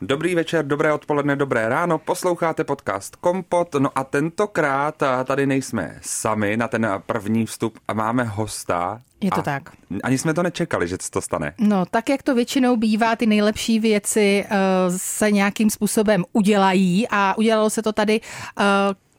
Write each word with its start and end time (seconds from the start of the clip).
Dobrý 0.00 0.34
večer, 0.34 0.66
dobré 0.66 0.92
odpoledne, 0.92 1.36
dobré 1.36 1.68
ráno, 1.68 1.98
posloucháte 1.98 2.64
podcast 2.64 3.16
Kompot, 3.16 3.74
no 3.74 3.98
a 3.98 4.04
tentokrát 4.04 5.02
tady 5.24 5.46
nejsme 5.46 5.98
sami 6.02 6.56
na 6.56 6.68
ten 6.68 6.88
první 7.06 7.46
vstup 7.46 7.78
a 7.88 7.92
máme 7.92 8.24
hosta. 8.24 9.00
Je 9.20 9.30
to 9.30 9.38
a 9.38 9.42
tak. 9.42 9.62
Ani 10.02 10.18
jsme 10.18 10.34
to 10.34 10.42
nečekali, 10.42 10.88
že 10.88 10.96
se 11.00 11.10
to 11.10 11.20
stane. 11.20 11.54
No, 11.58 11.86
tak 11.86 12.08
jak 12.08 12.22
to 12.22 12.34
většinou 12.34 12.76
bývá, 12.76 13.16
ty 13.16 13.26
nejlepší 13.26 13.80
věci 13.80 14.44
uh, 14.50 14.56
se 14.96 15.30
nějakým 15.30 15.70
způsobem 15.70 16.24
udělají 16.32 17.06
a 17.10 17.38
udělalo 17.38 17.70
se 17.70 17.82
to 17.82 17.92
tady, 17.92 18.20
uh, 18.20 18.64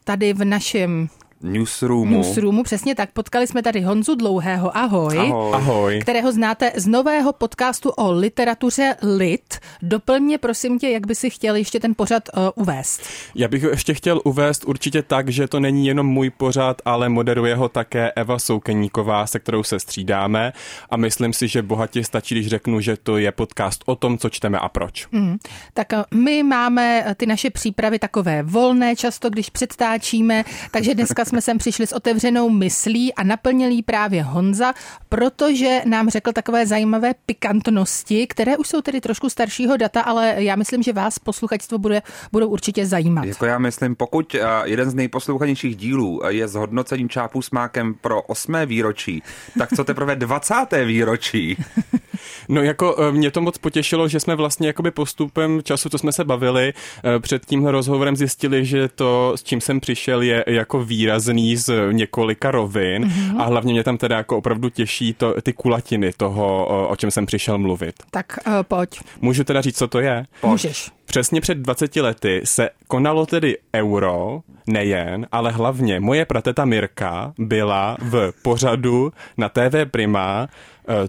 tady 0.03 0.33
v 0.33 0.45
našem 0.45 1.09
Newsroomu. 1.41 2.17
newsroomu. 2.17 2.63
Přesně 2.63 2.95
tak. 2.95 3.11
Potkali 3.11 3.47
jsme 3.47 3.63
tady 3.63 3.81
Honzu 3.81 4.15
Dlouhého. 4.15 4.77
Ahoj. 4.77 5.17
Ahoj. 5.17 5.53
Ahoj. 5.53 5.99
Kterého 6.01 6.31
znáte 6.31 6.71
z 6.75 6.87
nového 6.87 7.33
podcastu 7.33 7.89
o 7.89 8.11
literatuře 8.11 8.95
Lit. 9.17 9.59
Doplň 9.81 10.23
mě, 10.23 10.37
prosím 10.37 10.79
tě, 10.79 10.89
jak 10.89 11.07
by 11.07 11.15
si 11.15 11.29
chtěl 11.29 11.55
ještě 11.55 11.79
ten 11.79 11.95
pořad 11.95 12.23
uh, 12.37 12.43
uvést. 12.55 13.01
Já 13.35 13.47
bych 13.47 13.63
ho 13.63 13.69
ještě 13.69 13.93
chtěl 13.93 14.21
uvést 14.23 14.63
určitě 14.65 15.01
tak, 15.01 15.29
že 15.29 15.47
to 15.47 15.59
není 15.59 15.87
jenom 15.87 16.05
můj 16.05 16.29
pořad, 16.29 16.81
ale 16.85 17.09
moderuje 17.09 17.55
ho 17.55 17.69
také 17.69 18.11
Eva 18.11 18.39
Soukeníková, 18.39 19.27
se 19.27 19.39
kterou 19.39 19.63
se 19.63 19.79
střídáme 19.79 20.53
a 20.89 20.97
myslím 20.97 21.33
si, 21.33 21.47
že 21.47 21.61
bohatě 21.61 22.03
stačí, 22.03 22.35
když 22.35 22.47
řeknu, 22.47 22.81
že 22.81 22.97
to 23.03 23.17
je 23.17 23.31
podcast 23.31 23.83
o 23.85 23.95
tom, 23.95 24.17
co 24.17 24.29
čteme 24.29 24.59
a 24.59 24.69
proč. 24.69 25.07
Hmm. 25.11 25.37
Tak 25.73 25.87
uh, 25.93 26.19
my 26.19 26.43
máme 26.43 27.03
uh, 27.07 27.13
ty 27.13 27.25
naše 27.25 27.49
přípravy 27.49 27.99
takové 27.99 28.43
volné 28.43 28.95
často, 28.95 29.29
když 29.29 29.49
předtáčíme, 29.49 30.43
takže 30.71 30.95
dneska 30.95 31.25
jsme 31.29 31.41
sem 31.41 31.57
přišli 31.57 31.87
s 31.87 31.93
otevřenou 31.93 32.49
myslí 32.49 33.13
a 33.13 33.23
naplnil 33.23 33.69
jí 33.69 33.83
právě 33.83 34.23
Honza, 34.23 34.73
protože 35.09 35.81
nám 35.85 36.09
řekl 36.09 36.31
takové 36.31 36.67
zajímavé 36.67 37.13
pikantnosti, 37.25 38.27
které 38.27 38.57
už 38.57 38.67
jsou 38.67 38.81
tedy 38.81 39.01
trošku 39.01 39.29
staršího 39.29 39.77
data, 39.77 40.01
ale 40.01 40.35
já 40.37 40.55
myslím, 40.55 40.83
že 40.83 40.93
vás 40.93 41.19
posluchačstvo 41.19 41.77
bude, 41.77 42.01
budou 42.31 42.47
určitě 42.47 42.85
zajímat. 42.85 43.25
Jako 43.25 43.45
já 43.45 43.57
myslím, 43.59 43.95
pokud 43.95 44.35
eh, 44.35 44.39
jeden 44.63 44.89
z 44.89 44.93
nejposlouchanějších 44.93 45.75
dílů 45.75 46.25
eh, 46.25 46.33
je 46.33 46.47
s 46.47 46.55
hodnocením 46.55 47.09
čápů 47.09 47.41
s 47.41 47.51
mákem 47.51 47.93
pro 47.93 48.21
osmé 48.21 48.65
výročí, 48.65 49.23
tak 49.57 49.69
co 49.75 49.83
teprve 49.83 50.15
20. 50.15 50.55
výročí? 50.85 51.57
No 52.49 52.61
jako 52.61 52.95
eh, 52.99 53.11
mě 53.11 53.31
to 53.31 53.41
moc 53.41 53.57
potěšilo, 53.57 54.07
že 54.07 54.19
jsme 54.19 54.35
vlastně 54.35 54.67
jakoby 54.67 54.91
postupem 54.91 55.61
času, 55.63 55.89
co 55.89 55.97
jsme 55.97 56.11
se 56.11 56.23
bavili, 56.23 56.73
před 57.19 57.45
tímhle 57.45 57.71
rozhovorem 57.71 58.15
zjistili, 58.15 58.65
že 58.65 58.87
to, 58.87 59.33
s 59.35 59.43
čím 59.43 59.61
jsem 59.61 59.79
přišel, 59.79 60.21
je 60.21 60.43
jako 60.47 60.83
výrazný 61.19 61.57
z 61.57 61.71
několika 61.91 62.51
rovin 62.51 63.03
mm-hmm. 63.03 63.41
a 63.41 63.45
hlavně 63.45 63.73
mě 63.73 63.83
tam 63.83 63.97
teda 63.97 64.17
jako 64.17 64.37
opravdu 64.37 64.69
těší 64.69 65.13
to, 65.13 65.41
ty 65.41 65.53
kulatiny 65.53 66.11
toho, 66.17 66.65
o, 66.89 66.95
čem 66.95 67.11
jsem 67.11 67.25
přišel 67.25 67.57
mluvit. 67.57 67.95
Tak 68.11 68.25
uh, 68.47 68.53
pojď, 68.63 68.99
Můžu 69.21 69.43
teda 69.43 69.61
říct, 69.61 69.77
co 69.77 69.87
to 69.87 69.99
je? 69.99 70.25
můžeš. 70.43 70.91
Přesně 71.05 71.41
před 71.41 71.57
20 71.57 71.95
lety 71.95 72.41
se 72.43 72.69
konalo 72.87 73.25
tedy 73.25 73.57
euro, 73.75 74.41
nejen, 74.67 75.27
ale 75.31 75.51
hlavně 75.51 75.99
moje 75.99 76.25
prateta 76.25 76.65
Mirka 76.65 77.33
byla 77.37 77.97
v 77.99 78.31
pořadu 78.41 79.11
na 79.37 79.49
TV 79.49 79.91
Prima 79.91 80.47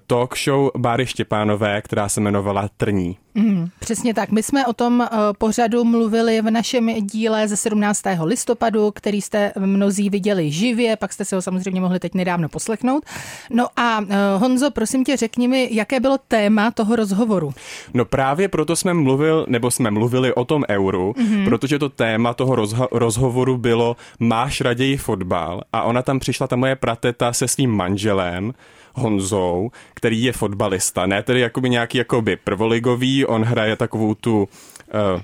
talk 0.07 0.39
show 0.39 0.71
Báry 0.77 1.07
Štěpánové, 1.07 1.83
která 1.83 2.09
se 2.09 2.21
jmenovala 2.21 2.69
Trní. 2.77 3.17
Mm, 3.35 3.69
přesně 3.79 4.15
tak. 4.15 4.31
My 4.31 4.43
jsme 4.43 4.67
o 4.67 4.73
tom 4.73 5.01
uh, 5.01 5.19
pořadu 5.39 5.85
mluvili 5.85 6.43
v 6.43 6.51
našem 6.51 7.07
díle 7.07 7.49
ze 7.49 7.57
17. 7.57 8.03
listopadu, 8.25 8.91
který 8.91 9.23
jste 9.23 9.53
mnozí 9.59 10.11
viděli 10.11 10.51
živě, 10.51 10.97
pak 10.97 11.13
jste 11.13 11.25
se 11.25 11.37
ho 11.37 11.43
samozřejmě 11.43 11.81
mohli 11.81 11.99
teď 11.99 12.15
nedávno 12.15 12.49
poslechnout. 12.49 13.05
No 13.51 13.67
a 13.77 14.01
uh, 14.01 14.07
Honzo, 14.39 14.71
prosím 14.71 15.05
tě, 15.05 15.17
řekni 15.17 15.49
mi, 15.49 15.69
jaké 15.73 16.01
bylo 16.01 16.19
téma 16.29 16.71
toho 16.71 16.97
rozhovoru. 16.97 17.55
No 17.95 18.05
právě 18.05 18.49
proto 18.49 18.77
jsme 18.77 18.95
mluvil, 18.95 19.47
nebo 19.49 19.71
jsme 19.71 19.91
mluvili 19.91 20.35
o 20.35 20.45
tom 20.45 20.65
euru, 20.69 21.13
mm-hmm. 21.13 21.45
protože 21.45 21.79
to 21.79 21.89
téma 21.89 22.35
toho 22.35 22.57
rozho- 22.57 22.89
rozhovoru 22.93 23.57
bylo 23.57 23.97
máš 24.19 24.61
raději 24.61 24.97
fotbal 24.97 25.61
a 25.73 25.83
ona 25.83 26.03
tam 26.03 26.19
přišla, 26.19 26.47
ta 26.47 26.57
moje 26.57 26.77
prateta 26.77 27.33
se 27.33 27.49
svým 27.49 27.71
manželem, 27.71 28.53
Honzou, 28.95 29.71
který 29.95 30.23
je 30.23 30.33
fotbalista, 30.33 31.07
ne 31.07 31.23
tedy 31.23 31.41
jakoby 31.41 31.71
nějaký 31.71 31.99
jakoby 31.99 32.37
prvoligový, 32.37 33.27
on 33.27 33.43
hraje 33.45 33.77
takovou 33.77 34.15
tu 34.15 34.39
uh, 34.43 34.49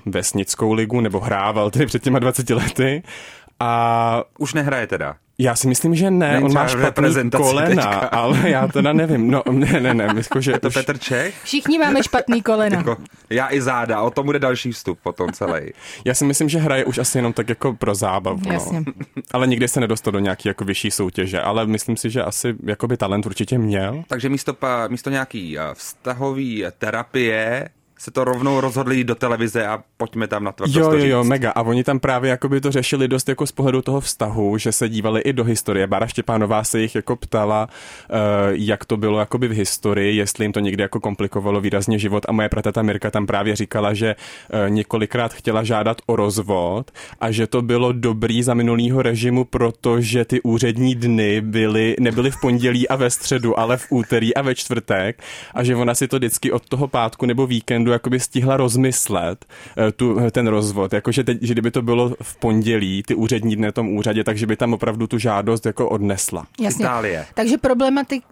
vesnickou 0.05 0.73
ligu, 0.73 1.01
nebo 1.01 1.19
hrával 1.19 1.71
tedy 1.71 1.85
před 1.85 2.03
těma 2.03 2.19
20 2.19 2.49
lety 2.49 3.03
a 3.59 4.23
Už 4.37 4.53
nehraje 4.53 4.87
teda. 4.87 5.15
já 5.39 5.55
si 5.55 5.67
myslím, 5.67 5.95
že 5.95 6.11
ne, 6.11 6.31
Není 6.33 6.45
on 6.45 6.53
má 6.53 6.67
špatný 6.67 7.29
kolena, 7.31 7.67
teďka. 7.83 8.07
ale 8.07 8.49
já 8.49 8.67
teda 8.67 8.93
nevím, 8.93 9.31
no 9.31 9.43
ne, 9.51 9.79
ne, 9.79 9.93
ne, 9.93 10.13
myslím, 10.13 10.41
že 10.41 10.51
Je 10.51 10.59
to 10.59 10.67
už- 10.67 10.73
Petr 10.73 10.97
Čech? 10.97 11.35
Všichni 11.43 11.79
máme 11.79 12.03
špatný 12.03 12.41
kolena. 12.41 12.77
Jako, 12.77 12.97
já 13.29 13.53
i 13.53 13.61
záda, 13.61 14.01
o 14.01 14.09
tom 14.09 14.25
bude 14.25 14.39
další 14.39 14.71
vstup 14.71 14.99
potom 15.03 15.31
celý. 15.31 15.61
Já 16.05 16.13
si 16.13 16.25
myslím, 16.25 16.49
že 16.49 16.59
hraje 16.59 16.85
už 16.85 16.97
asi 16.97 17.17
jenom 17.17 17.33
tak 17.33 17.49
jako 17.49 17.73
pro 17.73 17.95
zábavu. 17.95 18.39
Jasně. 18.51 18.79
No. 18.79 18.93
Ale 19.31 19.47
nikdy 19.47 19.67
se 19.67 19.79
nedostal 19.79 20.13
do 20.13 20.19
nějaký 20.19 20.47
jako 20.47 20.65
vyšší 20.65 20.91
soutěže, 20.91 21.41
ale 21.41 21.65
myslím 21.65 21.97
si, 21.97 22.09
že 22.09 22.23
asi 22.23 22.55
jakoby 22.63 22.97
talent 22.97 23.25
určitě 23.25 23.57
měl. 23.57 24.03
Takže 24.07 24.29
místo, 24.29 24.53
pa, 24.53 24.87
místo 24.87 25.09
nějaký 25.09 25.59
eh, 25.59 25.61
vztahový 25.73 26.65
terapie 26.77 27.69
se 27.97 28.11
to 28.11 28.23
rovnou 28.23 28.61
rozhodli 28.61 29.03
do 29.03 29.15
televize 29.15 29.67
a 29.67 29.83
pojďme 29.97 30.27
tam 30.27 30.43
na 30.43 30.51
to 30.51 30.63
Jo, 30.67 30.91
jo, 30.91 31.05
jo, 31.05 31.23
mega. 31.23 31.51
A 31.51 31.61
oni 31.61 31.83
tam 31.83 31.99
právě 31.99 32.29
jakoby 32.29 32.61
to 32.61 32.71
řešili 32.71 33.07
dost 33.07 33.29
jako 33.29 33.47
z 33.47 33.51
pohledu 33.51 33.81
toho 33.81 34.01
vztahu, 34.01 34.57
že 34.57 34.71
se 34.71 34.89
dívali 34.89 35.21
i 35.21 35.33
do 35.33 35.43
historie. 35.43 35.87
Bára 35.87 36.07
Štěpánová 36.07 36.63
se 36.63 36.79
jich 36.79 36.95
jako 36.95 37.15
ptala, 37.15 37.69
uh, 38.09 38.15
jak 38.51 38.85
to 38.85 38.97
bylo 38.97 39.19
jakoby 39.19 39.47
v 39.47 39.51
historii, 39.51 40.17
jestli 40.17 40.45
jim 40.45 40.53
to 40.53 40.59
někdy 40.59 40.83
jako 40.83 40.99
komplikovalo 40.99 41.61
výrazně 41.61 41.99
život. 41.99 42.25
A 42.29 42.31
moje 42.31 42.49
prateta 42.49 42.81
Mirka 42.81 43.11
tam 43.11 43.25
právě 43.25 43.55
říkala, 43.55 43.93
že 43.93 44.15
uh, 44.15 44.69
několikrát 44.69 45.33
chtěla 45.33 45.63
žádat 45.63 45.97
o 46.05 46.15
rozvod 46.15 46.91
a 47.19 47.31
že 47.31 47.47
to 47.47 47.61
bylo 47.61 47.91
dobrý 47.91 48.43
za 48.43 48.53
minulýho 48.53 49.01
režimu, 49.01 49.45
protože 49.45 50.25
ty 50.25 50.41
úřední 50.41 50.95
dny 50.95 51.41
byly, 51.41 51.95
nebyly 51.99 52.31
v 52.31 52.41
pondělí 52.41 52.87
a 52.87 52.95
ve 52.95 53.09
středu, 53.09 53.59
ale 53.59 53.77
v 53.77 53.85
úterý 53.89 54.35
a 54.35 54.41
ve 54.41 54.55
čtvrtek 54.55 55.23
a 55.53 55.63
že 55.63 55.75
ona 55.75 55.95
si 55.95 56.07
to 56.07 56.17
vždycky 56.17 56.51
od 56.51 56.69
toho 56.69 56.87
pátku 56.87 57.25
nebo 57.25 57.47
víkendu 57.47 57.86
jakoby 57.91 58.19
stihla 58.19 58.57
rozmyslet 58.57 59.45
eh, 59.77 59.91
tu, 59.91 60.19
ten 60.31 60.47
rozvod, 60.47 60.93
jakože 60.93 61.23
teď, 61.23 61.37
že 61.41 61.53
kdyby 61.53 61.71
to 61.71 61.81
bylo 61.81 62.15
v 62.21 62.39
pondělí, 62.39 63.03
ty 63.03 63.15
úřední 63.15 63.55
dny 63.55 63.65
na 63.65 63.71
tom 63.71 63.89
úřadě, 63.89 64.23
takže 64.23 64.45
by 64.47 64.55
tam 64.55 64.73
opravdu 64.73 65.07
tu 65.07 65.17
žádost 65.17 65.65
jako 65.65 65.89
odnesla. 65.89 66.45
Jasně. 66.59 66.85
Itálie. 66.85 67.25
Takže 67.33 67.57
problematik, 67.57 68.23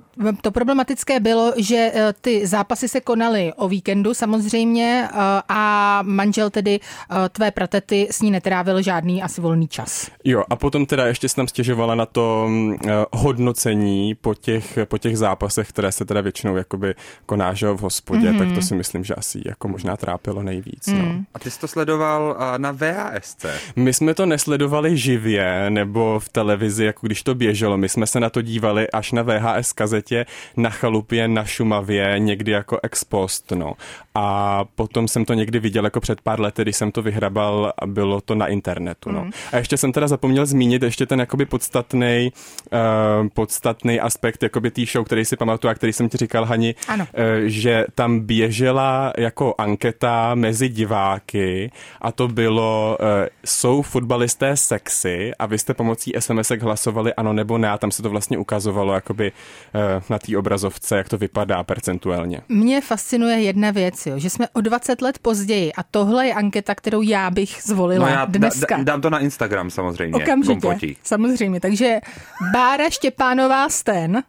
to 0.42 0.52
problematické 0.52 1.20
bylo, 1.20 1.54
že 1.58 1.92
eh, 1.94 2.14
ty 2.22 2.48
zápasy 2.48 2.88
se 2.88 3.02
konaly 3.02 3.54
o 3.56 3.68
víkendu 3.68 4.14
samozřejmě 4.14 5.08
eh, 5.12 5.18
a 5.50 6.00
manžel 6.02 6.50
tedy 6.50 6.80
eh, 6.80 7.30
tvé 7.30 7.52
pratety 7.52 8.08
s 8.12 8.22
ní 8.22 8.32
netrávil 8.32 8.82
žádný 8.82 9.24
asi 9.24 9.42
volný 9.42 9.68
čas. 9.68 10.12
Jo, 10.24 10.44
a 10.50 10.56
potom 10.56 10.86
teda 10.86 11.06
ještě 11.06 11.30
se 11.30 11.42
nám 11.42 11.48
stěžovala 11.48 11.96
na 11.96 12.06
to 12.06 12.48
uh, 12.50 12.78
hodnocení 13.12 14.16
po 14.16 14.34
těch, 14.34 14.80
po 14.86 14.98
těch 14.98 15.18
zápasech, 15.18 15.70
které 15.70 15.92
se 15.92 16.06
teda 16.06 16.22
většinou 16.22 16.56
jakoby 16.56 16.96
koná 17.26 17.54
v 17.54 17.80
hospodě, 17.80 18.32
mm-hmm. 18.32 18.38
tak 18.38 18.52
to 18.56 18.62
si 18.62 18.76
myslím, 18.76 19.04
že 19.04 19.16
asi 19.16 19.42
jako 19.46 19.68
možná 19.68 19.98
trápilo 19.98 20.44
nejvíc. 20.44 20.88
Mm. 20.88 21.00
No. 21.00 21.24
A 21.34 21.40
ty 21.40 21.52
jsi 21.52 21.60
to 21.60 21.68
sledoval 21.68 22.38
na 22.58 22.72
VHSC. 22.72 23.46
My 23.76 23.94
jsme 23.94 24.14
to 24.14 24.26
nesledovali 24.26 24.98
živě 24.98 25.70
nebo 25.70 26.20
v 26.20 26.30
televizi, 26.30 26.86
jako 26.86 27.08
když 27.08 27.24
to 27.24 27.36
běželo. 27.36 27.78
My 27.78 27.90
jsme 27.90 28.08
se 28.08 28.20
na 28.20 28.30
to 28.30 28.42
dívali 28.42 28.92
až 28.92 29.12
na 29.12 29.22
VHS 29.22 29.74
kazetě 30.06 30.26
na 30.58 30.70
chalupě 30.70 31.28
na 31.28 31.46
Šumavě, 31.46 32.16
někdy 32.18 32.52
jako 32.52 32.80
ex 32.84 33.04
post, 33.04 33.52
no. 33.52 33.74
A 34.16 34.66
potom 34.76 35.08
jsem 35.08 35.26
to 35.26 35.34
někdy 35.34 35.60
viděl 35.60 35.84
jako 35.84 36.00
před 36.00 36.22
pár 36.22 36.40
lety, 36.42 36.62
když 36.62 36.76
jsem 36.76 36.92
to 36.92 37.02
vyhrabal 37.02 37.74
a 37.80 37.86
bylo 37.88 38.22
to 38.22 38.36
na 38.36 38.48
internetu, 38.48 39.12
no. 39.12 39.30
A 39.52 39.58
ještě 39.58 39.78
jsem 39.78 39.92
teda 39.92 40.08
zapomněl 40.08 40.46
zmínit 40.46 40.84
ještě 40.84 41.06
ten 41.06 41.20
jakoby 41.20 41.46
podstatný 41.46 42.32
uh, 42.72 43.28
podstatný 43.34 44.00
aspekt 44.00 44.44
jakoby 44.44 44.72
té 44.72 44.86
show, 44.86 45.06
který 45.06 45.26
si 45.26 45.36
pamatuju 45.38 45.72
a 45.72 45.76
který 45.76 45.94
jsem 45.94 46.10
ti 46.10 46.18
říkal, 46.18 46.46
Hani, 46.46 46.76
Ano. 46.88 47.08
eh, 47.14 47.50
že 47.50 47.86
tam 47.96 48.20
běžela 48.20 49.14
jako 49.18 49.56
anketa 49.58 50.36
mezi 50.36 50.70
diváky 50.70 51.72
a 52.02 52.12
to 52.12 52.28
bylo, 52.28 52.98
eh, 53.00 53.30
jsou 53.46 53.82
fotbalisté 53.82 54.58
sexy 54.58 55.32
a 55.40 55.46
vy 55.46 55.58
jste 55.58 55.74
pomocí 55.74 56.14
SMSek 56.20 56.62
hlasovali 56.62 57.14
ano 57.14 57.34
nebo 57.34 57.58
ne 57.58 57.70
a 57.70 57.78
tam 57.78 57.92
se 57.92 58.04
to 58.04 58.10
vlastně 58.10 58.38
ukazovalo 58.38 58.94
jakoby 58.94 59.32
eh, 59.76 59.95
na 60.10 60.20
té 60.20 60.38
obrazovce, 60.38 60.98
jak 60.98 61.10
to 61.10 61.18
vypadá 61.18 61.64
percentuálně. 61.64 62.42
Mě 62.50 62.82
fascinuje 62.82 63.42
jedna 63.42 63.72
věc, 63.72 64.06
jo, 64.06 64.20
že 64.20 64.30
jsme 64.30 64.48
o 64.54 64.62
20 64.62 65.02
let 65.02 65.20
později 65.20 65.74
a 65.74 65.84
tohle 65.84 66.28
je 66.28 66.34
anketa, 66.34 66.76
kterou 66.76 67.02
já 67.02 67.32
bych 67.32 67.58
zvolila 67.64 68.06
No 68.08 68.14
já 68.14 68.26
dneska. 68.26 68.78
Da, 68.78 68.84
dám 68.84 69.02
to 69.02 69.10
na 69.10 69.20
Instagram 69.20 69.70
samozřejmě. 69.70 70.24
Okamžitě, 70.24 70.54
Kompotí. 70.62 70.98
samozřejmě. 71.04 71.60
Takže 71.60 72.00
Bára 72.54 72.90
Štěpánová 72.90 73.70
Sten 73.70 74.24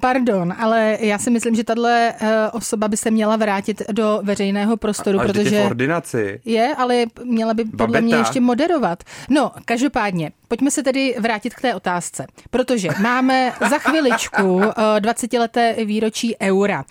Pardon, 0.00 0.54
ale 0.58 0.96
já 1.00 1.18
si 1.18 1.30
myslím, 1.30 1.54
že 1.54 1.64
tahle 1.64 2.14
eh, 2.20 2.50
osoba 2.52 2.88
by 2.88 2.96
se 2.96 3.10
měla 3.10 3.36
vrátit 3.36 3.82
do 3.92 4.20
veřejného 4.22 4.76
prostoru, 4.76 5.20
Až 5.20 5.26
teď 5.26 5.36
je 5.36 5.42
protože 5.44 5.62
v 5.62 5.66
ordinaci. 5.66 6.40
je, 6.44 6.74
ale 6.78 7.04
měla 7.24 7.54
by 7.54 7.64
podle 7.64 7.76
Babeta. 7.86 8.00
mě 8.00 8.14
ještě 8.16 8.40
moderovat. 8.40 9.02
No, 9.30 9.52
každopádně, 9.64 10.32
pojďme 10.48 10.70
se 10.70 10.82
tedy 10.82 11.14
vrátit 11.18 11.54
k 11.54 11.60
té 11.60 11.74
otázce, 11.74 12.26
protože 12.50 12.88
máme 13.02 13.52
za 13.70 13.78
chviličku 13.78 14.62
eh, 14.62 14.72
20-leté 15.00 15.84
výročí 15.84 16.36
eura. 16.42 16.84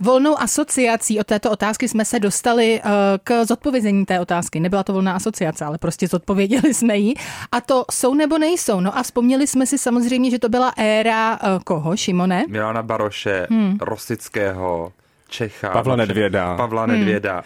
Volnou 0.00 0.40
asociací 0.40 1.20
od 1.20 1.26
této 1.26 1.50
otázky 1.50 1.88
jsme 1.88 2.04
se 2.04 2.18
dostali 2.20 2.80
eh, 2.84 2.90
k 3.24 3.44
zodpovězení 3.44 4.06
té 4.06 4.20
otázky. 4.20 4.60
Nebyla 4.60 4.82
to 4.82 4.92
volná 4.92 5.12
asociace, 5.12 5.64
ale 5.64 5.78
prostě 5.78 6.08
zodpověděli 6.08 6.74
jsme 6.74 6.96
ji. 6.96 7.14
A 7.52 7.60
to 7.60 7.84
jsou 7.90 8.14
nebo 8.14 8.38
nejsou. 8.38 8.80
No 8.80 8.98
a 8.98 9.02
vzpomněli 9.02 9.46
jsme 9.46 9.66
si 9.66 9.78
samozřejmě, 9.78 10.30
že 10.30 10.38
to 10.38 10.48
byla 10.48 10.72
éra 10.76 11.38
eh, 11.42 11.58
koho, 11.64 11.96
Šimone? 11.96 12.44
Milana 12.48 12.82
Baroše, 12.82 13.46
Hmm. 13.50 13.78
Rosického, 13.80 14.92
Čecha. 15.28 15.70
Pavla 15.70 15.96
Nedvěda. 15.96 16.56
Pavla 16.56 16.86
Nedvěda. 16.86 17.42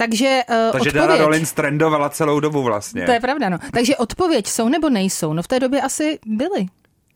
Takže 0.00 0.40
uh, 0.50 0.72
Takže 0.72 0.92
Dana 0.92 1.04
odpověď... 1.04 1.24
Rollins 1.24 1.52
trendovala 1.52 2.08
celou 2.08 2.40
dobu 2.40 2.62
vlastně. 2.62 3.02
To 3.06 3.12
je 3.12 3.20
pravda, 3.20 3.48
no. 3.48 3.58
Takže 3.72 3.96
odpověď 3.96 4.46
jsou 4.46 4.68
nebo 4.68 4.88
nejsou? 4.90 5.32
No 5.32 5.42
v 5.42 5.48
té 5.48 5.60
době 5.60 5.80
asi 5.82 6.18
byly, 6.26 6.66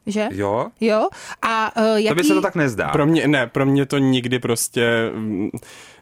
že? 0.06 0.28
Jo? 0.32 0.66
Jo? 0.80 1.08
A 1.42 1.76
uh, 1.76 1.84
jaký... 1.96 2.08
To 2.08 2.14
by 2.14 2.24
se 2.24 2.34
to 2.34 2.40
tak 2.42 2.54
nezdá. 2.54 2.88
Pro 2.88 3.06
mě, 3.06 3.28
ne, 3.28 3.46
pro 3.46 3.66
mě 3.66 3.86
to 3.86 3.98
nikdy 3.98 4.38
prostě 4.38 5.10
mm, 5.14 5.50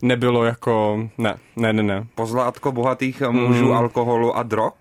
nebylo 0.03 0.45
jako, 0.45 1.01
ne, 1.19 1.35
ne, 1.57 1.73
ne, 1.73 1.83
ne. 1.83 2.07
Pozlátko 2.15 2.73
bohatých 2.73 3.21
mužů, 3.31 3.65
Mm. 3.67 3.73
alkoholu 3.73 4.37
a 4.37 4.43
drog? 4.43 4.73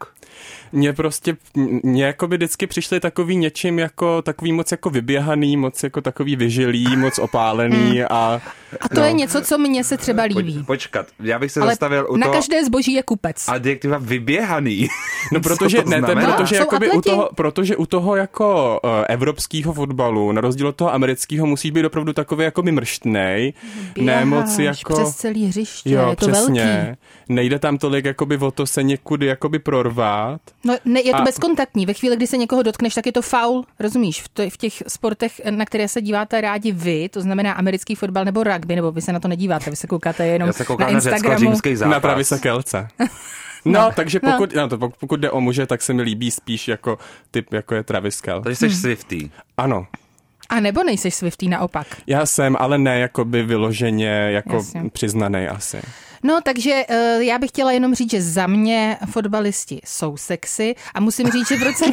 Mně 0.71 0.93
prostě, 0.93 1.37
mně 1.83 2.05
jako 2.05 2.27
by 2.27 2.37
vždycky 2.37 2.67
přišli 2.67 2.99
takový 2.99 3.35
něčím 3.35 3.79
jako, 3.79 4.21
takový 4.21 4.51
moc 4.51 4.71
jako 4.71 4.89
vyběhaný, 4.89 5.57
moc 5.57 5.83
jako 5.83 6.01
takový 6.01 6.35
vyžilý, 6.35 6.97
moc 6.97 7.19
opálený 7.19 8.03
a 8.03 8.41
A 8.79 8.89
to 8.89 9.01
je 9.01 9.13
něco, 9.13 9.41
co 9.41 9.57
mně 9.57 9.83
se 9.83 9.97
třeba 9.97 10.23
líbí. 10.23 10.63
Počkat, 10.67 11.05
já 11.19 11.39
bych 11.39 11.51
se 11.51 11.59
Ale 11.59 11.69
zastavil 11.71 12.07
u 12.09 12.17
na 12.17 12.25
toho 12.27 12.33
každé 12.35 12.65
zboží 12.65 12.93
je 12.93 13.03
kupec. 13.03 13.47
adjektiva 13.47 13.97
vyběhaný. 13.97 14.87
No 15.33 15.39
protože, 15.43 15.83
to 15.83 15.89
ne, 15.89 16.01
ten, 16.01 16.19
protože, 16.35 16.55
jakoby 16.55 16.91
u 16.91 17.01
toho, 17.01 17.29
protože 17.35 17.75
u 17.77 17.85
toho 17.85 18.15
jako 18.15 18.79
uh, 18.83 18.89
evropského 19.09 19.73
fotbalu, 19.73 20.31
na 20.31 20.41
rozdíl 20.41 20.67
od 20.67 20.75
toho 20.75 20.93
amerického, 20.93 21.45
musí 21.45 21.71
být 21.71 21.85
opravdu 21.85 22.13
takový 22.13 22.43
jako 22.43 22.61
mrštnej, 22.61 23.53
ne 23.97 24.25
moc 24.25 24.57
Běháš 24.57 24.79
jako... 24.79 24.93
přes 24.93 25.15
celý 25.15 25.45
hřiště, 25.45 25.89
Jo, 25.89 26.09
je 26.09 26.15
to 26.15 26.27
přesně. 26.27 26.63
velký. 26.63 26.99
Nejde 27.29 27.59
tam 27.59 27.77
tolik 27.77 28.05
jakoby 28.05 28.37
o 28.37 28.51
to 28.51 28.65
se 28.65 28.83
někudy 28.83 29.25
jakoby 29.25 29.59
prorvat. 29.59 30.41
No, 30.63 30.77
ne, 30.85 31.01
je 31.01 31.11
to 31.11 31.17
A- 31.17 31.23
bezkontaktní. 31.23 31.85
Ve 31.85 31.93
chvíli, 31.93 32.15
kdy 32.15 32.27
se 32.27 32.37
někoho 32.37 32.63
dotkneš, 32.63 32.93
tak 32.93 33.05
je 33.05 33.11
to 33.11 33.21
faul. 33.21 33.65
Rozumíš? 33.79 34.21
V, 34.21 34.29
to, 34.29 34.49
v 34.49 34.57
těch 34.57 34.83
sportech, 34.87 35.41
na 35.49 35.65
které 35.65 35.87
se 35.87 36.01
díváte 36.01 36.41
rádi 36.41 36.71
vy, 36.71 37.09
to 37.09 37.21
znamená 37.21 37.51
americký 37.53 37.95
fotbal 37.95 38.25
nebo 38.25 38.43
rugby, 38.43 38.75
nebo 38.75 38.91
vy 38.91 39.01
se 39.01 39.13
na 39.13 39.19
to 39.19 39.27
nedíváte, 39.27 39.69
vy 39.69 39.75
se 39.75 39.87
koukáte 39.87 40.27
jenom 40.27 40.47
Já 40.47 40.53
se 40.53 40.63
na 40.63 40.67
koukám 40.67 40.87
na 40.87 40.91
Instagramu. 40.93 41.23
řecko-římský 41.23 41.75
zápas. 41.75 41.91
Na 41.91 41.99
Travisa 41.99 42.37
Kelce. 42.37 42.87
No, 43.65 43.89
takže 43.95 44.19
pokud, 44.19 44.53
no. 44.55 44.67
to, 44.69 44.77
pokud 44.77 45.19
jde 45.19 45.31
o 45.31 45.41
muže, 45.41 45.65
tak 45.65 45.81
se 45.81 45.93
mi 45.93 46.01
líbí 46.01 46.31
spíš 46.31 46.67
jako 46.67 46.97
typ, 47.31 47.53
jako 47.53 47.75
je 47.75 47.83
Travis 47.83 48.21
Kelce. 48.21 48.43
Takže 48.43 48.55
jsi 48.55 48.67
Hmm. 48.67 48.75
Swifty. 48.77 49.29
Ano, 49.57 49.87
A 50.49 50.59
nebo 50.59 50.83
nejseš 50.83 51.15
Swiftý 51.15 51.49
naopak. 51.49 51.87
já 52.07 52.25
jsem, 52.25 52.55
ale 52.59 52.77
ne 52.77 52.99
jakoby 52.99 53.43
vyloženě 53.43 54.07
jako 54.09 54.53
Jasně. 54.55 54.89
přiznaný 54.93 55.47
asi. 55.47 55.81
No, 56.23 56.39
takže 56.43 56.85
uh, 56.89 57.21
já 57.21 57.37
bych 57.37 57.49
chtěla 57.49 57.71
jenom 57.71 57.95
říct, 57.95 58.11
že 58.11 58.21
za 58.21 58.47
mě 58.47 58.97
fotbalisti 59.11 59.81
jsou 59.85 60.17
sexy 60.17 60.75
a 60.93 60.99
musím 60.99 61.27
říct, 61.27 61.47
že 61.47 61.57
v 61.57 61.63
roce 61.63 61.85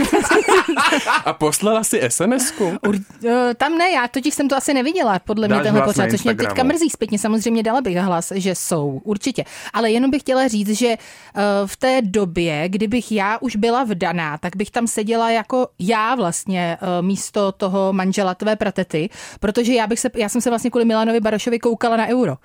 A 1.25 1.32
poslala 1.32 1.84
si 1.84 2.00
SMS-ku? 2.00 2.78
Ur, 2.88 2.94
uh, 2.94 3.31
tam 3.56 3.78
ne, 3.78 3.90
já 3.90 4.08
totiž 4.08 4.34
jsem 4.34 4.49
to 4.49 4.56
asi 4.56 4.75
neviděla, 4.75 5.19
podle 5.19 5.49
mě 5.49 5.61
tenhle 5.61 5.82
pořád, 5.82 6.11
což 6.11 6.23
mě 6.23 6.34
teďka 6.34 6.62
mrzí 6.62 6.90
zpětně. 6.90 7.19
Samozřejmě 7.19 7.62
dala 7.62 7.81
bych 7.81 7.96
hlas, 7.96 8.32
že 8.34 8.55
jsou, 8.55 9.00
určitě. 9.05 9.44
Ale 9.73 9.90
jenom 9.90 10.11
bych 10.11 10.23
chtěla 10.23 10.49
říct, 10.49 10.70
že 10.70 10.88
uh, 10.88 11.43
v 11.67 11.76
té 11.76 12.02
době, 12.02 12.69
kdybych 12.69 13.12
já 13.12 13.38
už 13.38 13.56
byla 13.56 13.84
vdaná, 13.84 14.38
tak 14.38 14.56
bych 14.56 14.70
tam 14.70 14.87
seděla 14.87 15.31
jako 15.31 15.69
já 15.79 16.14
vlastně 16.14 16.79
uh, 16.82 17.06
místo 17.06 17.52
toho 17.52 17.93
manžela 17.93 18.34
tvé 18.34 18.56
pratety, 18.56 19.08
protože 19.40 19.75
já, 19.75 19.87
bych 19.87 20.00
se, 20.00 20.11
já 20.14 20.29
jsem 20.29 20.40
se 20.40 20.50
vlastně 20.50 20.70
kvůli 20.70 20.84
Milanovi 20.84 21.20
Barošovi 21.20 21.58
koukala 21.58 21.96
na 21.96 22.06
euro. 22.06 22.37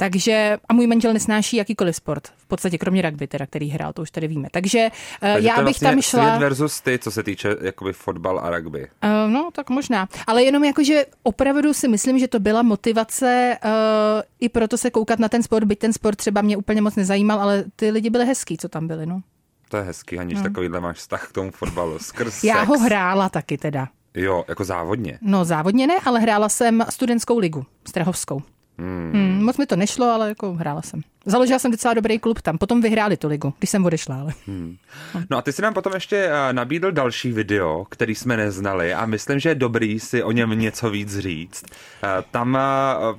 Takže, 0.00 0.58
a 0.68 0.74
můj 0.74 0.86
manžel 0.86 1.12
nesnáší 1.12 1.56
jakýkoliv 1.56 1.96
sport, 1.96 2.28
v 2.36 2.46
podstatě 2.46 2.78
kromě 2.78 3.02
rugby, 3.02 3.26
teda, 3.26 3.46
který 3.46 3.68
hrál, 3.68 3.92
to 3.92 4.02
už 4.02 4.10
tady 4.10 4.28
víme. 4.28 4.48
Takže, 4.50 4.90
uh, 5.22 5.28
Takže 5.32 5.48
já 5.48 5.56
bych 5.56 5.64
vlastně 5.64 5.88
tam 5.88 6.02
šla... 6.02 6.24
Svět 6.24 6.38
versus 6.38 6.80
ty, 6.80 6.98
co 6.98 7.10
se 7.10 7.22
týče 7.22 7.56
jakoby 7.60 7.92
fotbal 7.92 8.38
a 8.38 8.50
rugby. 8.50 8.88
Uh, 9.04 9.30
no, 9.32 9.50
tak 9.52 9.70
možná. 9.70 10.08
Ale 10.26 10.44
jenom 10.44 10.64
jako, 10.64 10.84
že 10.84 11.06
opravdu 11.22 11.74
si 11.74 11.88
myslím, 11.88 12.18
že 12.18 12.28
to 12.28 12.40
byla 12.40 12.62
motivace 12.62 13.58
uh, 13.64 13.70
i 14.40 14.48
proto 14.48 14.78
se 14.78 14.90
koukat 14.90 15.18
na 15.18 15.28
ten 15.28 15.42
sport, 15.42 15.64
byť 15.64 15.78
ten 15.78 15.92
sport 15.92 16.16
třeba 16.16 16.42
mě 16.42 16.56
úplně 16.56 16.82
moc 16.82 16.96
nezajímal, 16.96 17.40
ale 17.40 17.64
ty 17.76 17.90
lidi 17.90 18.10
byli 18.10 18.26
hezký, 18.26 18.58
co 18.58 18.68
tam 18.68 18.86
byli, 18.86 19.06
no. 19.06 19.20
To 19.68 19.76
je 19.76 19.82
hezký, 19.82 20.18
aniž 20.18 20.42
takovýhle 20.42 20.80
máš 20.80 20.96
vztah 20.96 21.28
k 21.28 21.32
tomu 21.32 21.50
fotbalu. 21.50 21.98
Skrz 21.98 22.44
Já 22.44 22.54
sex. 22.54 22.68
ho 22.68 22.78
hrála 22.78 23.28
taky 23.28 23.58
teda. 23.58 23.88
Jo, 24.14 24.44
jako 24.48 24.64
závodně. 24.64 25.18
No 25.22 25.44
závodně 25.44 25.86
ne, 25.86 25.94
ale 26.04 26.20
hrála 26.20 26.48
jsem 26.48 26.84
studentskou 26.90 27.38
ligu, 27.38 27.66
Strahovskou. 27.88 28.42
Hmm. 28.78 29.12
Hmm, 29.12 29.44
moc 29.44 29.58
mi 29.58 29.66
to 29.66 29.76
nešlo, 29.76 30.06
ale 30.06 30.28
jako 30.28 30.52
hrála 30.54 30.82
jsem. 30.82 31.00
Založila 31.28 31.58
jsem 31.58 31.70
docela 31.70 31.94
dobrý 31.94 32.18
klub 32.18 32.40
tam, 32.40 32.58
potom 32.58 32.80
vyhráli 32.80 33.16
tu 33.16 33.28
ligu, 33.28 33.54
když 33.58 33.70
jsem 33.70 33.84
odešla, 33.86 34.20
ale. 34.20 34.32
No 35.30 35.36
a 35.36 35.42
ty 35.42 35.52
si 35.52 35.62
nám 35.62 35.74
potom 35.74 35.92
ještě 35.94 36.16
eh, 36.16 36.52
nabídl 36.52 36.90
další 36.92 37.32
video, 37.32 37.84
který 37.88 38.14
jsme 38.14 38.36
neznali 38.36 38.94
a 38.94 39.06
myslím, 39.06 39.38
že 39.38 39.48
je 39.48 39.54
dobrý 39.54 40.00
si 40.00 40.22
o 40.22 40.32
něm 40.32 40.50
něco 40.58 40.90
víc 40.90 41.18
říct. 41.18 41.64
Eh, 42.02 42.08
Tam 42.30 42.56
eh, 42.56 42.60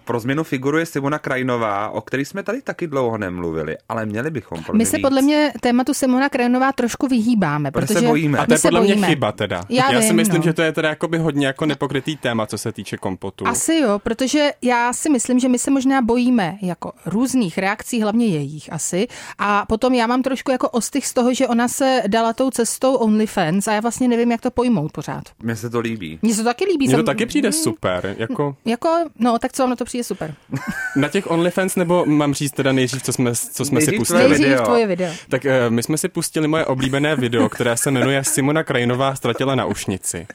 pro 0.05 0.19
změnu 0.19 0.43
figuruje 0.43 0.85
Simona 0.85 1.19
Krajinová, 1.19 1.89
o 1.89 2.01
který 2.01 2.25
jsme 2.25 2.43
tady 2.43 2.61
taky 2.61 2.87
dlouho 2.87 3.17
nemluvili, 3.17 3.75
ale 3.89 4.05
měli 4.05 4.31
bychom 4.31 4.63
podle 4.63 4.77
My 4.77 4.85
se 4.85 4.97
víc. 4.97 5.01
podle 5.03 5.21
mě 5.21 5.53
tématu 5.61 5.93
Simona 5.93 6.29
Krajinová 6.29 6.71
trošku 6.71 7.07
vyhýbáme, 7.07 7.71
Protože 7.71 7.85
protože 7.87 7.99
se 7.99 8.05
bojíme. 8.07 8.37
A 8.37 8.45
to 8.45 8.53
je 8.53 8.57
se 8.57 8.67
podle 8.67 8.79
mě 8.81 8.87
bojíme. 8.93 9.07
chyba 9.07 9.31
teda. 9.31 9.61
Já 9.69 9.91
já 9.91 10.01
si 10.01 10.07
vím, 10.07 10.15
myslím, 10.15 10.37
no. 10.37 10.43
že 10.43 10.53
to 10.53 10.61
je 10.61 10.71
teda 10.71 10.89
jakoby 10.89 11.17
hodně 11.17 11.47
jako 11.47 11.65
nepokrytý 11.65 12.17
téma, 12.17 12.45
co 12.45 12.57
se 12.57 12.71
týče 12.71 12.97
kompotu. 12.97 13.47
Asi 13.47 13.75
jo, 13.75 13.99
protože 14.03 14.51
já 14.61 14.93
si 14.93 15.09
myslím, 15.09 15.39
že 15.39 15.49
my 15.49 15.59
se 15.59 15.71
možná 15.71 16.01
bojíme 16.01 16.57
jako 16.61 16.91
různých 17.05 17.57
reakcí, 17.57 17.98
hlavně 18.01 18.27
jejich 18.27 18.73
asi. 18.73 19.07
A 19.39 19.65
potom 19.65 19.93
já 19.93 20.07
mám 20.07 20.21
trošku 20.23 20.51
jako 20.51 20.69
ostych 20.69 21.07
z 21.07 21.13
toho, 21.13 21.33
že 21.33 21.47
ona 21.47 21.67
se 21.67 22.01
dala 22.07 22.33
tou 22.33 22.49
cestou 22.49 22.95
OnlyFans 22.95 23.67
a 23.67 23.73
já 23.73 23.79
vlastně 23.79 24.07
nevím, 24.07 24.31
jak 24.31 24.41
to 24.41 24.51
pojmout 24.51 24.91
pořád. 24.91 25.23
Mně 25.43 25.55
se 25.55 25.69
to 25.69 25.79
líbí. 25.79 26.19
Mně 26.21 26.33
se 26.33 26.41
to 26.43 26.49
taky 26.49 26.65
líbí. 26.65 26.87
Mně 26.87 26.95
to 26.97 27.03
taky 27.03 27.25
přijde 27.25 27.51
super. 27.51 28.15
Jako 28.17 28.55
Jako, 28.65 28.89
no, 29.19 29.39
tak 29.39 29.53
co 29.53 29.63
vám 29.63 29.69
na 29.69 29.75
to 29.75 29.85
přijde 29.85 30.03
super. 30.03 30.33
na 30.95 31.09
těch 31.09 31.31
OnlyFans, 31.31 31.75
nebo 31.75 32.05
mám 32.05 32.33
říct 32.33 32.51
teda 32.51 32.71
nejdřív, 32.71 33.03
co 33.03 33.13
jsme, 33.13 33.35
co 33.35 33.65
jsme 33.65 33.81
si 33.81 33.85
Nejdřív 33.87 33.99
pustili? 33.99 34.23
tvoje 34.23 34.37
video. 34.39 34.65
tvoje 34.65 34.87
video. 34.87 35.11
Tak 35.29 35.45
uh, 35.45 35.51
my 35.69 35.83
jsme 35.83 35.97
si 35.97 36.09
pustili 36.09 36.47
moje 36.47 36.65
oblíbené 36.65 37.15
video, 37.15 37.49
které 37.49 37.77
se 37.77 37.91
jmenuje 37.91 38.23
Simona 38.23 38.63
Krajinová 38.63 39.15
ztratila 39.15 39.55
na 39.55 39.65
ušnici. 39.65 40.27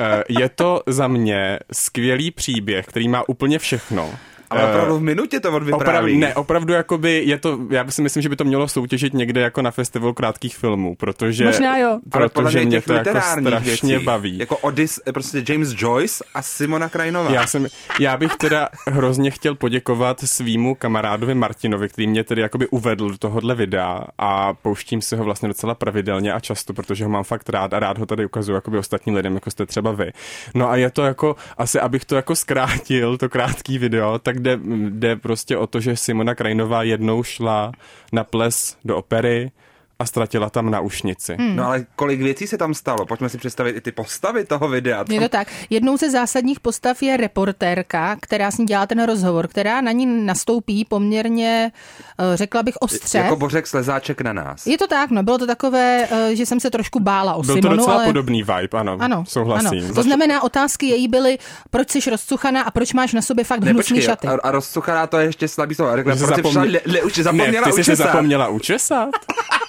Uh, 0.00 0.38
je 0.40 0.48
to 0.48 0.82
za 0.86 1.08
mě 1.08 1.58
skvělý 1.72 2.30
příběh, 2.30 2.86
který 2.86 3.08
má 3.08 3.28
úplně 3.28 3.58
všechno. 3.58 4.14
Ale 4.50 4.62
Eh, 4.62 4.70
opravdu 4.70 4.98
v 4.98 5.02
minutě 5.02 5.40
to 5.40 5.48
Opravdu, 5.48 5.74
odvypráví. 5.76 6.18
ne, 6.18 6.34
opravdu 6.34 6.72
jakoby 6.72 7.22
je 7.26 7.38
to, 7.38 7.58
já 7.70 7.90
si 7.90 8.02
myslím, 8.02 8.22
že 8.22 8.28
by 8.28 8.36
to 8.36 8.44
mělo 8.44 8.68
soutěžit 8.68 9.14
někde 9.14 9.40
jako 9.40 9.62
na 9.62 9.70
festivalu 9.70 10.14
krátkých 10.14 10.56
filmů, 10.56 10.94
protože, 10.96 11.44
Možná 11.44 11.78
jo. 11.78 11.98
Protože 12.10 12.58
mě 12.58 12.66
mě 12.66 12.76
těch 12.76 12.84
to 12.84 12.92
jako 12.92 13.08
literárních 13.08 13.48
strašně 13.48 13.88
věcí, 13.92 14.04
baví. 14.04 14.38
Jako 14.38 14.56
Odys, 14.56 15.00
prostě 15.14 15.44
James 15.48 15.74
Joyce 15.76 16.24
a 16.34 16.42
Simona 16.42 16.88
Krajinová. 16.88 17.30
Já, 17.30 17.46
jsem, 17.46 17.66
já 18.00 18.16
bych 18.16 18.36
teda 18.36 18.68
hrozně 18.88 19.30
chtěl 19.30 19.54
poděkovat 19.54 20.20
svýmu 20.20 20.74
kamarádovi 20.74 21.34
Martinovi, 21.34 21.88
který 21.88 22.06
mě 22.06 22.24
tedy 22.24 22.40
jakoby 22.42 22.66
uvedl 22.68 23.10
do 23.10 23.18
tohohle 23.18 23.54
videa 23.54 24.04
a 24.18 24.54
pouštím 24.54 25.02
si 25.02 25.16
ho 25.16 25.24
vlastně 25.24 25.48
docela 25.48 25.74
pravidelně 25.74 26.32
a 26.32 26.40
často, 26.40 26.72
protože 26.74 27.04
ho 27.04 27.10
mám 27.10 27.24
fakt 27.24 27.48
rád 27.48 27.74
a 27.74 27.78
rád 27.78 27.98
ho 27.98 28.06
tady 28.06 28.26
ukazuju 28.26 28.54
jakoby 28.54 28.78
ostatním 28.78 29.14
lidem, 29.14 29.34
jako 29.34 29.50
jste 29.50 29.66
třeba 29.66 29.92
vy. 29.92 30.12
No 30.54 30.70
a 30.70 30.76
je 30.76 30.90
to 30.90 31.02
jako, 31.04 31.36
asi 31.58 31.80
abych 31.80 32.04
to 32.04 32.16
jako 32.16 32.36
zkrátil, 32.36 33.18
to 33.18 33.28
krátký 33.28 33.78
video, 33.78 34.18
tak 34.18 34.35
jde, 34.40 34.58
jde 34.90 35.16
prostě 35.16 35.56
o 35.56 35.66
to, 35.66 35.80
že 35.80 35.96
Simona 35.96 36.34
Krajinová 36.34 36.82
jednou 36.82 37.22
šla 37.22 37.72
na 38.12 38.24
ples 38.24 38.78
do 38.84 38.96
opery 38.96 39.50
a 39.98 40.06
ztratila 40.06 40.50
tam 40.50 40.70
naušnici. 40.70 41.36
Hmm. 41.38 41.56
No 41.56 41.66
ale 41.66 41.86
kolik 41.96 42.20
věcí 42.22 42.46
se 42.46 42.58
tam 42.58 42.74
stalo? 42.74 43.06
Pojďme 43.06 43.28
si 43.28 43.38
představit 43.38 43.76
i 43.76 43.80
ty 43.80 43.92
postavy 43.92 44.44
toho 44.44 44.68
videa. 44.68 45.04
Je 45.08 45.20
to 45.20 45.28
tak. 45.28 45.48
Jednou 45.70 45.96
ze 45.96 46.10
zásadních 46.10 46.60
postav 46.60 47.02
je 47.02 47.16
reportérka, 47.16 48.16
která 48.22 48.50
s 48.50 48.58
ní 48.58 48.66
dělá 48.66 48.86
ten 48.86 49.02
rozhovor, 49.04 49.48
která 49.48 49.80
na 49.80 49.92
ní 49.92 50.06
nastoupí 50.26 50.84
poměrně, 50.84 51.72
eh, 52.18 52.36
řekla 52.36 52.62
bych, 52.62 52.74
ostře. 52.80 53.18
Jako 53.18 53.36
bořek 53.36 53.66
slezáček 53.66 54.20
na 54.20 54.32
nás. 54.32 54.66
Je 54.66 54.78
to 54.78 54.86
tak, 54.86 55.10
no, 55.10 55.22
bylo 55.22 55.38
to 55.38 55.46
takové, 55.46 56.08
eh, 56.10 56.36
že 56.36 56.46
jsem 56.46 56.60
se 56.60 56.70
trošku 56.70 57.00
bála 57.00 57.34
o 57.34 57.42
Byl 57.42 57.54
to 57.54 57.62
Simonu, 57.62 57.76
docela 57.76 57.96
ale... 57.96 58.06
podobný 58.06 58.42
vibe, 58.42 58.78
ano, 58.78 58.96
Ano, 59.00 59.24
souhlasím. 59.28 59.84
Ano. 59.84 59.94
To 59.94 60.02
znamená, 60.02 60.42
otázky 60.42 60.86
její 60.86 61.08
byly, 61.08 61.38
proč 61.70 61.90
jsi 61.90 62.10
rozcuchaná 62.10 62.62
a 62.62 62.70
proč 62.70 62.92
máš 62.92 63.12
na 63.12 63.22
sobě 63.22 63.44
fakt 63.44 63.60
Ne, 63.60 63.70
hnusný 63.70 63.94
počkej, 63.96 64.02
šaty. 64.06 64.26
a, 64.28 64.32
a 64.42 64.50
rozsuchaná 64.50 65.06
to 65.06 65.18
je 65.18 65.26
ještě 65.26 65.48
slabý 65.48 65.74
slovo. 65.74 65.96
Řekla, 65.96 66.16
proč 66.16 66.28
zapomně- 66.28 66.70
le, 66.72 66.80
le, 66.86 67.02
už 67.02 67.14
zapomněla 67.18 67.66
ne, 67.66 67.72
ty 67.72 67.72
jsi 67.72 67.84
se 67.84 67.96
zapomněla 67.96 68.48
učesat? 68.48 69.08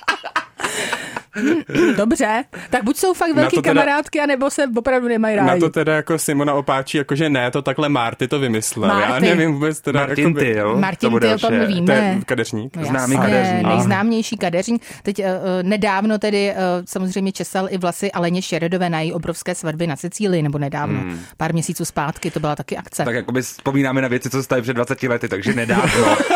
Dobře, 1.97 2.43
tak 2.69 2.83
buď 2.83 2.97
jsou 2.97 3.13
fakt 3.13 3.33
velký 3.33 3.55
teda- 3.55 3.69
kamarádky, 3.69 4.19
anebo 4.19 4.49
se 4.49 4.63
opravdu 4.77 5.07
nemají 5.07 5.35
rádi. 5.35 5.49
Na 5.49 5.57
to 5.57 5.69
teda 5.69 5.95
jako 5.95 6.19
Simona 6.19 6.53
opáčí, 6.53 6.97
jako 6.97 7.15
že 7.15 7.29
ne, 7.29 7.51
to 7.51 7.61
takhle 7.61 7.89
Marty 7.89 8.27
to 8.27 8.39
vymyslel. 8.39 8.89
Já 8.89 9.09
Marty. 9.09 9.25
nevím 9.25 9.53
vůbec 9.53 9.81
teda. 9.81 9.99
Martin 9.99 10.27
jakoby, 10.27 10.53
Tyl, 10.53 10.77
Martin 10.77 11.11
to 11.11 11.19
Tyl, 11.19 11.39
to 11.39 11.51
my 11.51 11.65
víme. 11.65 11.85
To 11.85 11.91
je 11.91 12.19
kadeřník. 12.25 12.77
No 12.77 12.85
Známý 12.85 13.15
jasně, 13.15 13.31
kadeřník. 13.31 13.67
Nejznámější 13.67 14.37
kadeřník. 14.37 14.81
Teď 15.03 15.19
uh, 15.19 15.25
nedávno 15.61 16.17
tedy 16.17 16.51
uh, 16.51 16.57
samozřejmě 16.85 17.31
česal 17.31 17.67
i 17.71 17.77
vlasy 17.77 18.11
Aleně 18.11 18.41
Šeredové 18.41 18.89
na 18.89 18.99
její 18.99 19.13
obrovské 19.13 19.55
svatby 19.55 19.87
na 19.87 19.95
Sicílii, 19.95 20.41
nebo 20.41 20.57
nedávno, 20.57 20.99
hmm. 20.99 21.19
pár 21.37 21.53
měsíců 21.53 21.85
zpátky, 21.85 22.31
to 22.31 22.39
byla 22.39 22.55
taky 22.55 22.77
akce. 22.77 23.05
Tak 23.05 23.15
jako 23.15 23.31
by 23.31 23.41
vzpomínáme 23.41 24.01
na 24.01 24.07
věci, 24.07 24.29
co 24.29 24.37
se 24.37 24.43
staly 24.43 24.61
před 24.61 24.73
20 24.73 25.03
lety, 25.03 25.27
takže 25.27 25.53
nedávno. 25.53 26.17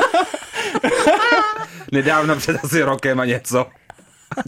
nedávno 1.92 2.36
před 2.36 2.58
asi 2.64 2.82
rokem 2.82 3.20
a 3.20 3.26
něco. 3.26 3.66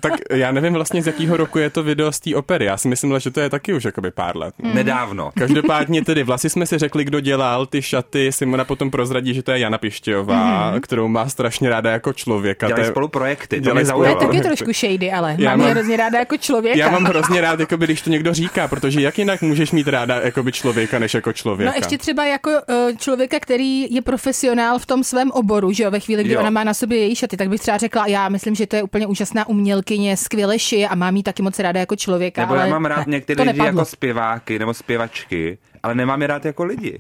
Tak 0.02 0.14
já 0.32 0.52
nevím 0.52 0.74
vlastně 0.74 1.04
z 1.04 1.08
jakého 1.08 1.38
roku 1.38 1.60
je 1.60 1.70
to 1.70 1.84
video 1.84 2.12
z 2.12 2.20
té 2.20 2.36
opery. 2.36 2.66
Já 2.66 2.78
si 2.78 2.88
myslím, 2.88 3.20
že 3.20 3.32
to 3.32 3.40
je 3.40 3.50
taky 3.50 3.74
už 3.74 3.84
jakoby 3.86 4.12
pár 4.12 4.38
let. 4.38 4.54
Hmm. 4.64 4.76
Nedávno. 4.76 5.32
Každopádně 5.38 6.04
tedy 6.06 6.24
vlasy 6.24 6.50
jsme 6.50 6.66
si 6.66 6.78
řekli, 6.78 7.04
kdo 7.04 7.20
dělal 7.20 7.66
ty 7.66 7.82
šaty. 7.82 8.32
Simona 8.32 8.66
potom 8.66 8.92
prozradí, 8.92 9.34
že 9.34 9.44
to 9.44 9.52
je 9.52 9.60
Jana 9.60 9.78
Pištějová, 9.78 10.70
Hmm. 10.70 10.82
kterou 10.82 11.08
má 11.08 11.30
strašně 11.30 11.70
ráda 11.70 11.92
jako 11.92 12.14
člověka. 12.14 12.68
Dělají 12.68 12.86
je- 12.86 12.92
spolu 12.92 13.08
projekty, 13.08 13.62
to 13.62 13.62
mě 13.62 13.62
spolu 13.62 13.74
to 13.76 13.80
je 13.80 13.86
zaujalo. 13.86 14.20
taky 14.20 14.42
trošku 14.42 14.74
shady, 14.74 15.12
ale 15.12 15.36
Já 15.38 15.50
mám, 15.50 15.60
mám- 15.60 15.68
je 15.68 15.74
hrozně 15.74 15.98
ráda 15.98 16.20
jako 16.20 16.38
člověka. 16.38 16.78
Já 16.80 16.90
mám 16.92 17.04
hrozně 17.04 17.42
rád, 17.42 17.60
jakoby, 17.60 17.86
když 17.86 18.02
to 18.02 18.10
někdo 18.10 18.34
říká, 18.34 18.68
protože 18.68 19.02
jak 19.02 19.18
jinak 19.18 19.42
můžeš 19.42 19.72
mít 19.72 19.88
ráda 19.88 20.16
jakoby 20.22 20.52
člověka, 20.52 21.00
než 21.00 21.14
jako 21.14 21.34
člověka. 21.34 21.72
No 21.72 21.78
ještě 21.78 21.98
třeba 21.98 22.26
jako 22.26 22.50
uh, 22.50 22.98
člověka, 22.98 23.40
který 23.40 23.94
je 23.96 24.02
profesionál 24.02 24.80
v 24.80 24.86
tom 24.86 25.04
svém 25.04 25.32
oboru, 25.32 25.72
že 25.72 25.84
jo, 25.84 25.92
ve 25.92 26.00
chvíli, 26.00 26.24
kdy 26.24 26.34
Jo. 26.34 26.40
ona 26.40 26.50
má 26.50 26.64
na 26.64 26.74
sobě 26.74 26.98
její 26.98 27.16
šaty, 27.16 27.38
tak 27.38 27.50
bych 27.50 27.62
třeba 27.62 27.78
řekla, 27.78 28.08
já 28.08 28.30
myslím, 28.30 28.56
že 28.56 28.68
to 28.68 28.76
je 28.76 28.84
úplně 28.84 29.08
úžasná 29.08 29.48
umělkyně, 29.74 30.18
skvěle 30.18 30.60
šije 30.60 30.88
a 30.88 30.96
mám 30.96 31.16
jí 31.16 31.24
taky 31.24 31.42
moc 31.44 31.60
ráda 31.60 31.80
jako 31.80 31.96
člověka, 31.96 32.42
Nebo 32.42 32.54
ale 32.54 32.64
já 32.64 32.70
mám 32.70 32.86
rád 32.86 33.08
ne, 33.08 33.12
některé 33.12 33.44
lidi 33.44 33.60
nepadlo. 33.60 33.80
jako 33.80 33.86
zpěváky 33.92 34.60
nebo 34.60 34.74
zpěvačky, 34.74 35.58
ale 35.84 35.96
nemám 35.96 36.22
je 36.22 36.28
rád 36.28 36.46
jako 36.46 36.64
lidi. 36.64 37.00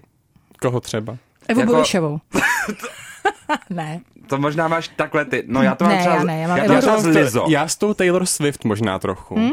Koho 0.62 0.80
třeba? 0.80 1.18
Evu 1.48 1.60
jako- 1.60 1.74
Bojušovou. 1.74 2.20
ne. 3.70 4.00
To 4.28 4.38
možná 4.38 4.68
máš 4.68 4.88
takhle 4.88 5.26
ty. 5.26 5.44
No 5.48 5.64
já 5.64 5.76
to 5.76 5.84
mám 5.84 5.94
Ne, 5.94 6.00
třeba, 6.00 6.16
já 6.16 6.24
ne, 6.24 6.42
já 6.42 6.48
mám 6.48 6.58
já 6.58 6.66
to 6.68 6.78
třeba 6.78 6.96
to, 6.96 7.02
z 7.02 7.06
Lizzo. 7.06 7.46
já 7.50 7.68
s 7.68 7.76
tou 7.76 7.94
Taylor 7.94 8.26
Swift 8.26 8.64
možná 8.66 9.00
trochu. 9.00 9.36
Hmm? 9.36 9.52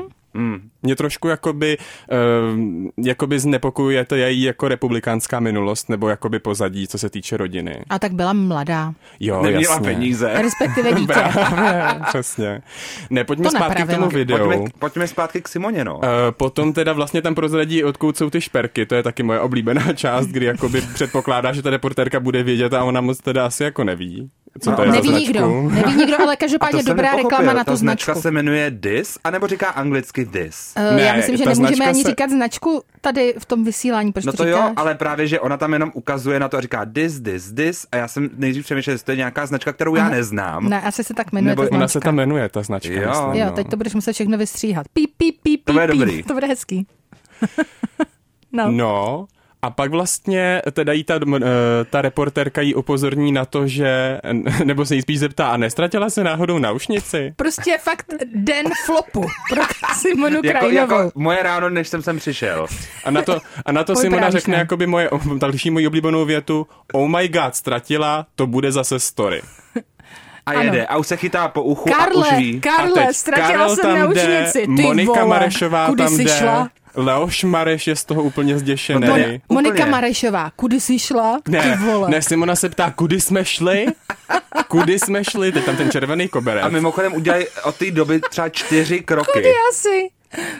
Mě 0.90 0.96
trošku 0.96 1.28
jakoby, 1.28 1.78
uh, 2.12 2.58
jakoby 3.06 3.38
znepokojuje 3.38 4.04
to 4.04 4.14
její 4.14 4.42
jako 4.42 4.68
republikánská 4.68 5.40
minulost 5.40 5.88
nebo 5.88 6.08
jakoby 6.08 6.38
pozadí, 6.38 6.88
co 6.88 6.98
se 6.98 7.10
týče 7.10 7.36
rodiny. 7.36 7.82
A 7.90 7.98
tak 7.98 8.12
byla 8.12 8.32
mladá, 8.32 8.92
Jo, 9.20 9.42
Neměla 9.42 9.74
jasně. 9.74 9.88
peníze. 9.94 10.32
respektive 10.42 10.92
dítě. 11.00 11.06
Právě, 11.06 12.00
přesně. 12.08 12.62
Ne, 13.10 13.24
pojďme 13.24 13.44
To 13.44 13.50
zpátky 13.50 13.74
k 13.74 13.78
napravila. 13.78 13.98
tomu 14.08 14.10
videu. 14.18 14.36
Pojďme, 14.44 14.68
pojďme 14.78 15.06
zpátky 15.08 15.40
k 15.42 15.48
Simoně, 15.48 15.84
no. 15.84 15.96
Uh, 15.96 16.02
potom 16.30 16.72
teda 16.72 16.92
vlastně 16.92 17.22
tam 17.22 17.34
prozradí, 17.34 17.84
odkud 17.84 18.16
jsou 18.16 18.30
ty 18.30 18.40
šperky, 18.40 18.86
to 18.86 18.94
je 18.94 19.02
taky 19.02 19.22
moje 19.22 19.40
oblíbená 19.40 19.92
část, 19.94 20.26
kdy 20.26 20.46
jakoby 20.46 20.80
předpokládá, 20.94 21.52
že 21.52 21.62
ta 21.62 21.70
reportérka 21.70 22.20
bude 22.20 22.42
vědět 22.42 22.74
a 22.74 22.84
ona 22.84 23.00
moc 23.00 23.18
teda 23.18 23.46
asi 23.46 23.64
jako 23.64 23.84
neví, 23.84 24.30
co 24.60 24.72
to 24.72 24.82
je 24.82 24.90
Neví 24.90 25.10
nikdo, 25.10 25.62
neví 25.70 25.94
nikdo, 25.94 26.20
ale 26.20 26.36
každopádně 26.36 26.82
dobrá 26.82 27.16
reklama 27.16 27.52
na 27.52 27.64
Ta 27.64 27.70
tu 27.72 27.76
značka 27.76 28.12
značku. 28.12 28.22
se 28.22 28.30
jmenuje 28.30 28.70
This, 28.70 29.18
anebo 29.24 29.46
říká 29.46 29.66
anglicky 29.68 30.26
This? 30.26 30.74
Uh, 30.90 30.96
Ne, 30.96 31.02
já 31.02 31.14
myslím, 31.16 31.36
že 31.36 31.44
nemůžeme 31.44 31.86
ani 31.86 32.02
se- 32.02 32.08
říkat 32.08 32.30
značku 32.30 32.82
tady 33.00 33.34
v 33.38 33.46
tom 33.46 33.64
vysílání, 33.64 34.12
proč 34.12 34.24
No 34.24 34.32
to, 34.32 34.36
to 34.36 34.46
jo, 34.48 34.72
ale 34.76 34.94
právě, 34.94 35.26
že 35.26 35.40
ona 35.40 35.56
tam 35.56 35.72
jenom 35.72 35.90
ukazuje 35.94 36.40
na 36.40 36.48
to 36.48 36.56
a 36.56 36.60
říká 36.60 36.84
this, 36.94 37.20
this, 37.20 37.52
this 37.52 37.86
a 37.92 37.96
já 37.96 38.08
jsem 38.08 38.30
nejdřív 38.36 38.64
přemýšlel, 38.64 38.96
že 38.96 39.04
to 39.04 39.10
je 39.10 39.16
nějaká 39.16 39.46
značka, 39.46 39.72
kterou 39.72 39.94
já 39.94 40.08
neznám. 40.08 40.68
Ne, 40.68 40.80
asi 40.82 41.04
se 41.04 41.14
tak 41.14 41.32
jmenuje 41.32 41.50
Nebo 41.52 41.62
ta 41.62 41.68
Ona 41.70 41.78
značka. 41.78 41.92
se 41.92 42.00
tam 42.00 42.14
jmenuje, 42.14 42.48
ta 42.48 42.62
značka. 42.62 42.92
Jo. 42.94 43.08
myslím, 43.10 43.34
Jo, 43.34 43.46
no. 43.46 43.52
teď 43.52 43.68
to 43.70 43.76
budeš 43.76 43.94
muset 43.94 44.12
všechno 44.12 44.38
vystříhat. 44.38 44.86
Píp, 44.92 45.10
píp, 45.16 45.36
píp, 45.42 45.64
To 45.64 45.72
bude 45.72 45.86
píp, 45.88 45.98
dobrý. 46.00 46.16
píp. 46.16 46.26
To 46.28 46.34
bude 46.34 46.46
hezký. 46.46 46.86
no. 48.52 48.70
No, 48.70 49.26
a 49.62 49.70
pak 49.70 49.90
vlastně 49.90 50.62
teda 50.72 50.92
jí 50.92 51.04
ta, 51.04 51.20
eh, 51.36 51.40
ta 51.90 52.02
reportérka 52.02 52.60
jí 52.60 52.74
upozorní 52.74 53.32
na 53.32 53.44
to, 53.44 53.66
že, 53.66 54.20
nebo 54.64 54.86
se 54.86 54.94
jí 54.94 55.02
spíš 55.02 55.18
zeptá, 55.18 55.48
a 55.48 55.56
nestratila 55.56 56.10
se 56.10 56.24
náhodou 56.24 56.58
naušnici? 56.58 57.32
Prostě 57.36 57.78
fakt 57.78 58.06
den 58.34 58.66
flopu 58.86 59.26
pro 59.50 59.62
Simonu 60.00 60.40
Jako, 60.44 60.58
Krajinovou. 60.58 60.94
jako 60.94 61.12
moje 61.14 61.42
ráno, 61.42 61.70
než 61.70 61.88
jsem 61.88 62.02
sem 62.02 62.18
přišel. 62.18 62.66
A 63.04 63.10
na 63.10 63.22
to, 63.22 63.38
a 63.66 63.72
na 63.72 63.84
to 63.84 63.92
Pojď 63.92 64.02
Simona 64.02 64.20
právě, 64.20 64.40
řekne 64.40 64.52
ne? 64.52 64.58
jakoby 64.58 64.86
moje, 64.86 65.10
další 65.38 65.70
moji 65.70 65.86
oblíbenou 65.86 66.24
větu, 66.24 66.66
oh 66.92 67.08
my 67.08 67.28
god, 67.28 67.54
ztratila, 67.54 68.26
to 68.34 68.46
bude 68.46 68.72
zase 68.72 68.98
story. 69.00 69.42
A 70.50 70.60
Ano. 70.60 70.62
jede 70.62 70.86
a 70.86 70.96
už 70.96 71.06
se 71.06 71.16
chytá 71.16 71.48
po 71.48 71.62
uchu 71.62 71.94
a 71.94 71.98
Karle, 71.98 72.28
už 72.28 72.36
ví. 72.38 72.56
A 72.58 72.76
Karle, 72.76 73.06
teď 73.06 73.16
ztratila 73.16 73.48
Karel 73.48 73.76
jsem 73.76 73.96
tam 73.96 74.12
jde, 74.12 74.50
Ty 74.52 74.66
Monika 74.66 75.12
vole, 75.12 75.26
Marešová 75.26 75.86
kudy 75.86 76.04
tam 76.04 76.16
jsi 76.16 76.24
jde, 76.24 76.38
šla? 76.38 76.68
Leoš 76.94 77.44
Mareš 77.44 77.86
je 77.86 77.96
z 77.96 78.04
toho 78.04 78.22
úplně 78.22 78.58
zděšený. 78.58 79.06
Mon- 79.08 79.40
Monika 79.48 79.74
úplně. 79.74 79.90
Marešová, 79.90 80.50
kudy 80.56 80.80
jsi 80.80 80.98
šla? 80.98 81.38
Ty 81.44 81.50
Ne, 81.50 81.78
vole. 81.84 82.10
ne, 82.10 82.22
Simona 82.22 82.56
se 82.56 82.68
ptá, 82.68 82.90
kudy 82.90 83.20
jsme 83.20 83.44
šli? 83.44 83.86
Kudy 84.68 84.98
jsme 84.98 85.24
šli? 85.24 85.52
Teď 85.52 85.64
tam 85.64 85.76
ten 85.76 85.90
červený 85.90 86.28
koberec. 86.28 86.64
A 86.64 86.68
mimochodem 86.68 87.14
udělají 87.14 87.44
od 87.64 87.76
té 87.76 87.90
doby 87.90 88.20
třeba 88.30 88.48
čtyři 88.48 89.00
kroky. 89.00 89.30
Kudy 89.32 89.52
asi? 89.70 90.08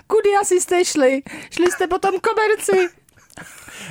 Kudy 0.06 0.28
asi 0.40 0.60
jste 0.60 0.84
šli? 0.84 1.22
Šli 1.50 1.70
jste 1.70 1.86
po 1.86 1.98
tom 1.98 2.14
koberci? 2.20 2.88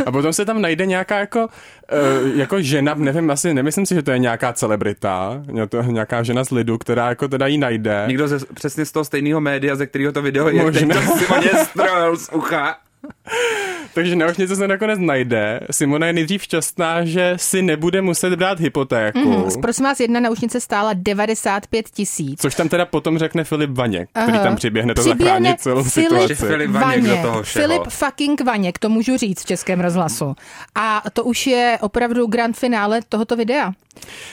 A 0.05 0.11
potom 0.11 0.33
se 0.33 0.45
tam 0.45 0.61
najde 0.61 0.85
nějaká 0.85 1.19
jako, 1.19 1.39
uh, 1.41 2.37
jako 2.37 2.61
žena, 2.61 2.93
nevím, 2.93 3.31
asi 3.31 3.53
nemyslím 3.53 3.85
si, 3.85 3.95
že 3.95 4.01
to 4.01 4.11
je 4.11 4.19
nějaká 4.19 4.53
celebrita, 4.53 5.43
nějaká 5.85 6.23
žena 6.23 6.43
z 6.43 6.51
lidu, 6.51 6.77
která 6.77 7.09
jako 7.09 7.27
teda 7.27 7.47
ji 7.47 7.57
najde. 7.57 8.03
Někdo 8.07 8.27
ze, 8.27 8.39
přesně 8.53 8.85
z 8.85 8.91
toho 8.91 9.05
stejného 9.05 9.41
média, 9.41 9.75
ze 9.75 9.87
kterého 9.87 10.11
to 10.11 10.21
video 10.21 10.47
je, 10.47 10.63
Možná. 10.63 10.95
teď 10.95 11.05
to 11.05 11.17
Simoně 11.17 11.65
strojil 11.65 12.17
z 12.17 12.29
ucha. 12.29 12.75
Takže 13.93 14.15
naušnice 14.15 14.55
se 14.55 14.67
nakonec 14.67 14.99
najde. 14.99 15.59
Simona 15.71 16.07
je 16.07 16.13
nejdřív 16.13 16.43
šťastná, 16.43 17.05
že 17.05 17.33
si 17.35 17.61
nebude 17.61 18.01
muset 18.01 18.35
brát 18.35 18.59
hypotéku. 18.59 19.19
Mm, 19.19 19.61
prosím 19.61 19.85
vás, 19.85 19.99
jedna 19.99 20.19
naušnice 20.19 20.61
stála 20.61 20.93
95 20.93 21.89
tisíc. 21.89 22.41
Což 22.41 22.55
tam 22.55 22.69
teda 22.69 22.85
potom 22.85 23.17
řekne 23.17 23.43
Filip 23.43 23.71
Vaněk, 23.71 24.09
který 24.09 24.37
Aha. 24.37 24.43
tam 24.43 24.55
přiběhne 24.55 24.93
to 24.93 25.01
Přiběhne 25.01 25.25
zachránit 25.25 25.61
celou 25.61 25.83
Filip 25.83 26.09
situaci. 26.09 26.35
Filip 26.35 26.71
Vaněk 26.71 27.03
do 27.03 27.17
toho 27.21 27.43
všeho. 27.43 27.67
Filip 27.67 27.87
fucking 27.87 28.41
Vaněk, 28.41 28.79
to 28.79 28.89
můžu 28.89 29.17
říct 29.17 29.41
v 29.41 29.45
Českém 29.45 29.79
rozhlasu. 29.79 30.35
A 30.75 31.03
to 31.13 31.23
už 31.23 31.47
je 31.47 31.77
opravdu 31.81 32.27
grand 32.27 32.57
finále 32.57 32.99
tohoto 33.09 33.35
videa. 33.35 33.71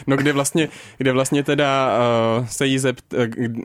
No 0.07 0.17
kde 0.17 0.33
vlastně, 0.33 0.69
kde 0.99 1.13
vlastně 1.13 1.43
teda 1.43 1.99
uh, 2.39 2.47
se 2.47 2.67
jí 2.67 2.79
zept, 2.79 3.13
uh, 3.13 3.23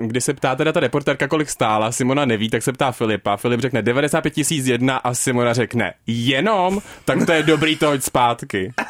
kdy 0.08 0.22
se 0.22 0.34
ptá 0.34 0.56
teda 0.56 0.72
ta 0.72 0.80
reportérka, 0.80 1.28
kolik 1.28 1.50
stála, 1.50 1.92
Simona 1.92 2.26
neví, 2.26 2.50
tak 2.50 2.64
se 2.64 2.74
ptá 2.74 2.92
Filipa. 2.92 3.38
Filip 3.38 3.62
řekne 3.62 3.82
95 3.82 4.32
tisíc 4.34 4.68
jedna 4.68 4.98
a 4.98 5.14
Simona 5.14 5.54
řekne 5.54 5.94
jenom, 6.08 6.82
tak 7.06 7.26
to 7.26 7.32
je 7.32 7.44
dobrý 7.44 7.76
to 7.76 7.88
hoď 7.88 8.04
zpátky. 8.04 8.74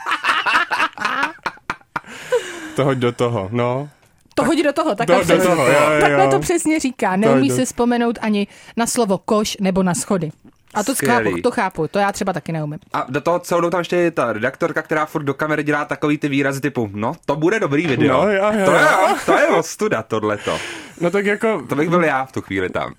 To 2.76 2.84
hoď 2.86 2.98
do 2.98 3.12
toho, 3.12 3.50
no. 3.52 3.90
To 4.36 4.44
hodí 4.46 4.64
do 4.64 4.74
toho, 4.74 4.96
takhle, 4.96 5.26
Do- 5.26 5.38
do 5.38 5.44
toho, 5.44 5.66
jo, 5.68 5.74
jo, 5.74 6.02
takhle 6.02 6.28
to 6.28 6.40
přesně 6.40 6.80
říká. 6.80 7.16
Neumí 7.16 7.50
si 7.52 7.66
vzpomenout 7.66 8.20
ani 8.22 8.48
na 8.78 8.88
slovo 8.88 9.18
koš 9.18 9.58
nebo 9.60 9.84
na 9.84 9.94
schody. 9.94 10.32
A 10.74 10.84
to 10.84 10.96
Skvělý. 10.96 11.32
chápu, 11.32 11.42
to 11.42 11.52
chápu, 11.52 11.88
to 11.88 12.00
já 12.00 12.12
třeba 12.12 12.34
taky 12.34 12.52
neumím. 12.52 12.80
A 12.94 13.06
do 13.10 13.22
toho 13.22 13.40
celou 13.40 13.70
tam 13.70 13.80
ještě 13.80 13.96
je 13.96 14.12
ta 14.12 14.34
redaktorka, 14.34 14.82
která 14.82 15.06
furt 15.06 15.24
do 15.24 15.34
kamery 15.34 15.64
dělá 15.64 15.86
takový 15.86 16.18
ty 16.18 16.30
výrazy 16.30 16.62
typu, 16.62 16.90
no, 16.94 17.14
to 17.26 17.36
bude 17.36 17.60
dobrý 17.60 17.88
video. 17.88 18.22
No, 18.26 18.32
jo, 18.32 18.52
jo, 18.60 18.66
to, 18.66 18.72
je, 18.74 18.86
to 19.26 19.38
je 19.38 19.48
ostuda, 19.48 20.04
tohleto. 20.04 20.58
No 21.02 21.12
tak 21.12 21.26
jako, 21.26 21.62
To 21.70 21.76
bych 21.76 21.90
byl 21.90 22.04
já 22.04 22.26
v 22.26 22.32
tu 22.32 22.42
chvíli 22.42 22.70
tam. 22.70 22.94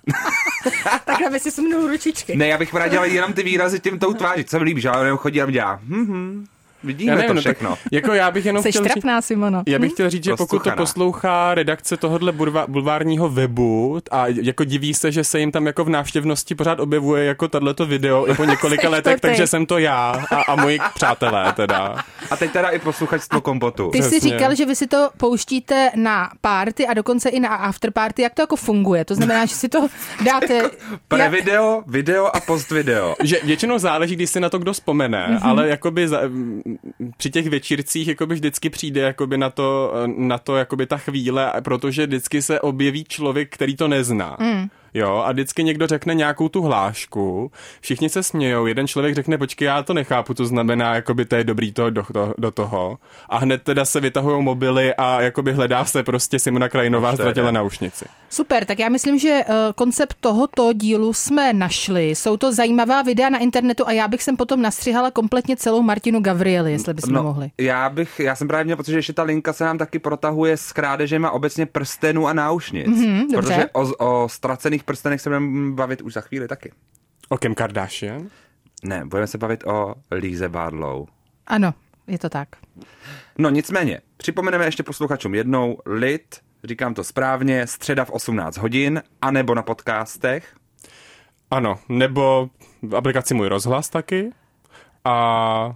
Takhle 1.05 1.29
by 1.29 1.39
si 1.39 1.51
smnul 1.51 1.87
ručičky. 1.87 2.35
Ne, 2.35 2.47
já 2.47 2.57
bych 2.57 2.73
rád 2.73 2.87
dělal 2.87 3.05
jenom 3.05 3.33
ty 3.33 3.43
výrazy 3.43 3.79
tím 3.79 3.99
tou 3.99 4.13
tváří, 4.13 4.43
co 4.43 4.49
se 4.49 4.59
mi 4.59 4.65
líbí, 4.65 4.81
že 4.81 4.87
já 4.87 5.03
jenom 5.03 5.17
chodí 5.17 5.41
a 5.41 5.51
dělá, 5.51 5.79
hm, 5.83 6.05
hm, 6.05 6.45
vidíme 6.83 7.11
já 7.11 7.15
nevím, 7.15 7.27
to 7.27 7.33
no 7.33 7.41
tak, 7.41 7.55
všechno. 7.57 7.77
jako 7.91 8.13
já 8.13 8.31
bych 8.31 8.45
jenom 8.45 8.63
Jsi 8.63 8.69
chtěl 8.71 8.83
říct, 8.83 8.93
trapná, 8.93 9.21
Simono. 9.21 9.63
Já 9.67 9.79
bych 9.79 9.91
chtěl 9.91 10.09
říct, 10.09 10.23
že 10.23 10.35
pokud 10.37 10.63
to 10.63 10.71
poslouchá 10.71 11.55
redakce 11.55 11.97
tohohle 11.97 12.31
bulva- 12.31 12.65
bulvárního 12.67 13.29
webu 13.29 13.99
a 14.11 14.27
jako 14.27 14.63
diví 14.63 14.93
se, 14.93 15.11
že 15.11 15.23
se 15.23 15.39
jim 15.39 15.51
tam 15.51 15.65
jako 15.67 15.83
v 15.83 15.89
návštěvnosti 15.89 16.55
pořád 16.55 16.79
objevuje 16.79 17.25
jako 17.25 17.47
tato 17.47 17.85
video 17.85 18.27
i 18.27 18.33
po 18.35 18.45
několika 18.53 18.89
letech, 18.89 19.19
takže 19.21 19.47
jsem 19.47 19.65
to 19.65 19.77
já 19.77 20.23
a, 20.31 20.41
a 20.41 20.55
moji 20.55 20.79
přátelé 20.95 21.53
teda. 21.53 21.95
A 22.31 22.37
teď 22.37 22.51
teda 22.51 22.69
i 22.69 22.79
posluchačstvo 22.79 23.41
kompotu. 23.41 23.89
Ty 23.91 24.03
jsi 24.03 24.19
říkal, 24.19 24.55
že 24.55 24.65
vy 24.65 24.75
si 24.75 24.87
to 24.87 25.09
pouštíte 25.17 25.91
na 25.95 26.29
party 26.41 26.87
a 26.87 26.93
dokonce 26.93 27.29
i 27.29 27.39
na 27.39 27.49
afterparty. 27.49 28.21
Jak 28.21 28.33
to 28.33 28.41
jako 28.41 28.55
funguje? 28.55 29.05
To 29.05 29.15
znamená, 29.15 29.45
že 29.45 29.55
si 29.55 29.69
to 29.69 29.87
dáte... 30.25 30.53
jak- 30.53 30.71
Pre-video, 31.07 31.83
video 31.87 32.35
a 32.35 32.39
post-video. 32.39 33.15
Že 33.23 33.39
většinou 33.43 33.77
záleží, 33.79 34.15
když 34.15 34.29
si 34.29 34.39
na 34.39 34.49
to 34.49 34.59
kdo 34.59 34.73
vzpomene, 34.73 35.25
Mhm. 35.27 35.37
mm-hmm. 35.37 35.49
ale 35.49 35.67
jakoby 35.67 36.07
za, 36.07 36.19
při 37.17 37.29
těch 37.29 37.49
večírcích 37.49 38.07
jakoby 38.07 38.35
vždycky 38.35 38.69
přijde 38.69 39.01
jakoby 39.01 39.37
na 39.37 39.49
to, 39.49 39.93
na 40.17 40.37
to 40.37 40.55
jakoby 40.55 40.85
ta 40.85 40.97
chvíle, 40.97 41.53
protože 41.63 42.07
vždycky 42.07 42.41
se 42.41 42.61
objeví 42.61 43.03
člověk, 43.03 43.53
který 43.53 43.75
to 43.75 43.87
nezná. 43.87 44.37
Mm. 44.39 44.69
Jo, 44.93 45.23
a 45.25 45.31
vždycky 45.31 45.63
někdo 45.63 45.87
řekne 45.87 46.13
nějakou 46.13 46.49
tu 46.49 46.61
hlášku, 46.61 47.51
všichni 47.81 48.09
se 48.09 48.23
smějou, 48.23 48.65
jeden 48.65 48.87
člověk 48.87 49.15
řekne, 49.15 49.37
počkej, 49.37 49.65
já 49.65 49.83
to 49.83 49.93
nechápu, 49.93 50.33
to 50.33 50.45
znamená, 50.45 50.95
jakoby 50.95 51.25
to 51.25 51.35
je 51.35 51.43
dobrý 51.43 51.71
to 51.71 51.89
do, 51.89 52.05
do, 52.09 52.33
do 52.37 52.51
toho. 52.51 52.97
A 53.29 53.37
hned 53.37 53.61
teda 53.63 53.85
se 53.85 53.99
vytahují 53.99 54.43
mobily 54.43 54.93
a 54.95 55.21
jakoby 55.21 55.53
hledá 55.53 55.85
se 55.85 56.03
prostě 56.03 56.39
Simona 56.39 56.69
Krajinová 56.69 57.09
Už 57.09 57.17
to 57.17 57.23
ztratila 57.23 57.51
naušnici. 57.51 58.05
Super, 58.29 58.65
tak 58.65 58.79
já 58.79 58.89
myslím, 58.89 59.19
že 59.19 59.41
uh, 59.47 59.55
koncept 59.75 60.17
tohoto 60.19 60.73
dílu 60.73 61.13
jsme 61.13 61.53
našli. 61.53 62.09
Jsou 62.09 62.37
to 62.37 62.53
zajímavá 62.53 63.01
videa 63.01 63.29
na 63.29 63.39
internetu 63.39 63.87
a 63.87 63.91
já 63.91 64.07
bych 64.07 64.23
sem 64.23 64.37
potom 64.37 64.61
nastřihala 64.61 65.11
kompletně 65.11 65.57
celou 65.57 65.81
Martinu 65.81 66.21
Gavrieli, 66.21 66.71
jestli 66.71 66.93
bychom 66.93 67.13
mohli. 67.13 67.51
já 67.57 67.89
bych, 67.89 68.19
já 68.19 68.35
jsem 68.35 68.47
právě 68.47 68.63
měl 68.63 68.77
pocit, 68.77 68.91
že 68.91 68.97
ještě 68.97 69.13
ta 69.13 69.23
linka 69.23 69.53
se 69.53 69.63
nám 69.63 69.77
taky 69.77 69.99
protahuje 69.99 70.57
s 70.57 70.71
krádežema 70.71 71.31
obecně 71.31 71.65
prstenů 71.65 72.27
a 72.27 72.33
náušnic. 72.33 72.87
Mhm, 72.87 73.27
dobře. 73.31 73.37
protože 73.37 73.69
o, 73.73 74.23
o 74.23 74.29
ztracených 74.29 74.82
prstenech 74.83 75.21
se 75.21 75.29
budeme 75.29 75.71
bavit 75.71 76.01
už 76.01 76.13
za 76.13 76.21
chvíli 76.21 76.47
taky. 76.47 76.71
O 77.29 77.37
Kim 77.37 77.55
Kardashian? 77.55 78.27
Ne, 78.83 79.05
budeme 79.05 79.27
se 79.27 79.37
bavit 79.37 79.63
o 79.67 79.95
Líze 80.11 80.49
Bádlou. 80.49 81.07
Ano, 81.47 81.73
je 82.07 82.19
to 82.19 82.29
tak. 82.29 82.47
No 83.37 83.49
nicméně, 83.49 84.01
připomeneme 84.17 84.65
ještě 84.65 84.83
posluchačům 84.83 85.35
jednou, 85.35 85.77
lid, 85.85 86.35
říkám 86.63 86.93
to 86.93 87.03
správně, 87.03 87.67
středa 87.67 88.05
v 88.05 88.09
18 88.09 88.57
hodin, 88.57 89.03
anebo 89.21 89.55
na 89.55 89.61
podcastech. 89.61 90.55
Ano, 91.51 91.79
nebo 91.89 92.49
v 92.81 92.95
aplikaci 92.95 93.33
Můj 93.33 93.47
rozhlas 93.47 93.89
taky. 93.89 94.29
A 95.05 95.75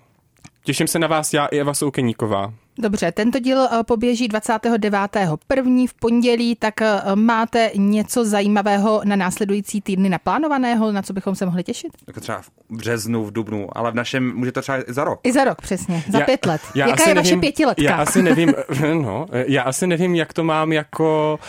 těším 0.64 0.88
se 0.88 1.00
na 1.00 1.08
vás 1.08 1.34
já 1.34 1.46
i 1.46 1.60
Eva 1.60 1.74
Soukeníková. 1.74 2.54
Dobře, 2.80 3.12
tento 3.12 3.40
díl 3.40 3.62
eh, 3.62 3.84
poběží 3.84 4.30
29.1. 4.30 5.88
v 5.88 5.94
pondělí, 5.94 6.56
tak 6.56 6.82
eh, 6.82 7.02
máte 7.16 7.72
něco 7.76 8.26
zajímavého 8.26 9.02
na 9.04 9.16
následující 9.16 9.82
týdny 9.82 10.10
naplánovaného, 10.10 10.92
na 10.92 11.02
co 11.02 11.14
bychom 11.14 11.36
se 11.36 11.46
mohli 11.46 11.64
těšit? 11.64 11.92
Jako 12.08 12.20
třeba 12.20 12.42
v 12.42 12.50
březnu, 12.70 13.26
v 13.26 13.32
dubnu, 13.34 13.78
ale 13.78 13.92
v 13.92 13.96
našem 13.96 14.36
může 14.36 14.52
to 14.52 14.62
třeba 14.62 14.78
i 14.78 14.94
za 14.94 15.04
rok. 15.04 15.20
I 15.24 15.32
za 15.32 15.44
rok, 15.44 15.62
přesně, 15.62 16.04
za 16.12 16.20
pět 16.20 16.46
let. 16.46 16.62
Jaká 16.76 16.94
asi 16.94 17.10
je 17.10 17.16
vaše 17.16 17.28
nevím- 17.30 17.42
pětiletka? 17.42 17.84
Já 17.84 17.96
asi 17.96 18.22
nevím, 18.24 18.54
no, 19.04 19.26
já 19.48 19.62
asi 19.64 19.88
nevím, 19.88 20.16
jak 20.16 20.34
to 20.34 20.44
mám 20.44 20.74
jako, 20.74 21.40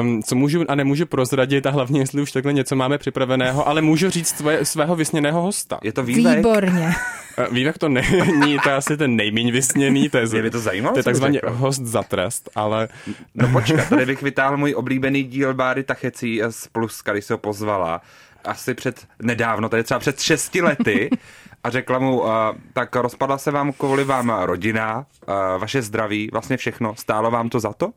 um, 0.00 0.22
co 0.22 0.34
můžu 0.34 0.64
a 0.70 0.74
nemůžu 0.74 1.06
prozradit 1.06 1.66
a 1.66 1.70
hlavně, 1.70 2.00
jestli 2.00 2.22
už 2.22 2.32
takhle 2.32 2.52
něco 2.52 2.76
máme 2.76 2.98
připraveného, 2.98 3.68
ale 3.68 3.82
můžu 3.82 4.10
říct 4.10 4.28
své, 4.28 4.64
svého 4.64 4.96
vysněného 4.96 5.42
hosta. 5.42 5.78
Je 5.82 5.92
to 5.92 6.02
vývek? 6.02 6.36
Výborně. 6.36 6.92
Eh, 7.38 7.46
Vývek 7.50 7.78
to 7.78 7.88
není, 7.88 8.58
to 8.62 8.68
je 8.68 8.74
asi 8.74 8.96
ten 8.96 9.16
nejméně 9.16 9.52
vysněný, 9.52 10.08
to 10.08 10.18
je, 10.18 10.26
Mě 10.26 10.42
by 10.42 10.50
to 10.50 10.60
zajímalo, 10.60 10.94
to 10.94 10.98
je 10.98 11.02
takzvaně 11.04 11.40
řekl. 11.44 11.50
host 11.54 11.82
za 11.82 12.02
trest, 12.02 12.50
ale 12.54 12.88
No 13.34 13.48
počkat, 13.48 13.88
tady 13.88 14.06
bych 14.06 14.22
vytáhl 14.22 14.56
můj 14.56 14.74
oblíbený 14.74 15.22
díl 15.22 15.54
Báry 15.54 15.82
Tachecí 15.84 16.40
z 16.50 16.66
Pluska, 16.66 17.12
když 17.12 17.24
se 17.24 17.34
ho 17.34 17.38
pozvala. 17.38 18.00
Asi 18.44 18.74
před, 18.74 19.06
nedávno, 19.22 19.68
tady 19.68 19.82
třeba 19.84 20.00
před 20.00 20.20
šesti 20.20 20.62
lety. 20.62 21.10
A 21.64 21.70
řekla 21.70 21.98
mu, 21.98 22.20
uh, 22.20 22.28
tak 22.72 22.96
rozpadla 22.96 23.38
se 23.38 23.50
vám 23.50 23.72
kvůli 23.72 24.04
vám 24.04 24.30
rodina, 24.42 24.96
uh, 25.28 25.34
vaše 25.60 25.82
zdraví, 25.82 26.28
vlastně 26.32 26.56
všechno. 26.56 26.94
Stálo 26.96 27.30
vám 27.30 27.48
to 27.48 27.60
za 27.60 27.72
to? 27.72 27.90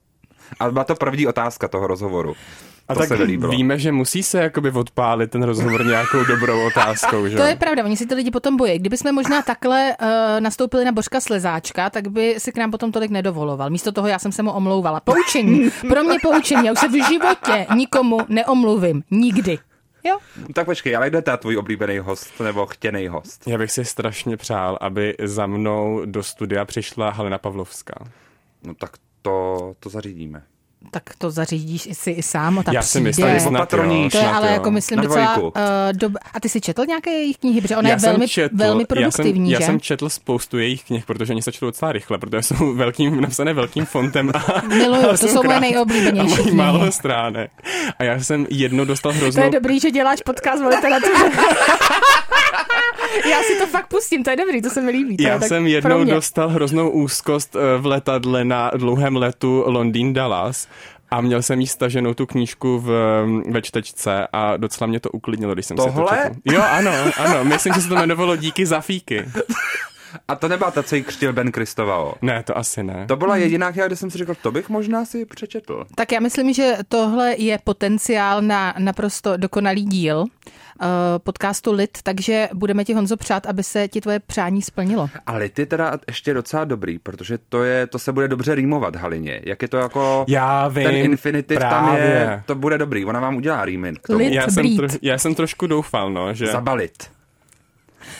A 0.59 0.71
byla 0.71 0.83
to 0.83 0.95
první 0.95 1.27
otázka 1.27 1.67
toho 1.67 1.87
rozhovoru. 1.87 2.33
a 2.87 2.93
to 2.93 2.99
tak 2.99 3.07
se 3.07 3.17
mi 3.17 3.23
líbilo. 3.23 3.51
víme, 3.51 3.79
že 3.79 3.91
musí 3.91 4.23
se 4.23 4.37
jakoby 4.39 4.71
odpálit 4.71 5.31
ten 5.31 5.43
rozhovor 5.43 5.85
nějakou 5.85 6.23
dobrou 6.23 6.67
otázkou, 6.67 7.27
že? 7.27 7.37
To 7.37 7.43
je 7.43 7.55
pravda, 7.55 7.85
oni 7.85 7.97
si 7.97 8.05
ty 8.05 8.15
lidi 8.15 8.31
potom 8.31 8.57
bojí. 8.57 8.79
Kdyby 8.79 8.97
jsme 8.97 9.11
možná 9.11 9.41
takhle 9.41 9.95
uh, 10.01 10.07
nastoupili 10.39 10.85
na 10.85 10.91
Božka 10.91 11.19
Slezáčka, 11.21 11.89
tak 11.89 12.07
by 12.07 12.35
si 12.37 12.51
k 12.51 12.57
nám 12.57 12.71
potom 12.71 12.91
tolik 12.91 13.11
nedovoloval. 13.11 13.69
Místo 13.69 13.91
toho 13.91 14.07
já 14.07 14.19
jsem 14.19 14.31
se 14.31 14.43
mu 14.43 14.51
omlouvala. 14.51 14.99
Poučení. 14.99 15.69
Pro 15.89 16.03
mě 16.03 16.17
poučení. 16.21 16.65
Já 16.65 16.71
už 16.71 16.79
se 16.79 16.87
v 16.87 17.07
životě 17.07 17.65
nikomu 17.75 18.19
neomluvím. 18.29 19.03
Nikdy. 19.11 19.57
Jo? 20.03 20.17
Tak 20.53 20.65
počkej, 20.65 20.95
ale 20.95 21.09
kde 21.09 21.17
je 21.17 21.21
ta 21.21 21.37
tvůj 21.37 21.57
oblíbený 21.57 21.99
host 21.99 22.39
nebo 22.39 22.65
chtěný 22.65 23.07
host? 23.07 23.47
Já 23.47 23.57
bych 23.57 23.71
si 23.71 23.85
strašně 23.85 24.37
přál, 24.37 24.77
aby 24.81 25.15
za 25.23 25.45
mnou 25.47 26.01
do 26.05 26.23
studia 26.23 26.65
přišla 26.65 27.09
Halina 27.09 27.37
Pavlovská. 27.37 27.95
No 28.63 28.73
tak 28.73 28.91
to, 29.21 29.57
to 29.79 29.89
zařídíme. 29.89 30.41
Tak 30.91 31.03
to 31.17 31.31
zařídíš 31.31 31.89
si 31.93 32.11
i 32.11 32.23
sám. 32.23 32.59
a 32.59 32.63
Ta 32.63 32.71
Já 32.73 32.81
si 32.81 33.01
myslím, 33.01 33.27
že 33.33 33.39
snad 33.39 33.49
Opatrníš. 33.73 34.11
To 34.11 34.17
je 34.17 34.27
ale 34.27 34.47
jo. 34.47 34.53
jako 34.53 34.71
myslím 34.71 34.97
Na 34.97 35.03
docela 35.03 35.25
dvojku. 35.37 35.47
uh, 35.59 35.93
dob... 35.93 36.13
A 36.33 36.39
ty 36.39 36.49
si 36.49 36.61
četl 36.61 36.85
nějaké 36.85 37.11
jejich 37.11 37.37
knihy, 37.37 37.61
protože 37.61 37.77
ona 37.77 37.89
já 37.89 37.95
je 37.95 37.99
velmi, 37.99 38.27
četl, 38.27 38.55
velmi 38.57 38.81
já 38.81 38.85
produktivní, 38.87 39.49
jsem, 39.51 39.57
že? 39.57 39.63
já 39.63 39.67
jsem 39.67 39.79
četl 39.79 40.09
spoustu 40.09 40.57
jejich 40.57 40.83
knih, 40.83 41.05
protože 41.05 41.33
oni 41.33 41.41
se 41.41 41.51
čtou 41.51 41.65
docela 41.65 41.91
rychle, 41.91 42.17
protože 42.17 42.41
jsou 42.43 42.73
velkým, 42.75 43.21
napsané 43.21 43.53
velkým 43.53 43.85
fontem. 43.85 44.31
A, 44.35 44.61
Miluju, 44.67 45.09
a 45.09 45.17
to 45.17 45.27
jsou 45.27 45.43
moje 45.43 45.59
nejoblíbenější 45.59 46.33
A 46.33 46.41
knihy. 46.41 46.55
málo 46.57 46.91
stránek. 46.91 47.51
A 47.99 48.03
já 48.03 48.19
jsem 48.19 48.47
jednou 48.49 48.85
dostal 48.85 49.11
To 49.11 49.17
hroznou... 49.17 49.43
je 49.43 49.49
dobrý, 49.51 49.79
že 49.79 49.91
děláš 49.91 50.19
podcast 50.25 50.63
o 50.63 50.67
literatuře. 50.69 51.31
Já 53.29 53.43
si 53.43 53.55
to 53.59 53.67
fakt 53.67 53.87
pustím, 53.87 54.23
to 54.23 54.29
je 54.29 54.35
dobrý, 54.35 54.61
to 54.61 54.69
se 54.69 54.81
mi 54.81 54.91
líbí. 54.91 55.15
Je 55.19 55.27
Já 55.27 55.39
tak 55.39 55.47
jsem 55.47 55.67
jednou 55.67 56.03
dostal 56.03 56.49
hroznou 56.49 56.89
úzkost 56.89 57.55
eh, 57.55 57.77
v 57.77 57.85
letadle 57.85 58.45
na 58.45 58.71
dlouhém 58.75 59.15
letu 59.15 59.63
Londýn-Dallas 59.67 60.67
a 61.11 61.21
měl 61.21 61.41
jsem 61.41 61.61
jí 61.61 61.67
staženou 61.67 62.13
tu 62.13 62.25
knížku 62.25 62.79
v, 62.79 62.89
ve 63.49 63.61
čtečce 63.61 64.27
a 64.33 64.57
docela 64.57 64.87
mě 64.87 64.99
to 64.99 65.09
uklidnilo, 65.09 65.53
když 65.53 65.65
jsem 65.65 65.77
si 65.77 65.83
Tohle? 65.83 66.09
to 66.09 66.15
četl. 66.15 66.35
Jo, 66.45 66.61
ano, 66.69 66.91
ano, 67.17 67.43
myslím, 67.43 67.73
že 67.73 67.81
se 67.81 67.87
to 67.87 67.95
jmenovalo 67.95 68.35
Díky 68.35 68.65
za 68.65 68.81
fíky. 68.81 69.25
A 70.27 70.35
to 70.35 70.47
nebyla 70.47 70.71
ta, 70.71 70.83
co 70.83 70.95
jí 70.95 71.03
křtil 71.03 71.33
Ben 71.33 71.51
Kristovao. 71.51 72.13
Ne, 72.21 72.43
to 72.43 72.57
asi 72.57 72.83
ne. 72.83 73.05
To 73.07 73.15
byla 73.15 73.37
jediná 73.37 73.71
kniha, 73.71 73.87
kde 73.87 73.95
jsem 73.95 74.11
si 74.11 74.17
řekl, 74.17 74.35
to 74.35 74.51
bych 74.51 74.69
možná 74.69 75.05
si 75.05 75.25
přečetl. 75.25 75.85
Tak 75.95 76.11
já 76.11 76.19
myslím, 76.19 76.53
že 76.53 76.77
tohle 76.87 77.35
je 77.37 77.59
potenciál 77.63 78.41
na 78.41 78.73
naprosto 78.79 79.37
dokonalý 79.37 79.85
díl 79.85 80.17
uh, 80.19 80.27
podcastu 81.17 81.71
Lit, 81.71 81.97
takže 82.03 82.49
budeme 82.53 82.85
ti 82.85 82.93
Honzo 82.93 83.17
přát, 83.17 83.45
aby 83.45 83.63
se 83.63 83.87
ti 83.87 84.01
tvoje 84.01 84.19
přání 84.19 84.61
splnilo. 84.61 85.09
Ale 85.25 85.49
ty 85.49 85.65
teda 85.65 85.97
ještě 86.07 86.33
docela 86.33 86.65
dobrý, 86.65 86.99
protože 86.99 87.37
to 87.49 87.63
je, 87.63 87.87
to 87.87 87.99
se 87.99 88.11
bude 88.11 88.27
dobře 88.27 88.55
rýmovat 88.55 88.95
Halině. 88.95 89.41
Jak 89.43 89.61
je 89.61 89.67
to 89.67 89.77
jako... 89.77 90.25
Já 90.27 90.67
vím, 90.67 90.83
ten 90.83 90.95
infinitiv 90.95 91.59
tam 91.59 91.95
je, 91.95 92.01
právě. 92.01 92.43
to 92.45 92.55
bude 92.55 92.77
dobrý, 92.77 93.05
ona 93.05 93.19
vám 93.19 93.35
udělá 93.35 93.65
rýmin. 93.65 93.97
Lid. 94.09 94.33
Já 94.33 94.47
jsem, 94.47 94.77
tro, 94.77 94.87
já 95.01 95.17
jsem 95.17 95.35
trošku 95.35 95.67
doufal, 95.67 96.11
no, 96.11 96.33
že 96.33 96.47
Zabalit. 96.47 97.20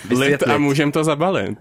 Lid 0.10 0.48
a 0.48 0.58
můžem 0.58 0.92
to 0.92 1.04
zabalit. 1.04 1.58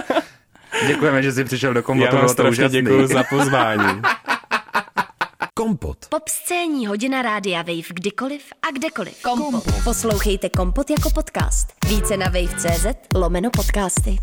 Děkujeme, 0.86 1.22
že 1.22 1.32
jsi 1.32 1.44
přišel 1.44 1.74
do 1.74 1.82
kombo, 1.82 2.04
Já 2.04 2.10
to 2.10 2.16
vám 2.16 2.28
strašně 2.28 2.68
děkuji 2.68 3.06
za 3.06 3.24
pozvání. 3.30 4.02
Kompot. 5.54 5.98
Pop 6.08 6.28
scéní 6.28 6.86
hodina 6.86 7.22
rádia 7.22 7.62
Wave 7.62 7.88
kdykoliv 7.94 8.42
a 8.68 8.70
kdekoliv. 8.78 9.22
Kompot. 9.22 9.64
Poslouchejte 9.84 10.48
Kompot 10.48 10.90
jako 10.90 11.10
podcast. 11.10 11.66
Více 11.88 12.16
na 12.16 12.26
wave.cz 12.26 12.86
lomeno 13.14 13.50
podcasty. 13.50 14.18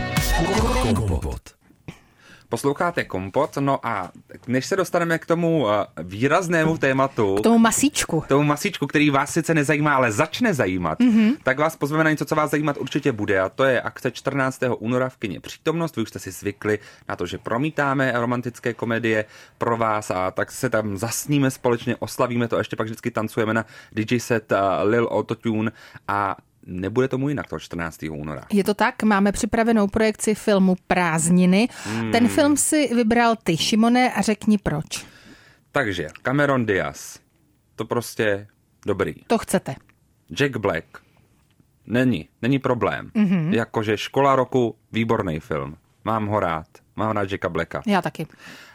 Posloucháte 2.50 3.04
Kompot, 3.04 3.58
no 3.60 3.86
a 3.88 4.12
než 4.48 4.66
se 4.66 4.76
dostaneme 4.76 5.20
k 5.20 5.26
tomu 5.26 5.68
eh, 5.70 5.86
výraznému 6.04 6.78
tématu, 6.78 7.36
K 7.36 7.42
tomu 7.42 7.58
masíčku. 7.58 8.22
k 8.22 8.28
tomu 8.28 8.44
masíčku, 8.44 8.88
který 8.88 9.10
vás 9.10 9.32
sice 9.32 9.54
nezajímá, 9.54 9.96
ale 9.96 10.12
začne 10.12 10.54
zajímat, 10.54 11.00
Mhm. 11.00 11.10
mm-hmm. 11.20 11.38
tak 11.44 11.60
vás 11.60 11.76
pozveme 11.76 12.04
na 12.04 12.10
něco, 12.10 12.26
co 12.26 12.36
vás 12.36 12.52
zajímat 12.52 12.78
určitě 12.78 13.12
bude. 13.12 13.40
A 13.40 13.50
to 13.50 13.64
je 13.64 13.82
akce 13.82 14.12
14. 14.12 14.60
února 14.80 15.10
v 15.10 15.18
kině 15.18 15.40
Přítomnost. 15.40 15.96
Vy 15.96 16.02
už 16.02 16.10
jste 16.10 16.20
si 16.20 16.32
zvykli 16.32 16.80
na 17.10 17.16
to, 17.16 17.26
že 17.26 17.38
promítáme 17.38 18.12
romantické 18.16 18.74
komedie 18.74 19.26
pro 19.58 19.78
vás 19.78 20.12
a 20.12 20.32
tak 20.32 20.52
se 20.52 20.70
tam 20.70 20.98
zasníme 20.98 21.52
společně, 21.52 21.96
oslavíme 21.96 22.48
to 22.48 22.56
a 22.56 22.60
ještě 22.60 22.76
pak 22.76 22.86
vždycky 22.88 23.12
tancujeme 23.12 23.54
na 23.54 23.66
DJ 23.92 24.20
set 24.20 24.52
uh, 24.52 24.58
Lil 24.90 25.08
Autotune 25.12 25.72
a 26.08 26.36
nebude 26.68 27.08
tomu 27.08 27.30
jinak 27.30 27.48
toho 27.48 27.60
14. 27.60 28.04
února. 28.12 28.46
Je 28.54 28.64
to 28.64 28.74
tak, 28.74 29.04
máme 29.04 29.32
připravenou 29.32 29.88
projekci 29.88 30.36
filmu 30.36 30.76
Prázdniny. 30.88 31.68
Hmm. 31.86 32.12
Ten 32.12 32.28
film 32.28 32.58
si 32.58 32.96
vybral 32.96 33.36
ty, 33.44 33.58
Šimone, 33.58 34.14
a 34.14 34.22
řekni 34.22 34.58
proč. 34.58 35.06
Takže 35.72 36.08
Cameron 36.22 36.66
Diaz, 36.66 37.20
to 37.76 37.86
prostě 37.86 38.48
dobrý. 38.86 39.14
To 39.28 39.38
chcete. 39.38 39.76
Jack 40.30 40.58
Black, 40.58 40.86
není, 41.86 42.30
není 42.42 42.60
problém. 42.60 43.12
Mhm. 43.14 43.26
Mm-hmm. 43.26 43.54
Jakože 43.54 43.98
Škola 43.98 44.36
roku, 44.36 44.76
výborný 44.92 45.40
film. 45.40 45.78
Mám 46.04 46.28
ho 46.28 46.40
rád. 46.40 46.68
Mám 46.96 47.12
rád 47.12 47.32
Jacka 47.32 47.50
Blacka. 47.50 47.82
Já 47.86 48.02
taky. 48.02 48.28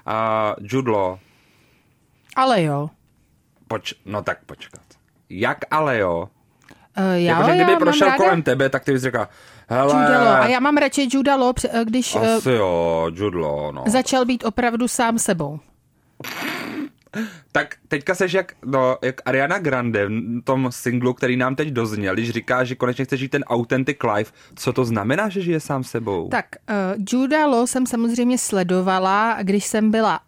A 0.07 0.55
Jude 0.61 0.91
Law, 0.91 1.19
Ale 2.37 2.63
jo. 2.63 2.91
poč, 3.69 3.95
no 4.07 4.23
tak 4.23 4.45
počkat. 4.45 4.83
Jak 5.29 5.59
ale 5.71 5.99
jo? 5.99 6.29
Uh, 6.99 7.05
já, 7.05 7.19
Jakože 7.19 7.51
já 7.51 7.55
kdyby 7.57 7.73
mám 7.73 7.81
prošel 7.81 8.07
ráda 8.07 8.17
kolem 8.17 8.43
tebe, 8.43 8.69
tak 8.69 8.85
ty 8.85 8.93
bys 8.93 9.03
řekla, 9.03 9.29
hele, 9.69 9.95
Jude 9.95 10.19
Law. 10.19 10.41
A 10.43 10.47
já 10.47 10.61
mám 10.61 10.77
radši 10.77 11.09
Juda 11.13 11.37
Law, 11.37 11.53
pře- 11.53 11.69
eh, 11.73 11.85
když 11.85 12.15
uh, 12.15 12.23
asi 12.27 12.51
jo, 12.51 13.11
Jude 13.15 13.39
Law, 13.39 13.73
no. 13.75 13.85
začal 13.87 14.25
být 14.25 14.45
opravdu 14.45 14.89
sám 14.89 15.19
sebou. 15.19 15.61
Tak 17.53 17.75
teďka 17.89 18.15
seš 18.15 18.33
jak, 18.33 18.53
no, 18.65 18.99
jak 19.03 19.21
Ariana 19.25 19.59
Grande 19.59 20.07
v 20.09 20.41
tom 20.45 20.69
singlu, 20.71 21.15
který 21.15 21.37
nám 21.37 21.55
teď 21.55 21.69
dozněl, 21.69 22.15
když 22.15 22.31
říká, 22.31 22.65
že 22.65 22.75
konečně 22.75 23.05
chce 23.05 23.17
žít 23.17 23.29
ten 23.29 23.45
authentic 23.47 23.97
life. 24.15 24.33
Co 24.57 24.73
to 24.73 24.85
znamená, 24.85 25.29
že 25.29 25.41
žije 25.41 25.61
sám 25.61 25.85
sebou? 25.85 26.29
Tak, 26.29 26.47
uh, 26.71 27.05
Juda 27.13 27.47
Law 27.47 27.67
jsem 27.67 27.87
samozřejmě 27.87 28.39
sledovala, 28.39 29.39
když 29.43 29.65
jsem 29.65 29.91
byla 29.91 30.21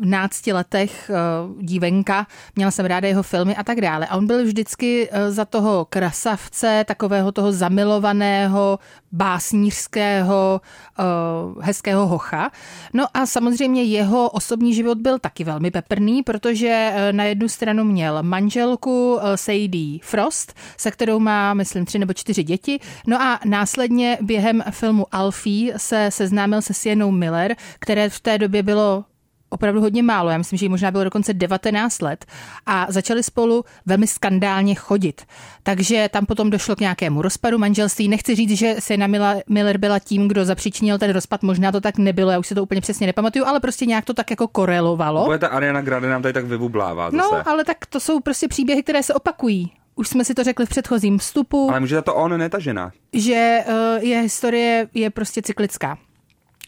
v 0.00 0.06
nácti 0.06 0.52
letech 0.52 1.10
uh, 1.10 1.62
dívenka, 1.62 2.26
měla 2.56 2.70
jsem 2.70 2.86
ráda 2.86 3.08
jeho 3.08 3.22
filmy 3.22 3.56
a 3.56 3.64
tak 3.64 3.80
dále. 3.80 4.06
A 4.06 4.16
on 4.16 4.26
byl 4.26 4.44
vždycky 4.44 5.08
uh, 5.10 5.16
za 5.28 5.44
toho 5.44 5.84
krasavce, 5.84 6.84
takového 6.88 7.32
toho 7.32 7.52
zamilovaného, 7.52 8.78
básnířského, 9.12 10.60
uh, 10.98 11.62
hezkého 11.62 12.06
hocha. 12.06 12.50
No 12.92 13.06
a 13.14 13.26
samozřejmě 13.26 13.82
jeho 13.82 14.30
osobní 14.30 14.74
život 14.74 14.98
byl 14.98 15.18
taky 15.18 15.44
velmi 15.44 15.70
peprný, 15.70 16.22
protože 16.22 16.92
na 17.12 17.24
jednu 17.24 17.48
stranu 17.48 17.84
měl 17.84 18.22
manželku 18.22 19.18
Sadie 19.34 19.98
Frost, 20.02 20.54
se 20.76 20.90
kterou 20.90 21.18
má, 21.18 21.54
myslím, 21.54 21.84
tři 21.84 21.98
nebo 21.98 22.12
čtyři 22.12 22.42
děti. 22.42 22.80
No 23.06 23.22
a 23.22 23.40
následně 23.44 24.18
během 24.20 24.62
filmu 24.70 25.06
Alfie 25.12 25.74
se 25.76 26.10
seznámil 26.10 26.62
se 26.62 26.74
Sienou 26.74 27.10
Miller, 27.10 27.56
které 27.78 28.08
v 28.10 28.20
té 28.20 28.38
době 28.38 28.62
bylo 28.62 29.04
opravdu 29.50 29.80
hodně 29.80 30.02
málo. 30.02 30.30
Já 30.30 30.38
myslím, 30.38 30.58
že 30.58 30.64
jí 30.64 30.68
možná 30.68 30.90
bylo 30.90 31.04
dokonce 31.04 31.34
19 31.34 32.02
let 32.02 32.26
a 32.66 32.86
začali 32.88 33.22
spolu 33.22 33.64
velmi 33.86 34.06
skandálně 34.06 34.74
chodit. 34.74 35.22
Takže 35.62 36.08
tam 36.12 36.26
potom 36.26 36.50
došlo 36.50 36.76
k 36.76 36.80
nějakému 36.80 37.22
rozpadu 37.22 37.58
manželství. 37.58 38.08
Nechci 38.08 38.34
říct, 38.34 38.58
že 38.58 38.76
Sienna 38.78 39.06
Miller 39.48 39.78
byla 39.78 39.98
tím, 39.98 40.28
kdo 40.28 40.44
zapříčinil 40.44 40.98
ten 40.98 41.10
rozpad, 41.10 41.42
možná 41.42 41.72
to 41.72 41.80
tak 41.80 41.98
nebylo, 41.98 42.30
já 42.30 42.38
už 42.38 42.46
si 42.46 42.54
to 42.54 42.62
úplně 42.62 42.80
přesně 42.80 43.06
nepamatuju, 43.06 43.44
ale 43.44 43.60
prostě 43.60 43.86
nějak 43.86 44.04
to 44.04 44.14
tak 44.14 44.30
jako 44.30 44.48
korelovalo. 44.48 45.24
Bude 45.24 45.38
ta 45.38 45.48
Ariana 45.48 45.80
Grande 45.80 46.08
nám 46.08 46.22
tady 46.22 46.32
tak 46.32 46.44
vybublává 46.44 47.10
zase. 47.10 47.16
No, 47.16 47.48
ale 47.48 47.64
tak 47.64 47.86
to 47.86 48.00
jsou 48.00 48.20
prostě 48.20 48.48
příběhy, 48.48 48.82
které 48.82 49.02
se 49.02 49.14
opakují. 49.14 49.72
Už 49.94 50.08
jsme 50.08 50.24
si 50.24 50.34
to 50.34 50.44
řekli 50.44 50.66
v 50.66 50.68
předchozím 50.68 51.18
vstupu. 51.18 51.70
Ale 51.70 51.80
může 51.80 51.94
za 51.94 52.02
to 52.02 52.14
on, 52.14 52.38
ne 52.38 52.48
ta 52.48 52.58
žena. 52.58 52.92
Že 53.12 53.64
uh, 53.68 54.04
je 54.04 54.20
historie 54.20 54.88
je 54.94 55.10
prostě 55.10 55.42
cyklická. 55.42 55.98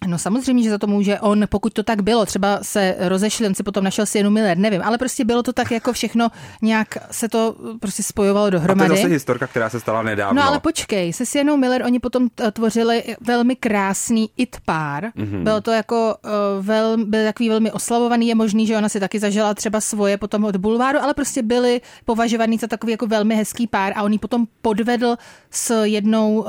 No 0.07 0.19
samozřejmě, 0.19 0.65
že 0.65 0.71
za 0.71 0.79
to 0.79 0.87
může 0.87 1.21
on, 1.21 1.45
pokud 1.49 1.73
to 1.73 1.83
tak 1.83 2.03
bylo, 2.03 2.27
třeba 2.27 2.59
se 2.63 2.97
rozešli, 2.99 3.47
on 3.47 3.55
si 3.55 3.63
potom 3.63 3.85
našel 3.85 4.07
si 4.07 4.19
jenom 4.19 4.33
Miller, 4.33 4.59
nevím, 4.59 4.83
ale 4.85 4.99
prostě 4.99 5.25
bylo 5.25 5.43
to 5.43 5.53
tak 5.53 5.71
jako 5.71 5.93
všechno, 5.93 6.29
nějak 6.63 6.89
se 7.11 7.29
to 7.29 7.57
prostě 7.81 8.03
spojovalo 8.03 8.51
dohromady. 8.51 8.85
A 8.85 8.89
to 8.89 8.95
je 8.95 9.03
zase 9.03 9.13
historka, 9.13 9.47
která 9.47 9.71
se 9.71 9.81
stala 9.81 10.03
nedávno. 10.03 10.43
No 10.43 10.49
ale 10.49 10.61
počkej, 10.61 11.13
se 11.13 11.27
Sienou 11.27 11.57
Miller 11.57 11.83
oni 11.85 11.99
potom 11.99 12.29
tvořili 12.53 13.03
velmi 13.21 13.57
krásný 13.57 14.31
it 14.37 14.57
pár. 14.65 15.05
Mm-hmm. 15.05 15.43
Bylo 15.43 15.61
to 15.61 15.71
jako 15.71 16.15
uh, 16.25 16.67
vel, 16.67 16.97
byl 17.05 17.25
takový 17.25 17.49
velmi 17.49 17.73
oslavovaný, 17.73 18.29
je 18.29 18.35
možný, 18.35 18.67
že 18.67 18.77
ona 18.77 18.89
si 18.89 19.01
taky 19.01 19.19
zažila 19.19 19.55
třeba 19.55 19.81
svoje 19.81 20.19
potom 20.19 20.45
od 20.45 20.57
bulváru, 20.57 20.99
ale 21.03 21.15
prostě 21.15 21.43
byli 21.43 21.81
považovaný 22.05 22.59
za 22.59 22.67
takový 22.67 22.91
jako 22.91 23.07
velmi 23.07 23.37
hezký 23.37 23.67
pár 23.67 23.93
a 23.97 24.03
on 24.03 24.13
ji 24.13 24.19
potom 24.19 24.47
podvedl 24.63 25.17
s 25.51 25.85
jednou 25.85 26.39
uh, 26.39 26.47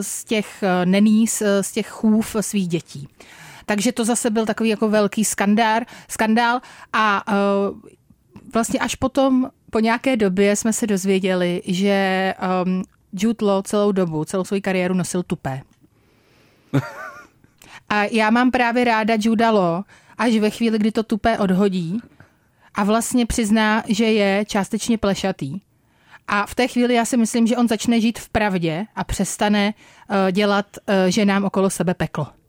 z 0.00 0.24
těch 0.24 0.64
uh, 0.86 1.26
z, 1.26 1.42
z 1.60 1.72
těch 1.72 1.88
chův 1.88 2.36
svých 2.40 2.68
dětí 2.68 2.91
dětí. 2.92 3.08
Takže 3.66 3.92
to 3.92 4.04
zase 4.04 4.30
byl 4.30 4.46
takový 4.46 4.68
jako 4.68 4.88
velký 4.88 5.24
skandál, 5.24 5.80
skandál 6.08 6.60
a 6.92 7.32
uh, 7.32 7.78
vlastně 8.52 8.80
až 8.80 8.94
potom 8.94 9.50
po 9.70 9.80
nějaké 9.80 10.16
době 10.16 10.56
jsme 10.56 10.72
se 10.72 10.86
dozvěděli, 10.86 11.62
že 11.64 12.34
um, 12.64 12.82
Jude 13.12 13.46
Law 13.46 13.62
celou 13.62 13.92
dobu, 13.92 14.24
celou 14.24 14.44
svou 14.44 14.60
kariéru 14.60 14.94
nosil 14.94 15.22
tupé. 15.22 15.62
A 17.88 18.04
já 18.04 18.30
mám 18.30 18.50
právě 18.50 18.84
ráda 18.84 19.14
Juda 19.20 19.50
Law, 19.50 19.84
až 20.18 20.36
ve 20.36 20.50
chvíli, 20.50 20.78
kdy 20.78 20.92
to 20.92 21.02
tupé 21.02 21.38
odhodí 21.38 22.00
a 22.74 22.84
vlastně 22.84 23.26
přizná, 23.26 23.82
že 23.88 24.04
je 24.04 24.44
částečně 24.44 24.98
plešatý. 24.98 25.60
A 26.28 26.46
v 26.46 26.54
té 26.54 26.68
chvíli 26.68 26.94
já 26.94 27.04
si 27.04 27.16
myslím, 27.16 27.46
že 27.46 27.56
on 27.56 27.68
začne 27.68 28.00
žít 28.00 28.18
v 28.18 28.28
pravdě 28.28 28.86
a 28.96 29.04
přestane 29.04 29.74
uh, 29.74 30.30
dělat 30.32 30.66
uh, 30.76 30.94
ženám 31.08 31.44
okolo 31.44 31.70
sebe 31.70 31.94
peklo. 31.94 32.41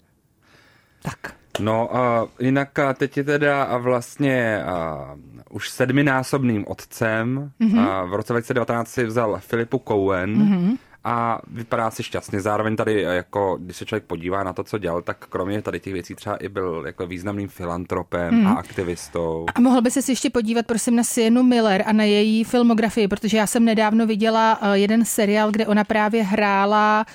Tak. 1.04 1.36
No 1.60 1.96
a 1.96 2.28
jinak 2.40 2.80
a 2.80 2.94
teď 2.94 3.18
je 3.18 3.24
teda 3.24 3.78
vlastně 3.78 4.64
a, 4.64 5.16
už 5.50 5.70
sedminásobným 5.70 6.66
otcem. 6.68 7.52
Mm-hmm. 7.62 7.80
A 7.80 8.06
v 8.06 8.14
roce 8.14 8.34
2019 8.34 8.90
si 8.90 9.06
vzal 9.06 9.40
Filipu 9.40 9.82
Cohen 9.88 10.36
mm-hmm. 10.36 10.78
a 11.04 11.42
vypadá 11.48 11.92
si 11.92 12.04
šťastně. 12.04 12.42
Zároveň 12.42 12.76
tady, 12.76 13.02
jako, 13.02 13.58
když 13.62 13.78
se 13.78 13.86
člověk 13.86 14.04
podívá 14.04 14.44
na 14.44 14.54
to, 14.54 14.64
co 14.64 14.78
dělal, 14.78 15.02
tak 15.02 15.18
kromě 15.30 15.62
tady 15.62 15.80
těch 15.80 15.94
věcí 15.94 16.16
třeba 16.16 16.36
i 16.36 16.50
byl 16.50 16.84
jako 16.86 17.08
významným 17.08 17.48
filantropem 17.48 18.36
mm. 18.36 18.48
a 18.48 18.54
aktivistou. 18.54 19.46
A 19.56 19.62
mohl 19.62 19.82
by 19.82 19.92
se 19.92 20.02
si 20.02 20.12
ještě 20.12 20.30
podívat, 20.30 20.66
prosím, 20.66 20.96
na 20.96 21.04
Sienu 21.04 21.44
Miller 21.44 21.84
a 21.86 21.94
na 21.94 22.04
její 22.04 22.44
filmografii, 22.44 23.08
protože 23.08 23.38
já 23.38 23.48
jsem 23.48 23.66
nedávno 23.66 24.08
viděla 24.08 24.60
jeden 24.74 25.06
seriál, 25.06 25.52
kde 25.52 25.68
ona 25.68 25.84
právě 25.84 26.24
hrála 26.24 27.06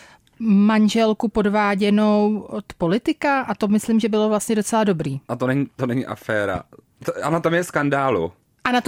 manželku 0.40 1.28
podváděnou 1.28 2.38
od 2.38 2.64
politika 2.78 3.40
a 3.40 3.54
to 3.54 3.68
myslím, 3.68 4.00
že 4.00 4.08
bylo 4.08 4.28
vlastně 4.28 4.56
docela 4.56 4.84
dobrý. 4.84 5.20
A 5.28 5.36
to 5.36 5.46
není, 5.46 5.66
to 5.76 5.86
není 5.86 6.06
aféra. 6.06 6.62
To, 7.04 7.12
je 7.54 7.64
skandálu. 7.64 8.32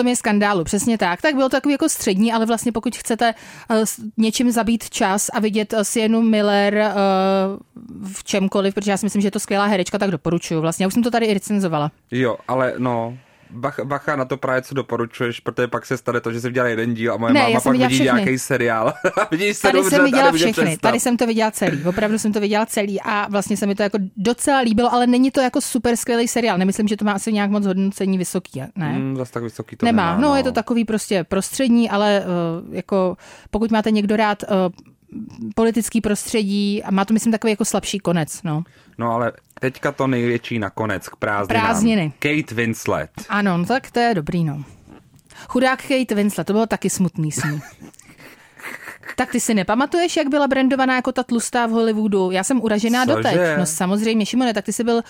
je 0.09 0.17
skandálu, 0.17 0.65
přesně 0.65 0.99
tak. 0.99 1.23
Tak 1.23 1.35
bylo 1.35 1.49
to 1.49 1.57
takový 1.57 1.73
jako 1.73 1.89
střední, 1.89 2.33
ale 2.33 2.47
vlastně 2.47 2.73
pokud 2.73 2.97
chcete 2.97 3.35
uh, 3.71 3.85
něčím 4.17 4.51
zabít 4.51 4.91
čas 4.91 5.29
a 5.33 5.41
vidět 5.41 5.73
uh, 5.73 5.81
Sienu 5.81 6.23
Miller 6.23 6.75
uh, 6.75 8.13
v 8.13 8.25
čemkoliv, 8.25 8.75
protože 8.75 8.91
já 8.91 8.97
si 8.97 9.07
myslím, 9.07 9.23
že 9.23 9.27
je 9.27 9.33
to 9.33 9.41
skvělá 9.41 9.67
herečka, 9.67 9.99
tak 9.99 10.11
doporučuju. 10.11 10.61
Vlastně 10.61 10.85
já 10.85 10.87
už 10.87 10.95
jsem 10.95 11.03
to 11.03 11.11
tady 11.11 11.27
i 11.27 11.35
recenzovala. 11.35 11.91
Jo, 12.11 12.37
ale 12.49 12.75
no, 12.79 13.19
bacha, 13.53 13.85
bacha 13.85 14.17
na 14.17 14.25
to 14.25 14.37
právě, 14.37 14.63
co 14.63 14.75
doporučuješ, 14.75 15.41
protože 15.41 15.69
pak 15.69 15.87
se 15.87 15.97
stane 15.97 16.21
to, 16.21 16.33
že 16.33 16.41
jsem 16.41 16.49
viděla 16.49 16.69
jeden 16.69 16.95
díl 16.95 17.13
a 17.13 17.17
moje 17.17 17.33
ne, 17.33 17.43
máma 17.43 17.61
pak 17.61 17.77
vidí 17.77 18.01
nějaký 18.01 18.39
seriál. 18.39 18.93
Vidíš 19.31 19.57
se 19.57 19.63
tady 19.63 19.79
dobře, 19.79 19.97
jsem 19.97 20.05
viděla 20.05 20.33
všechny, 20.33 20.53
představ. 20.53 20.81
tady 20.81 21.01
jsem 21.01 21.17
to 21.17 21.27
viděla 21.27 21.51
celý, 21.51 21.85
opravdu 21.85 22.19
jsem 22.19 22.33
to 22.33 22.41
viděla 22.41 22.67
celý 22.67 23.01
a 23.01 23.29
vlastně 23.29 23.57
se 23.57 23.67
mi 23.67 23.75
to 23.75 23.83
jako 23.83 23.99
docela 24.17 24.59
líbilo, 24.59 24.95
ale 24.95 25.07
není 25.07 25.31
to 25.31 25.41
jako 25.41 25.61
super 25.61 25.97
skvělý 25.97 26.29
seriál. 26.29 26.59
Nemyslím, 26.59 26.89
že 26.89 26.97
to 26.97 27.05
má 27.05 27.13
asi 27.13 27.33
nějak 27.33 27.51
moc 27.51 27.67
hodnocení 27.67 28.19
vysoký, 28.19 28.63
ne? 28.77 28.99
Mm, 28.99 29.17
zase 29.17 29.33
tak 29.33 29.43
vysoký 29.43 29.77
to 29.77 29.87
nemá. 29.87 30.11
nemá 30.11 30.21
no. 30.21 30.29
no, 30.29 30.37
je 30.37 30.43
to 30.43 30.53
takový 30.53 30.85
prostě 30.85 31.25
prostřední, 31.25 31.91
ale 31.91 32.21
uh, 32.21 32.75
jako 32.75 33.17
pokud 33.51 33.71
máte 33.71 33.91
někdo 33.91 34.17
rád 34.17 34.43
uh, 34.43 34.57
politický 35.55 36.01
prostředí 36.01 36.83
a 36.83 36.91
má 36.91 37.05
to, 37.05 37.15
myslím, 37.15 37.33
takový 37.33 37.51
jako 37.51 37.65
slabší 37.65 37.99
konec. 37.99 38.43
No, 38.43 38.63
no 38.99 39.13
ale 39.13 39.33
teďka 39.61 39.93
to 39.93 40.07
největší 40.07 40.59
nakonec 40.59 41.09
k 41.09 41.17
prázdninám. 41.17 41.67
Prázdniny. 41.67 42.13
Kate 42.19 42.55
Winslet. 42.55 43.11
Ano, 43.29 43.59
no 43.59 43.65
tak 43.65 43.91
to 43.91 44.01
je 44.01 44.15
dobrý, 44.15 44.45
no. 44.45 44.65
Chudák 45.49 45.83
Kate 45.83 46.15
Winslet, 46.15 46.47
to 46.47 46.53
bylo 46.53 46.67
taky 46.67 46.91
smutný 46.91 47.33
sní. 47.33 47.61
Tak 49.17 49.33
ty 49.33 49.41
si 49.41 49.55
nepamatuješ, 49.55 50.17
jak 50.17 50.29
byla 50.29 50.49
brandovaná 50.49 50.97
jako 50.97 51.13
ta 51.13 51.23
tlustá 51.23 51.67
v 51.67 51.71
Hollywoodu? 51.71 52.31
Já 52.31 52.45
jsem 52.45 52.61
uražená 52.63 53.05
Cože? 53.07 53.17
doteď. 53.17 53.41
No 53.59 53.67
samozřejmě, 53.67 54.27
Šimone, 54.27 54.55
tak 54.55 54.65
ty 54.65 54.73
jsi 54.73 54.85
byl 54.85 54.97
uh, 54.97 55.03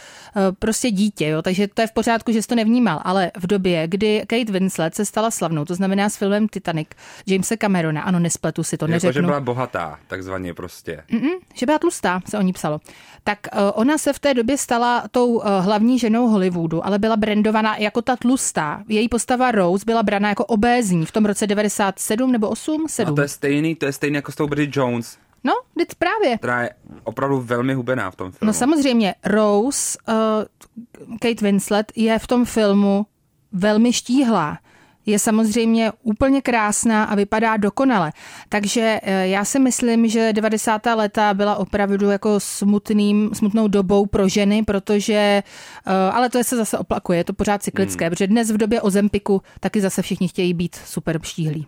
prostě 0.59 0.91
dítě, 0.91 1.29
jo, 1.29 1.43
takže 1.43 1.69
to 1.69 1.81
je 1.83 1.87
v 1.87 1.93
pořádku, 1.93 2.33
že 2.33 2.43
jsi 2.43 2.49
to 2.49 2.55
nevnímal, 2.55 3.01
ale 3.05 3.31
v 3.39 3.47
době, 3.47 3.89
kdy 3.89 4.25
Kate 4.27 4.53
Winslet 4.53 4.95
se 4.95 5.05
stala 5.05 5.31
slavnou, 5.31 5.65
to 5.65 5.75
znamená 5.75 6.09
s 6.09 6.17
filmem 6.17 6.49
Titanic, 6.49 6.89
Jamesa 7.27 7.57
Camerona, 7.57 8.03
ano, 8.03 8.19
nespletu 8.19 8.63
si 8.63 8.77
to, 8.77 8.85
jako, 8.85 8.93
neřeknu. 8.93 9.13
že 9.13 9.23
byla 9.23 9.41
bohatá, 9.41 9.99
takzvaně 10.07 10.55
prostě. 10.55 11.03
Mm-mm, 11.11 11.39
že 11.55 11.67
byla 11.67 11.79
tlustá, 11.79 12.21
se 12.29 12.39
o 12.39 12.43
ní 12.43 12.53
psalo. 12.53 12.81
Tak 13.25 13.39
uh, 13.53 13.61
ona 13.75 13.99
se 13.99 14.13
v 14.13 14.19
té 14.19 14.35
době 14.35 14.59
stala 14.59 15.05
tou 15.11 15.27
uh, 15.35 15.45
hlavní 15.61 15.99
ženou 15.99 16.29
Hollywoodu, 16.29 16.87
ale 16.87 16.99
byla 16.99 17.17
brandovaná 17.17 17.77
jako 17.77 18.03
ta 18.03 18.17
tlustá. 18.17 18.83
Její 18.89 19.09
postava 19.09 19.51
Rose 19.53 19.85
byla 19.87 20.03
braná 20.03 20.29
jako 20.29 20.45
obézní 20.45 21.07
v 21.07 21.13
tom 21.13 21.25
roce 21.27 21.47
97 21.47 22.33
nebo 22.33 22.49
8? 22.49 22.87
7. 22.89 23.13
A 23.13 23.17
to 23.17 23.23
je 23.23 23.29
stejný, 23.29 23.75
to 23.75 23.87
je 23.87 23.90
stejně 23.93 24.19
jako 24.19 24.33
s 24.33 24.37
tou 24.37 24.47
Bridget 24.47 24.77
Jones. 24.77 25.19
No, 25.45 25.53
teď 25.79 25.89
právě. 25.99 26.39
Která 26.39 26.63
je 26.63 26.71
opravdu 27.05 27.41
velmi 27.41 27.75
hubená 27.75 28.11
v 28.11 28.17
tom 28.17 28.33
filmu. 28.33 28.47
No 28.47 28.53
samozřejmě, 28.53 29.15
Rose, 29.25 29.99
uh, 30.09 31.17
Kate 31.19 31.45
Winslet, 31.45 31.93
je 31.97 32.19
v 32.19 32.27
tom 32.27 32.45
filmu 32.45 33.07
velmi 33.53 33.93
štíhlá. 33.93 34.59
Je 35.07 35.19
samozřejmě 35.19 35.93
úplně 36.03 36.43
krásná 36.43 37.05
a 37.05 37.15
vypadá 37.15 37.57
dokonale. 37.57 38.13
Takže 38.49 39.01
uh, 39.03 39.11
já 39.13 39.45
si 39.45 39.59
myslím, 39.59 40.09
že 40.09 40.33
90. 40.33 40.87
leta 40.95 41.35
byla 41.35 41.57
opravdu 41.57 42.11
jako 42.11 42.41
smutným, 42.41 43.31
smutnou 43.33 43.69
dobou 43.69 44.07
pro 44.07 44.29
ženy, 44.29 44.63
protože, 44.63 45.43
uh, 45.87 45.93
ale 46.17 46.31
to 46.31 46.45
se 46.45 46.57
zase 46.57 46.79
oplakuje, 46.79 47.19
je 47.19 47.25
to 47.25 47.33
pořád 47.33 47.63
cyklické, 47.63 48.05
hmm. 48.05 48.11
protože 48.11 48.27
dnes 48.27 48.51
v 48.51 48.57
době 48.57 48.81
Ozempiku 48.81 49.43
taky 49.61 49.81
zase 49.81 50.03
všichni 50.03 50.29
chtějí 50.29 50.55
být 50.55 50.77
super 50.77 51.21
štíhlí. 51.23 51.67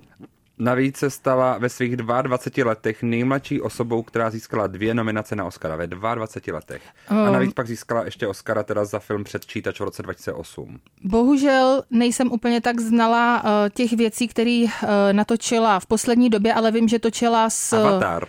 Navíc 0.62 0.96
se 0.96 1.10
stala 1.10 1.58
ve 1.58 1.68
svých 1.68 1.96
22 1.96 2.68
letech 2.68 3.02
nejmladší 3.02 3.60
osobou, 3.60 4.02
která 4.02 4.30
získala 4.30 4.66
dvě 4.66 4.94
nominace 4.94 5.36
na 5.36 5.44
Oscara 5.44 5.76
ve 5.76 5.86
22 5.86 6.56
letech. 6.56 6.82
A 7.08 7.14
ehm. 7.14 7.32
navíc 7.32 7.52
pak 7.52 7.66
získala 7.66 8.04
ještě 8.04 8.26
Oscara 8.26 8.62
teda 8.62 8.84
za 8.84 8.98
film 8.98 9.24
Předčítač 9.24 9.80
v 9.80 9.84
roce 9.84 10.02
2008. 10.02 10.80
Bohužel 11.04 11.82
nejsem 11.90 12.32
úplně 12.32 12.60
tak 12.60 12.80
znala 12.80 13.44
uh, 13.44 13.50
těch 13.74 13.92
věcí, 13.92 14.28
které 14.28 14.64
uh, 14.64 14.88
natočila 15.12 15.80
v 15.80 15.86
poslední 15.86 16.30
době, 16.30 16.54
ale 16.54 16.70
vím, 16.70 16.88
že 16.88 16.98
točila 16.98 17.50
s... 17.50 17.72
Avatar 17.72 18.26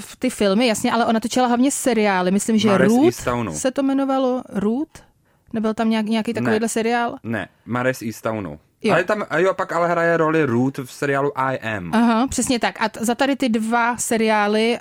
v 0.00 0.16
ty 0.16 0.30
filmy, 0.30 0.66
jasně, 0.66 0.92
ale 0.92 1.06
ona 1.06 1.20
točila 1.20 1.46
hlavně 1.46 1.70
seriály. 1.70 2.30
Myslím, 2.30 2.58
že 2.58 2.68
Mares 2.68 2.92
Root 2.92 3.14
se 3.54 3.70
to 3.70 3.82
jmenovalo. 3.82 4.42
Root? 4.48 4.88
Nebyl 5.52 5.74
tam 5.74 5.90
nějak, 5.90 6.06
nějaký 6.06 6.34
takovýhle 6.34 6.68
seriál? 6.68 7.16
Ne, 7.22 7.48
Mares 7.66 8.02
Eastownu. 8.02 8.58
Jo. 8.82 8.92
Ale 8.94 9.04
tam, 9.04 9.24
jo, 9.38 9.54
pak 9.54 9.72
ale 9.72 9.88
hraje 9.88 10.16
roli 10.16 10.44
Ruth 10.44 10.78
v 10.78 10.92
seriálu 10.92 11.32
I 11.38 11.58
Am. 11.58 11.94
Aha, 11.94 12.26
přesně 12.26 12.58
tak. 12.58 12.80
A 12.82 12.88
t- 12.88 13.04
za 13.04 13.14
tady 13.14 13.36
ty 13.36 13.48
dva 13.48 13.96
seriály 13.96 14.78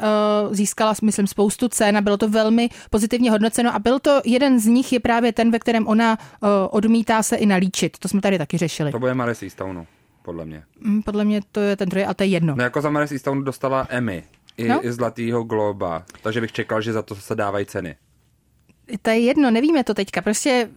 uh, 0.48 0.54
získala, 0.54 0.94
myslím, 1.02 1.28
spoustu 1.28 1.68
cen 1.68 1.98
a 1.98 2.02
bylo 2.02 2.18
to 2.18 2.30
velmi 2.30 2.70
pozitivně 2.90 3.32
hodnoceno 3.32 3.76
a 3.76 3.80
byl 3.80 4.00
to, 4.00 4.22
jeden 4.26 4.60
z 4.60 4.66
nich 4.66 4.94
je 4.94 5.00
právě 5.00 5.34
ten, 5.34 5.52
ve 5.52 5.60
kterém 5.60 5.88
ona 5.88 6.18
uh, 6.42 6.50
odmítá 6.72 7.24
se 7.24 7.36
i 7.36 7.46
nalíčit. 7.46 7.98
To 8.00 8.08
jsme 8.08 8.22
tady 8.22 8.38
taky 8.38 8.58
řešili. 8.58 8.92
To 8.92 9.00
bude 9.00 9.14
Maris 9.14 9.44
Eastownu, 9.44 9.88
podle 10.22 10.46
mě. 10.46 10.64
Mm, 10.80 11.04
podle 11.04 11.26
mě 11.26 11.42
to 11.52 11.60
je 11.60 11.76
ten 11.76 11.90
druhý, 11.90 12.06
ale 12.06 12.16
to 12.16 12.24
je 12.24 12.30
jedno. 12.30 12.56
No 12.58 12.64
jako 12.64 12.82
za 12.82 12.90
Maris 12.90 13.12
Eastownu 13.12 13.42
dostala 13.42 13.88
Emmy 13.90 14.24
i, 14.58 14.68
no? 14.68 14.86
i 14.86 14.92
Zlatýho 14.92 15.44
globa, 15.44 16.04
takže 16.22 16.42
bych 16.42 16.52
čekal, 16.52 16.82
že 16.82 16.94
za 16.94 17.02
to 17.02 17.16
se 17.16 17.36
dávají 17.36 17.66
ceny. 17.66 17.96
To 19.02 19.10
je 19.10 19.20
jedno, 19.20 19.52
nevíme 19.52 19.84
to 19.84 19.94
teďka, 19.94 20.22
prostě 20.22 20.70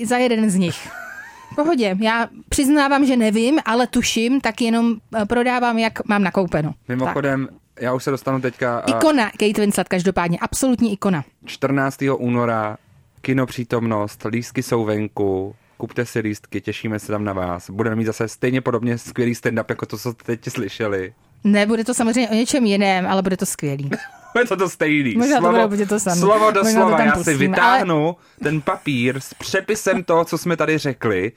uh, 0.00 0.06
za 0.06 0.16
jeden 0.16 0.50
z 0.50 0.54
nich. 0.54 0.88
Pohodě, 1.54 1.96
já 2.00 2.28
přiznávám, 2.48 3.06
že 3.06 3.16
nevím, 3.16 3.58
ale 3.64 3.86
tuším, 3.86 4.40
tak 4.40 4.60
jenom 4.60 4.94
eh, 5.16 5.26
prodávám, 5.26 5.78
jak 5.78 6.08
mám 6.08 6.22
nakoupeno. 6.22 6.74
Mimochodem, 6.88 7.46
tak. 7.46 7.82
já 7.82 7.94
už 7.94 8.04
se 8.04 8.10
dostanu 8.10 8.40
teďka... 8.40 8.78
A... 8.78 8.90
Ikona 8.90 9.30
Kate 9.30 9.60
Winslet, 9.60 9.88
každopádně, 9.88 10.38
absolutní 10.38 10.92
ikona. 10.92 11.24
14. 11.44 11.98
února, 12.16 12.76
kinopřítomnost, 13.20 14.26
lístky 14.30 14.62
jsou 14.62 14.84
venku, 14.84 15.54
kupte 15.76 16.06
si 16.06 16.20
lístky, 16.20 16.60
těšíme 16.60 16.98
se 16.98 17.06
tam 17.06 17.24
na 17.24 17.32
vás. 17.32 17.70
Budeme 17.70 17.96
mít 17.96 18.04
zase 18.04 18.28
stejně 18.28 18.60
podobně 18.60 18.98
skvělý 18.98 19.32
stand-up, 19.34 19.64
jako 19.68 19.86
to, 19.86 19.98
co 19.98 20.12
teď 20.12 20.40
slyšeli. 20.48 21.12
Ne, 21.44 21.66
bude 21.66 21.84
to 21.84 21.94
samozřejmě 21.94 22.28
o 22.28 22.34
něčem 22.34 22.66
jiném, 22.66 23.06
ale 23.06 23.22
bude 23.22 23.36
to 23.36 23.46
skvělý. 23.46 23.90
je 24.38 24.46
to 24.46 24.56
to 24.56 24.68
stejný. 24.68 25.14
Možná 25.16 25.38
slovo, 25.38 25.58
to 25.58 25.68
bude 25.68 25.86
to 25.86 26.00
samé. 26.00 26.16
Slovo 26.16 26.50
do 26.50 26.62
Možná 26.64 26.80
slova. 26.80 27.00
Já 27.00 27.12
pustíme, 27.12 27.38
si 27.38 27.48
vytáhnu 27.48 28.06
ale... 28.06 28.44
ten 28.44 28.60
papír 28.60 29.20
s 29.20 29.34
přepisem 29.34 30.04
toho, 30.04 30.24
co 30.24 30.38
jsme 30.38 30.56
tady 30.56 30.78
řekli 30.78 31.32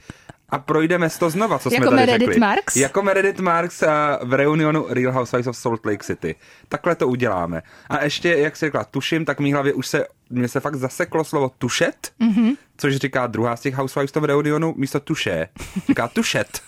a 0.48 0.58
projdeme 0.58 1.08
to 1.18 1.30
znova, 1.30 1.58
co 1.58 1.74
jako 1.74 1.82
jsme 1.82 1.96
tady 1.96 1.96
Meredith 1.96 2.28
řekli. 2.28 2.40
Marks? 2.40 2.76
Jako 2.76 3.02
Meredith 3.02 3.40
Marks 3.40 3.82
v 4.22 4.32
reunionu 4.32 4.86
Real 4.88 5.12
Housewives 5.12 5.46
of 5.46 5.56
Salt 5.56 5.86
Lake 5.86 6.04
City. 6.04 6.34
Takhle 6.68 6.94
to 6.94 7.08
uděláme. 7.08 7.62
A 7.88 8.04
ještě, 8.04 8.28
jak 8.28 8.56
jsi 8.56 8.66
řekla, 8.66 8.84
tuším, 8.84 9.24
tak 9.24 9.40
mý 9.40 9.52
hlavě 9.52 9.72
už 9.72 9.86
se, 9.86 10.06
mně 10.30 10.48
se 10.48 10.60
fakt 10.60 10.74
zaseklo 10.74 11.24
slovo 11.24 11.50
tušet, 11.58 12.12
mm-hmm. 12.20 12.56
což 12.76 12.96
říká 12.96 13.26
druhá 13.26 13.56
z 13.56 13.60
těch 13.60 13.74
Housewives 13.74 14.14
v 14.14 14.24
reunionu, 14.24 14.74
místo 14.76 15.00
tuše. 15.00 15.48
Říká 15.88 16.08
tušet. 16.08 16.60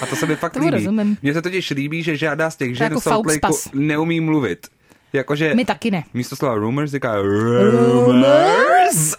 A 0.00 0.06
to 0.06 0.16
se 0.16 0.26
mi 0.26 0.36
fakt 0.36 0.56
líbí. 0.56 0.88
Mně 1.22 1.34
se 1.34 1.42
totiž 1.42 1.70
líbí, 1.70 2.02
že 2.02 2.16
žádná 2.16 2.50
z 2.50 2.56
těch 2.56 2.76
žen 2.76 2.84
jako 2.84 3.00
Salt 3.00 3.26
Lake 3.26 3.48
neumí 3.74 4.20
mluvit. 4.20 4.66
Jakože 5.12 5.54
My 5.54 5.64
taky 5.64 5.90
ne. 5.90 6.04
Místo 6.14 6.36
slova 6.36 6.54
rumors 6.54 6.90
říká 6.90 7.16
rumors. 7.20 9.14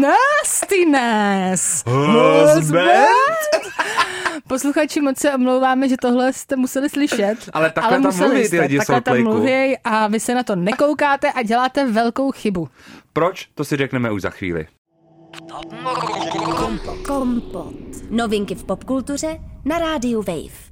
Nastiness. 0.00 1.84
Husband. 1.86 3.08
Posluchači, 4.48 5.00
moc 5.00 5.18
se 5.18 5.34
omlouváme, 5.34 5.88
že 5.88 5.96
tohle 6.02 6.32
jste 6.32 6.56
museli 6.56 6.88
slyšet. 6.88 7.36
Ale 7.52 7.70
takhle 7.70 7.96
ale 7.96 8.02
tam 8.02 8.16
mluví 8.16 8.48
ty 8.48 8.60
lidi 8.60 8.78
Takhle 8.78 9.00
tam 9.00 9.22
mluví 9.22 9.76
a 9.84 10.08
vy 10.08 10.20
se 10.20 10.34
na 10.34 10.42
to 10.42 10.56
nekoukáte 10.56 11.32
a 11.32 11.42
děláte 11.42 11.90
velkou 11.90 12.30
chybu. 12.30 12.68
Proč? 13.12 13.48
To 13.54 13.64
si 13.64 13.76
řekneme 13.76 14.10
už 14.10 14.22
za 14.22 14.30
chvíli. 14.30 14.66
Kompot. 17.06 17.91
Novinky 18.12 18.54
v 18.54 18.64
popkultuře 18.64 19.38
na 19.64 19.78
rádiu 19.78 20.22
Wave. 20.22 20.71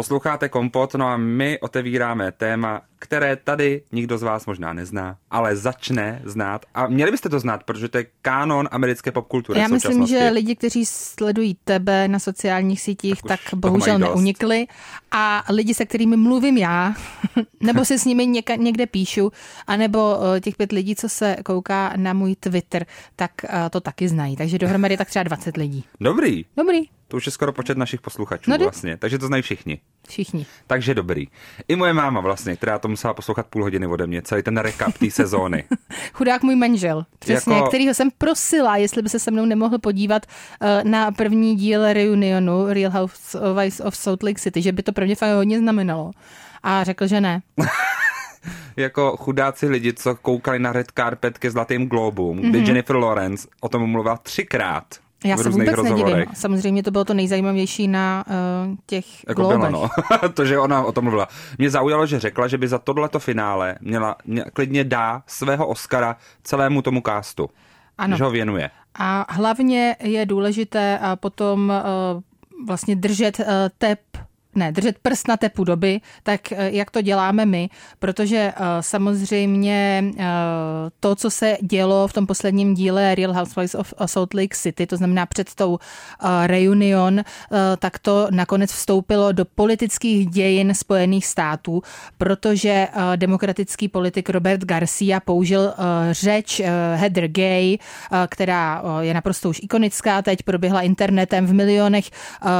Posloucháte 0.00 0.48
Kompot, 0.48 0.94
no 0.94 1.06
a 1.06 1.16
my 1.16 1.58
otevíráme 1.60 2.32
téma, 2.32 2.82
které 2.98 3.36
tady 3.36 3.82
nikdo 3.92 4.18
z 4.18 4.22
vás 4.22 4.46
možná 4.46 4.72
nezná, 4.72 5.16
ale 5.30 5.56
začne 5.56 6.22
znát. 6.24 6.66
A 6.74 6.86
měli 6.86 7.10
byste 7.10 7.28
to 7.28 7.40
znát, 7.40 7.64
protože 7.64 7.88
to 7.88 7.98
je 7.98 8.06
kánon 8.22 8.68
americké 8.70 9.12
popkultury. 9.12 9.60
Já 9.60 9.68
myslím, 9.68 10.06
že 10.06 10.28
lidi, 10.28 10.56
kteří 10.56 10.86
sledují 10.86 11.56
tebe 11.64 12.08
na 12.08 12.18
sociálních 12.18 12.80
sítích, 12.80 13.22
tak, 13.22 13.40
tak 13.50 13.58
bohužel 13.58 13.98
neunikli. 13.98 14.66
A 15.10 15.44
lidi, 15.48 15.74
se 15.74 15.86
kterými 15.86 16.16
mluvím 16.16 16.56
já, 16.58 16.94
nebo 17.60 17.84
se 17.84 17.98
s 17.98 18.04
nimi 18.04 18.26
něka, 18.26 18.56
někde 18.56 18.86
píšu, 18.86 19.32
anebo 19.66 20.18
eh, 20.36 20.40
těch 20.40 20.56
pět 20.56 20.72
lidí, 20.72 20.96
co 20.96 21.08
se 21.08 21.36
kouká 21.44 21.92
na 21.96 22.12
můj 22.12 22.36
Twitter, 22.36 22.86
tak 23.16 23.32
eh, 23.44 23.70
to 23.70 23.80
taky 23.80 24.08
znají. 24.08 24.36
Takže 24.36 24.58
dohromady 24.58 24.96
tak 24.96 25.08
třeba 25.08 25.22
20 25.22 25.56
lidí. 25.56 25.84
Dobrý. 26.00 26.44
Dobrý. 26.56 26.99
To 27.10 27.16
už 27.16 27.26
je 27.26 27.32
skoro 27.32 27.52
počet 27.52 27.78
našich 27.78 28.00
posluchačů 28.00 28.50
no, 28.50 28.58
vlastně, 28.58 28.96
takže 28.96 29.18
to 29.18 29.26
znají 29.26 29.42
všichni. 29.42 29.80
Všichni. 30.08 30.46
Takže 30.66 30.94
dobrý. 30.94 31.26
I 31.68 31.76
moje 31.76 31.92
máma 31.92 32.20
vlastně, 32.20 32.56
která 32.56 32.78
to 32.78 32.88
musela 32.88 33.14
poslouchat 33.14 33.46
půl 33.46 33.62
hodiny 33.62 33.86
ode 33.86 34.06
mě, 34.06 34.22
celý 34.22 34.42
ten 34.42 34.56
recap 34.56 34.98
té 34.98 35.10
sezóny. 35.10 35.64
Chudák 36.12 36.42
můj 36.42 36.56
manžel, 36.56 37.06
přesně, 37.18 37.54
jako... 37.54 37.68
kterýho 37.68 37.94
jsem 37.94 38.10
prosila, 38.18 38.76
jestli 38.76 39.02
by 39.02 39.08
se 39.08 39.18
se 39.18 39.30
mnou 39.30 39.44
nemohl 39.44 39.78
podívat 39.78 40.26
uh, 40.26 40.90
na 40.90 41.10
první 41.10 41.56
díl 41.56 41.92
reunionu 41.92 42.66
Real 42.66 42.90
Housewives 42.90 43.80
of 43.80 43.96
Salt 43.96 44.22
Lake 44.22 44.40
City, 44.40 44.62
že 44.62 44.72
by 44.72 44.82
to 44.82 44.92
pro 44.92 45.04
mě 45.04 45.16
fakt 45.16 45.34
hodně 45.34 45.58
znamenalo. 45.58 46.10
A 46.62 46.84
řekl, 46.84 47.06
že 47.06 47.20
ne. 47.20 47.42
jako 48.76 49.16
chudáci 49.16 49.68
lidi, 49.68 49.92
co 49.92 50.14
koukali 50.14 50.58
na 50.58 50.72
red 50.72 50.92
carpet 50.94 51.38
ke 51.38 51.50
Zlatým 51.50 51.88
globům, 51.88 52.38
mm-hmm. 52.38 52.50
kde 52.50 52.58
mhm. 52.58 52.66
Jennifer 52.66 52.96
Lawrence 52.96 53.48
o 53.60 53.68
tom 53.68 53.90
mluvila 53.90 54.16
třikrát. 54.16 54.84
Já 55.24 55.36
se 55.36 55.48
vůbec 55.48 55.74
rozhovorech. 55.74 56.14
nedivím. 56.14 56.34
Samozřejmě 56.34 56.82
to 56.82 56.90
bylo 56.90 57.04
to 57.04 57.14
nejzajímavější 57.14 57.88
na 57.88 58.24
uh, 58.26 58.76
těch 58.86 59.28
jako 59.28 59.42
globech. 59.42 59.70
Bylo, 59.70 59.90
no. 60.22 60.28
to, 60.34 60.44
že 60.44 60.58
ona 60.58 60.82
o 60.82 60.92
tom 60.92 61.04
mluvila. 61.04 61.28
Mě 61.58 61.70
zaujalo, 61.70 62.06
že 62.06 62.20
řekla, 62.20 62.48
že 62.48 62.58
by 62.58 62.68
za 62.68 62.78
tohleto 62.78 63.18
finále 63.18 63.76
měla, 63.80 64.16
mě, 64.24 64.44
klidně 64.52 64.84
dá 64.84 65.22
svého 65.26 65.66
Oscara 65.66 66.16
celému 66.42 66.82
tomu 66.82 67.00
kástu. 67.00 67.50
Ano. 67.98 68.16
Že 68.16 68.24
ho 68.24 68.30
věnuje. 68.30 68.70
A 68.94 69.26
hlavně 69.28 69.96
je 70.00 70.26
důležité 70.26 71.00
potom 71.14 71.72
uh, 72.14 72.66
vlastně 72.66 72.96
držet 72.96 73.38
uh, 73.40 73.46
tep 73.78 74.00
ne, 74.54 74.72
držet 74.72 74.98
prst 74.98 75.28
na 75.28 75.36
té 75.36 75.50
doby, 75.64 76.00
tak 76.22 76.52
eh, 76.52 76.70
jak 76.70 76.90
to 76.90 77.02
děláme 77.02 77.46
my, 77.46 77.68
protože 77.98 78.52
eh, 78.56 78.62
samozřejmě 78.80 80.04
eh, 80.18 80.24
to, 81.00 81.14
co 81.14 81.30
se 81.30 81.58
dělo 81.62 82.08
v 82.08 82.12
tom 82.12 82.26
posledním 82.26 82.74
díle 82.74 83.14
Real 83.14 83.32
Housewives 83.32 83.74
of 83.74 83.94
Salt 84.06 84.34
Lake 84.34 84.56
City, 84.56 84.86
to 84.86 84.96
znamená 84.96 85.26
před 85.26 85.54
tou 85.54 85.78
reunion, 86.46 87.20
tak 87.78 87.98
to 87.98 88.28
nakonec 88.30 88.72
vstoupilo 88.72 89.32
do 89.32 89.44
politických 89.44 90.30
dějin 90.30 90.74
Spojených 90.74 91.26
států, 91.26 91.82
protože 92.18 92.88
demokratický 93.16 93.88
politik 93.88 94.30
Robert 94.30 94.64
Garcia 94.64 95.20
použil 95.20 95.72
řeč 96.10 96.60
Heather 96.94 97.28
Gay, 97.28 97.78
která 98.28 98.82
je 99.00 99.14
naprosto 99.14 99.48
už 99.48 99.60
ikonická, 99.62 100.22
teď 100.22 100.42
proběhla 100.42 100.80
internetem 100.80 101.46
v 101.46 101.52
milionech 101.52 102.10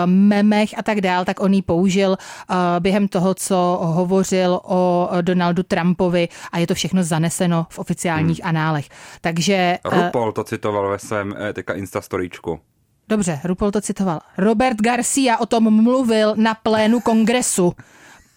memech 0.04 0.78
a 0.78 0.82
tak 0.82 1.00
dál, 1.00 1.24
tak 1.24 1.40
on 1.40 1.54
ji 1.54 1.62
použil 1.62 1.79
použil 1.80 2.10
uh, 2.10 2.56
během 2.80 3.08
toho, 3.08 3.34
co 3.34 3.80
hovořil 3.82 4.60
o 4.62 5.08
Donaldu 5.20 5.62
Trumpovi 5.62 6.28
a 6.52 6.58
je 6.58 6.66
to 6.66 6.74
všechno 6.74 7.02
zaneseno 7.02 7.66
v 7.70 7.78
oficiálních 7.78 8.40
hmm. 8.40 8.48
análech. 8.48 8.88
Takže... 9.20 9.78
Uh, 9.86 10.04
RuPaul 10.04 10.32
to 10.32 10.44
citoval 10.44 10.90
ve 10.90 10.98
svém 10.98 11.34
eh, 11.38 11.52
teďka 11.52 11.72
Instastoríčku. 11.74 12.60
Dobře, 13.08 13.40
RuPaul 13.44 13.70
to 13.70 13.80
citoval. 13.80 14.20
Robert 14.38 14.76
Garcia 14.80 15.38
o 15.38 15.46
tom 15.46 15.82
mluvil 15.82 16.34
na 16.36 16.54
plénu 16.54 17.00
kongresu. 17.00 17.72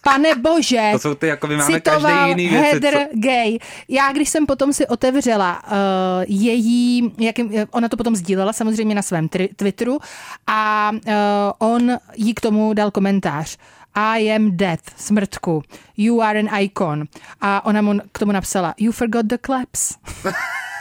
Pane 0.04 0.36
bože, 0.36 0.89
to 0.92 1.00
jsou 1.00 1.16
ty, 1.16 1.28
jako 1.28 1.48
my 1.48 1.58
máme 1.58 1.80
každý 1.80 2.08
jiný 2.28 2.48
věci. 2.48 2.66
Heather 2.66 2.94
co... 2.94 3.20
Gay. 3.20 3.58
Já, 3.88 4.12
když 4.12 4.30
jsem 4.30 4.46
potom 4.46 4.74
si 4.74 4.88
otevřela 4.88 5.62
uh, 5.63 5.72
její, 6.28 7.13
jak, 7.18 7.36
ona 7.72 7.89
to 7.89 7.98
potom 7.98 8.16
sdílela 8.16 8.54
samozřejmě 8.54 8.96
na 8.96 9.02
svém 9.02 9.28
tri- 9.28 9.50
Twitteru 9.56 10.00
a 10.48 10.92
uh, 10.94 11.12
on 11.58 11.98
jí 12.16 12.34
k 12.34 12.42
tomu 12.42 12.74
dal 12.74 12.92
komentář. 12.92 13.58
I 13.96 14.32
am 14.36 14.58
death, 14.58 14.84
smrtku. 14.98 15.63
You 15.98 16.22
are 16.22 16.39
an 16.39 16.60
icon. 16.60 17.04
A 17.42 17.66
ona 17.66 17.82
mu 17.82 18.00
k 18.12 18.20
tomu 18.20 18.32
napsala, 18.32 18.74
you 18.78 18.92
forgot 18.92 19.26
the 19.26 19.38
claps. 19.46 19.98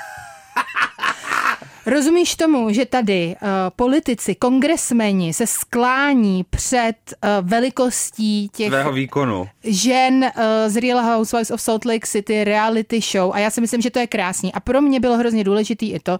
Rozumíš 1.87 2.37
tomu, 2.37 2.73
že 2.73 2.87
tady 2.87 3.35
uh, 3.43 3.49
politici, 3.77 4.35
kongresmeni 4.35 5.33
se 5.33 5.47
sklání 5.47 6.45
před 6.51 6.97
uh, 7.11 7.49
velikostí 7.49 8.49
těch 8.49 8.69
Svého 8.69 8.93
výkonu. 8.93 9.49
žen 9.65 10.15
uh, 10.25 10.43
z 10.67 10.77
Real 10.77 11.03
Housewives 11.03 11.51
of 11.51 11.61
Salt 11.63 11.85
Lake 11.85 12.07
City 12.07 12.45
reality 12.45 13.01
show 13.01 13.33
a 13.35 13.39
já 13.39 13.51
si 13.51 13.61
myslím, 13.61 13.81
že 13.81 13.91
to 13.91 13.99
je 13.99 14.07
krásný. 14.07 14.53
A 14.53 14.61
pro 14.61 14.81
mě 14.81 15.01
bylo 15.01 15.17
hrozně 15.17 15.45
důležitý 15.45 15.93
i 15.93 15.99
to, 15.99 16.19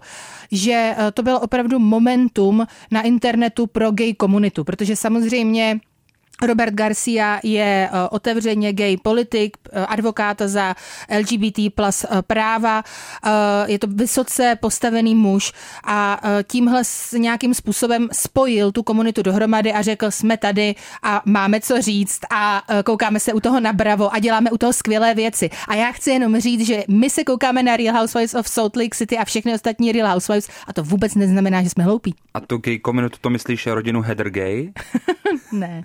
že 0.51 0.95
uh, 0.97 1.03
to 1.13 1.23
bylo 1.23 1.39
opravdu 1.39 1.79
momentum 1.79 2.67
na 2.91 3.01
internetu 3.01 3.67
pro 3.67 3.91
gay 3.91 4.13
komunitu, 4.13 4.63
protože 4.63 4.95
samozřejmě 4.95 5.79
Robert 6.43 6.73
Garcia 6.73 7.39
je 7.43 7.89
uh, 7.91 7.97
otevřeně 8.11 8.73
gay 8.73 8.97
politik, 8.97 9.57
uh, 9.57 9.85
advokát 9.87 10.41
za 10.45 10.75
LGBT 11.19 11.73
plus 11.75 12.05
uh, 12.11 12.21
práva, 12.21 12.83
je 13.65 13.79
to 13.79 13.87
vysoce 13.87 14.57
postavený 14.61 15.15
muž 15.15 15.53
a 15.83 16.21
tímhle 16.47 16.81
nějakým 17.17 17.53
způsobem 17.53 18.09
spojil 18.11 18.71
tu 18.71 18.83
komunitu 18.83 19.21
dohromady 19.21 19.73
a 19.73 19.81
řekl, 19.81 20.11
jsme 20.11 20.37
tady 20.37 20.75
a 21.03 21.21
máme 21.25 21.59
co 21.59 21.81
říct 21.81 22.19
a 22.31 22.63
koukáme 22.85 23.19
se 23.19 23.33
u 23.33 23.39
toho 23.39 23.59
na 23.59 23.73
bravo 23.73 24.13
a 24.13 24.19
děláme 24.19 24.51
u 24.51 24.57
toho 24.57 24.73
skvělé 24.73 25.13
věci. 25.13 25.49
A 25.67 25.75
já 25.75 25.91
chci 25.91 26.09
jenom 26.09 26.39
říct, 26.39 26.67
že 26.67 26.83
my 26.87 27.09
se 27.09 27.23
koukáme 27.23 27.63
na 27.63 27.77
Real 27.77 27.97
Housewives 27.97 28.33
of 28.33 28.47
Salt 28.47 28.75
Lake 28.75 28.95
City 28.95 29.17
a 29.17 29.25
všechny 29.25 29.53
ostatní 29.53 29.91
Real 29.91 30.13
Housewives 30.13 30.49
a 30.67 30.73
to 30.73 30.83
vůbec 30.83 31.15
neznamená, 31.15 31.63
že 31.63 31.69
jsme 31.69 31.83
hloupí. 31.83 32.15
A 32.33 32.39
tu 32.39 32.57
gay 32.57 32.79
komunitu 32.79 33.17
to 33.21 33.29
myslíš 33.29 33.67
rodinu 33.67 34.01
Heather 34.01 34.29
Gay? 34.29 34.71
ne. 35.51 35.83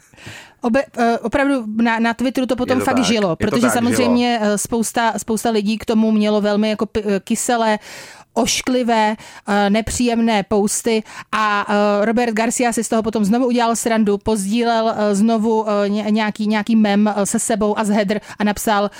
Obe, 0.60 0.84
uh, 0.98 1.04
opravdu 1.22 1.64
na, 1.82 1.98
na 1.98 2.14
Twitteru 2.14 2.46
to 2.46 2.56
potom 2.56 2.78
to 2.78 2.84
fakt 2.84 2.96
tak. 2.96 3.04
žilo, 3.04 3.36
protože 3.36 3.62
tak, 3.62 3.72
samozřejmě 3.72 4.38
žilo. 4.42 4.58
spousta, 4.58 5.18
spousta 5.18 5.50
lidí 5.50 5.78
k 5.78 5.84
tomu 5.84 6.10
mělo 6.10 6.40
velmi 6.40 6.70
jako 6.70 6.86
kyselé 7.24 7.78
ošklivé, 8.34 9.16
eh, 9.48 9.70
nepříjemné 9.70 10.42
posty 10.42 11.02
a 11.32 11.66
eh, 11.68 12.04
Robert 12.04 12.32
Garcia 12.32 12.72
si 12.72 12.84
z 12.84 12.88
toho 12.88 13.02
potom 13.02 13.24
znovu 13.24 13.46
udělal 13.46 13.76
srandu, 13.76 14.18
pozdílel 14.18 14.94
eh, 14.96 15.14
znovu 15.14 15.66
nějaký, 15.88 16.46
nějaký 16.46 16.76
mem 16.76 17.14
se 17.24 17.38
sebou 17.38 17.78
a 17.78 17.84
z 17.84 17.88
Heather 17.88 18.20
a 18.38 18.44
napsal, 18.44 18.90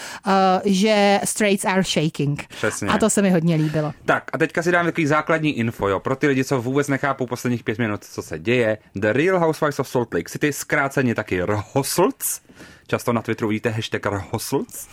že 0.64 1.20
straights 1.24 1.64
are 1.64 1.82
shaking. 1.82 2.46
Přesně. 2.48 2.88
A 2.88 2.98
to 2.98 3.10
se 3.10 3.22
mi 3.22 3.30
hodně 3.30 3.56
líbilo. 3.56 3.92
Tak 4.04 4.24
a 4.32 4.38
teďka 4.38 4.62
si 4.62 4.72
dám 4.72 4.86
takový 4.86 5.06
základní 5.06 5.58
info, 5.58 5.88
jo, 5.88 6.00
pro 6.00 6.16
ty 6.16 6.26
lidi, 6.26 6.44
co 6.44 6.62
vůbec 6.62 6.88
nechápou 6.88 7.26
posledních 7.26 7.64
pět 7.64 7.78
minut, 7.78 8.04
co 8.04 8.22
se 8.22 8.38
děje. 8.38 8.78
The 8.94 9.12
Real 9.12 9.38
Housewives 9.38 9.78
of 9.78 9.88
Salt 9.88 10.14
Lake 10.14 10.30
City, 10.30 10.52
zkráceně 10.52 11.14
taky 11.14 11.42
RHOSLC, 11.42 12.40
často 12.86 13.12
na 13.12 13.22
Twitteru 13.22 13.48
vidíte 13.48 13.70
hashtag 13.70 14.06
RHOSLC, 14.06 14.88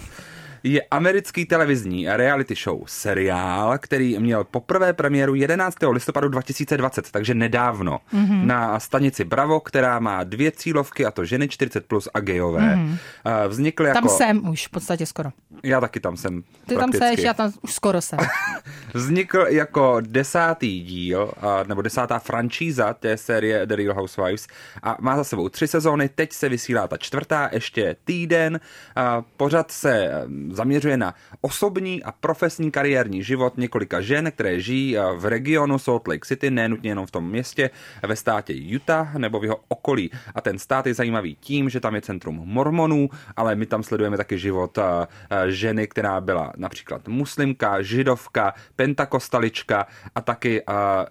je 0.66 0.82
americký 0.92 1.46
televizní 1.46 2.08
reality 2.10 2.56
show 2.56 2.84
seriál, 2.86 3.78
který 3.78 4.20
měl 4.20 4.44
poprvé 4.44 4.94
premiéru 4.94 5.36
11. 5.36 5.78
listopadu 5.92 6.30
2020, 6.30 7.12
takže 7.12 7.34
nedávno, 7.34 8.00
mm-hmm. 8.14 8.46
na 8.46 8.80
stanici 8.80 9.24
Bravo, 9.24 9.60
která 9.60 10.00
má 10.00 10.24
dvě 10.24 10.52
cílovky, 10.52 11.06
a 11.06 11.12
to 11.12 11.26
ženy 11.26 11.48
40 11.50 11.86
plus 11.86 12.08
a 12.14 12.20
gejové. 12.20 12.76
Mm-hmm. 12.76 12.98
Vznikly 13.48 13.88
jako... 13.88 14.00
Tam 14.00 14.10
jsem 14.10 14.50
už 14.50 14.68
v 14.68 14.70
podstatě 14.70 15.06
skoro. 15.06 15.30
Já 15.64 15.82
taky 15.82 16.00
tam 16.00 16.18
jsem. 16.18 16.42
Ty 16.42 16.76
prakticky. 16.76 17.00
tam 17.00 17.10
seš, 17.10 17.26
já 17.26 17.34
tam 17.34 17.52
už 17.62 17.74
skoro 17.74 18.02
jsem. 18.02 18.20
Vznikl 18.94 19.46
jako 19.50 19.98
desátý 20.02 20.82
díl, 20.82 21.32
nebo 21.68 21.82
desátá 21.82 22.20
franšíza 22.20 22.94
té 22.94 23.18
série 23.18 23.66
The 23.66 23.76
Real 23.76 23.94
Housewives 23.94 24.48
a 24.84 24.98
má 25.00 25.16
za 25.16 25.24
sebou 25.24 25.50
tři 25.50 25.68
sezóny, 25.68 26.10
teď 26.10 26.34
se 26.34 26.50
vysílá 26.50 26.88
ta 26.88 26.98
čtvrtá, 26.98 27.50
ještě 27.52 27.96
týden. 28.06 28.60
Pořad 29.38 29.72
se 29.72 30.12
zaměřuje 30.56 30.98
na 30.98 31.14
osobní 31.42 32.04
a 32.04 32.12
profesní 32.12 32.72
kariérní 32.72 33.24
život 33.24 33.58
několika 33.58 34.02
žen, 34.02 34.32
které 34.32 34.60
žijí 34.60 34.98
v 35.16 35.26
regionu 35.26 35.80
Salt 35.80 36.08
Lake 36.08 36.26
City, 36.26 36.52
nenutně 36.52 36.92
jenom 36.92 37.06
v 37.06 37.12
tom 37.12 37.30
městě, 37.30 37.70
ve 38.08 38.16
státě 38.16 38.54
Utah 38.76 39.16
nebo 39.16 39.40
v 39.40 39.44
jeho 39.44 39.60
okolí. 39.68 40.12
A 40.36 40.42
ten 40.42 40.60
stát 40.60 40.88
je 40.88 40.94
zajímavý 40.94 41.36
tím, 41.40 41.70
že 41.70 41.80
tam 41.80 41.96
je 41.96 42.02
centrum 42.02 42.42
mormonů, 42.44 43.10
ale 43.36 43.56
my 43.56 43.66
tam 43.66 43.84
sledujeme 43.84 44.18
taky 44.18 44.40
život 44.40 44.80
ženy, 45.48 45.88
která 45.88 46.22
byla 46.22 46.54
například 46.58 47.08
muslimka, 47.08 47.82
židovka, 47.82 48.54
pentakostalička 48.76 49.88
a 50.16 50.22
taky 50.22 50.62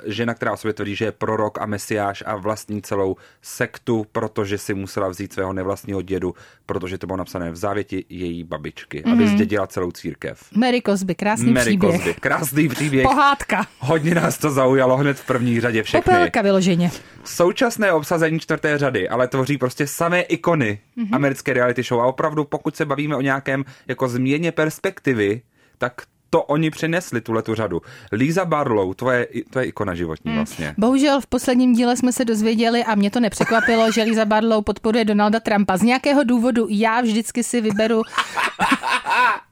žena, 0.05 0.35
která 0.35 0.53
o 0.53 0.57
sobě 0.57 0.73
tvrdí, 0.73 0.97
že 0.97 1.05
je 1.05 1.13
prorok 1.13 1.59
a 1.59 1.67
mesiáš 1.67 2.23
a 2.27 2.37
vlastní 2.37 2.83
celou 2.83 3.17
sektu, 3.43 4.07
protože 4.13 4.59
si 4.59 4.75
musela 4.75 5.09
vzít 5.09 5.33
svého 5.33 5.53
nevlastního 5.53 6.03
dědu, 6.03 6.35
protože 6.67 6.99
to 6.99 7.07
bylo 7.07 7.17
napsané 7.17 7.51
v 7.51 7.57
závěti 7.57 8.05
její 8.09 8.45
babičky, 8.45 9.03
mm-hmm. 9.03 9.24
Aby 9.25 9.37
zdědila 9.37 9.67
celou 9.67 9.91
církev. 9.91 10.45
Mary 10.57 10.83
Cosby, 10.87 11.15
krásný 11.15 11.53
Mary 11.53 11.71
příběh. 11.71 11.95
Cosby, 11.95 12.15
krásný 12.15 12.69
příběh. 12.69 13.03
Pohádka. 13.03 13.67
Hodně 13.79 14.15
nás 14.15 14.39
to 14.39 14.51
zaujalo 14.51 14.97
hned 14.97 15.19
v 15.19 15.27
první 15.27 15.61
řadě 15.61 15.83
všechny. 15.83 16.03
Popelka 16.03 16.43
vyloženě. 16.43 16.91
Současné 17.25 17.93
obsazení 17.93 18.41
čtvrté 18.41 18.79
řady, 18.79 19.09
ale 19.09 19.29
tvoří 19.29 19.59
prostě 19.59 19.87
samé 19.87 20.23
ikony 20.23 20.79
mm-hmm. 20.99 21.09
americké 21.13 21.53
reality 21.53 21.83
show 21.83 22.01
a 22.01 22.07
opravdu 22.07 22.45
pokud 22.45 22.77
se 22.77 22.85
bavíme 22.85 23.17
o 23.17 23.21
nějakém 23.21 23.65
jako 23.89 24.09
změně 24.09 24.53
perspektivy, 24.53 25.43
tak 25.79 26.03
to 26.35 26.43
oni 26.43 26.71
přinesli, 26.71 27.21
tuhle 27.21 27.43
tu 27.43 27.55
řadu. 27.55 27.83
Lisa 28.13 28.45
Barlow, 28.45 28.95
to 28.95 29.11
je, 29.11 29.29
to 29.51 29.59
je 29.59 29.65
ikona 29.65 29.95
životní 29.95 30.31
hmm. 30.31 30.39
vlastně. 30.39 30.75
Bohužel 30.79 31.21
v 31.21 31.27
posledním 31.27 31.73
díle 31.73 31.97
jsme 31.97 32.13
se 32.13 32.25
dozvěděli 32.25 32.85
a 32.85 32.95
mě 32.95 33.11
to 33.11 33.21
nepřekvapilo, 33.21 33.93
že 33.93 34.03
Lisa 34.03 34.25
Barlow 34.25 34.65
podporuje 34.65 35.05
Donalda 35.05 35.41
Trumpa. 35.41 35.77
Z 35.77 35.83
nějakého 35.83 36.25
důvodu 36.25 36.67
já 36.71 37.01
vždycky 37.01 37.45
si 37.45 37.61
vyberu 37.61 38.03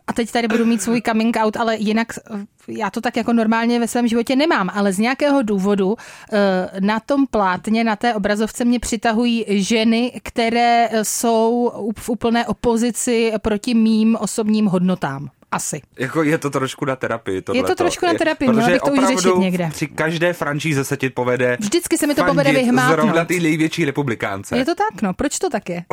a 0.06 0.12
teď 0.12 0.32
tady 0.32 0.48
budu 0.48 0.66
mít 0.66 0.82
svůj 0.82 1.02
coming 1.02 1.36
out, 1.36 1.56
ale 1.56 1.76
jinak 1.76 2.08
eh, 2.34 2.44
já 2.68 2.90
to 2.90 3.00
tak 3.00 3.16
jako 3.16 3.32
normálně 3.32 3.80
ve 3.80 3.88
svém 3.88 4.08
životě 4.08 4.36
nemám, 4.36 4.70
ale 4.74 4.92
z 4.92 4.98
nějakého 4.98 5.42
důvodu 5.42 5.96
eh, 6.32 6.80
na 6.80 7.00
tom 7.00 7.26
plátně, 7.26 7.84
na 7.84 7.96
té 7.96 8.14
obrazovce 8.14 8.64
mě 8.64 8.78
přitahují 8.80 9.44
ženy, 9.48 10.20
které 10.22 10.88
jsou 11.02 11.72
v 11.98 12.08
úplné 12.08 12.46
opozici 12.46 13.32
proti 13.42 13.74
mým 13.74 14.16
osobním 14.20 14.66
hodnotám. 14.66 15.30
Asi. 15.52 15.80
Jako 15.98 16.22
je 16.22 16.38
to 16.38 16.50
trošku 16.50 16.84
na 16.84 16.96
terapii. 16.96 17.42
Tohleto. 17.42 17.66
Je 17.66 17.74
to 17.76 17.82
trošku 17.82 18.06
na 18.06 18.14
terapii, 18.14 18.48
měla 18.50 18.68
bych 18.68 18.80
to 18.80 18.92
už 18.92 19.06
řešit 19.06 19.36
někde. 19.38 19.68
Při 19.72 19.86
každé 19.86 20.32
franšíze 20.32 20.84
se 20.84 20.96
ti 20.96 21.10
povede. 21.10 21.56
Vždycky 21.60 21.98
se 21.98 22.06
mi 22.06 22.14
to 22.14 22.24
povede 22.24 22.52
vyhmátnout. 22.52 23.00
Zrovna 23.00 23.24
ty 23.24 23.40
největší 23.40 23.84
republikánce. 23.84 24.58
Je 24.58 24.64
to 24.64 24.74
tak, 24.74 25.02
no. 25.02 25.14
Proč 25.14 25.38
to 25.38 25.50
tak 25.50 25.68
je? 25.68 25.84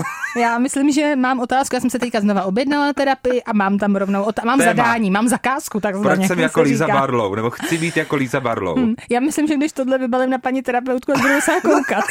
Já 0.42 0.58
myslím, 0.58 0.92
že 0.92 1.16
mám 1.16 1.40
otázku. 1.40 1.76
Já 1.76 1.80
jsem 1.80 1.90
se 1.90 2.00
teďka 2.00 2.22
znova 2.22 2.44
objednala 2.44 2.86
na 2.86 2.94
terapii 2.94 3.44
a 3.44 3.54
mám 3.54 3.78
tam 3.78 3.96
rovnou, 3.96 4.24
ot- 4.24 4.46
mám 4.46 4.60
Téma. 4.60 4.72
zadání, 4.72 5.12
mám 5.12 5.28
zakázku. 5.28 5.80
Tak 5.80 5.96
Proč 6.02 6.28
jsem 6.28 6.40
jako 6.40 6.62
Líza 6.62 6.88
Barlow, 6.88 7.36
nebo 7.36 7.50
chci 7.50 7.78
být 7.78 7.98
jako 7.98 8.16
Líza 8.16 8.40
Barlow? 8.40 8.78
Hmm. 8.78 8.96
Já 9.10 9.20
myslím, 9.20 9.48
že 9.48 9.56
když 9.56 9.72
tohle 9.72 9.98
vybalím 9.98 10.30
na 10.30 10.38
paní 10.38 10.62
terapeutku, 10.62 11.12
budu 11.14 11.42
se 11.42 11.52
koukat. 11.62 12.04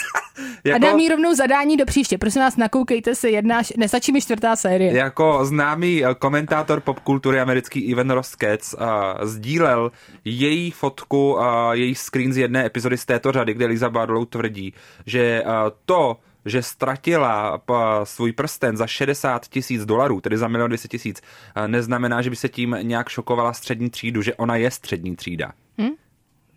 jako... 0.65 0.77
A 0.77 0.79
dám 0.79 0.99
jí 0.99 1.09
rovnou 1.09 1.35
zadání 1.35 1.77
do 1.77 1.85
příště. 1.87 2.19
Prosím 2.19 2.43
vás, 2.43 2.57
nakoukejte 2.57 3.15
se, 3.15 3.31
jedna, 3.31 3.61
nestačí 3.77 4.13
mi 4.13 4.21
čtvrtá 4.21 4.57
série. 4.57 4.93
Jako 4.93 5.45
známý 5.45 6.05
eh, 6.05 6.15
komentátor 6.15 6.81
popkultury 6.81 7.38
americký 7.41 7.81
Ivan 7.81 8.23
Katz 8.39 8.75
uh, 8.75 8.81
sdílel 9.23 9.93
její 10.25 10.71
fotku, 10.71 11.35
uh, 11.35 11.43
její 11.73 11.95
screen 11.95 12.33
z 12.33 12.37
jedné 12.37 12.67
epizody 12.67 12.97
z 12.97 13.05
této 13.05 13.33
řady, 13.33 13.55
kde 13.55 13.67
Lisa 13.67 13.91
Barlow 13.91 14.25
tvrdí, 14.25 14.75
že 15.07 15.43
to, 15.85 16.17
že 16.45 16.63
ztratila 16.63 17.63
svůj 18.05 18.33
prsten 18.33 18.77
za 18.77 18.87
60 18.87 19.49
tisíc 19.49 19.85
dolarů, 19.85 20.21
tedy 20.21 20.39
za 20.39 20.49
milion 20.49 20.71
200 20.71 20.89
tisíc, 20.89 21.23
neznamená, 21.67 22.23
že 22.23 22.31
by 22.31 22.37
se 22.37 22.49
tím 22.49 22.77
nějak 22.83 23.09
šokovala 23.09 23.53
střední 23.53 23.91
třídu, 23.91 24.23
že 24.23 24.35
ona 24.35 24.57
je 24.57 24.71
střední 24.71 25.17
třída. 25.17 25.53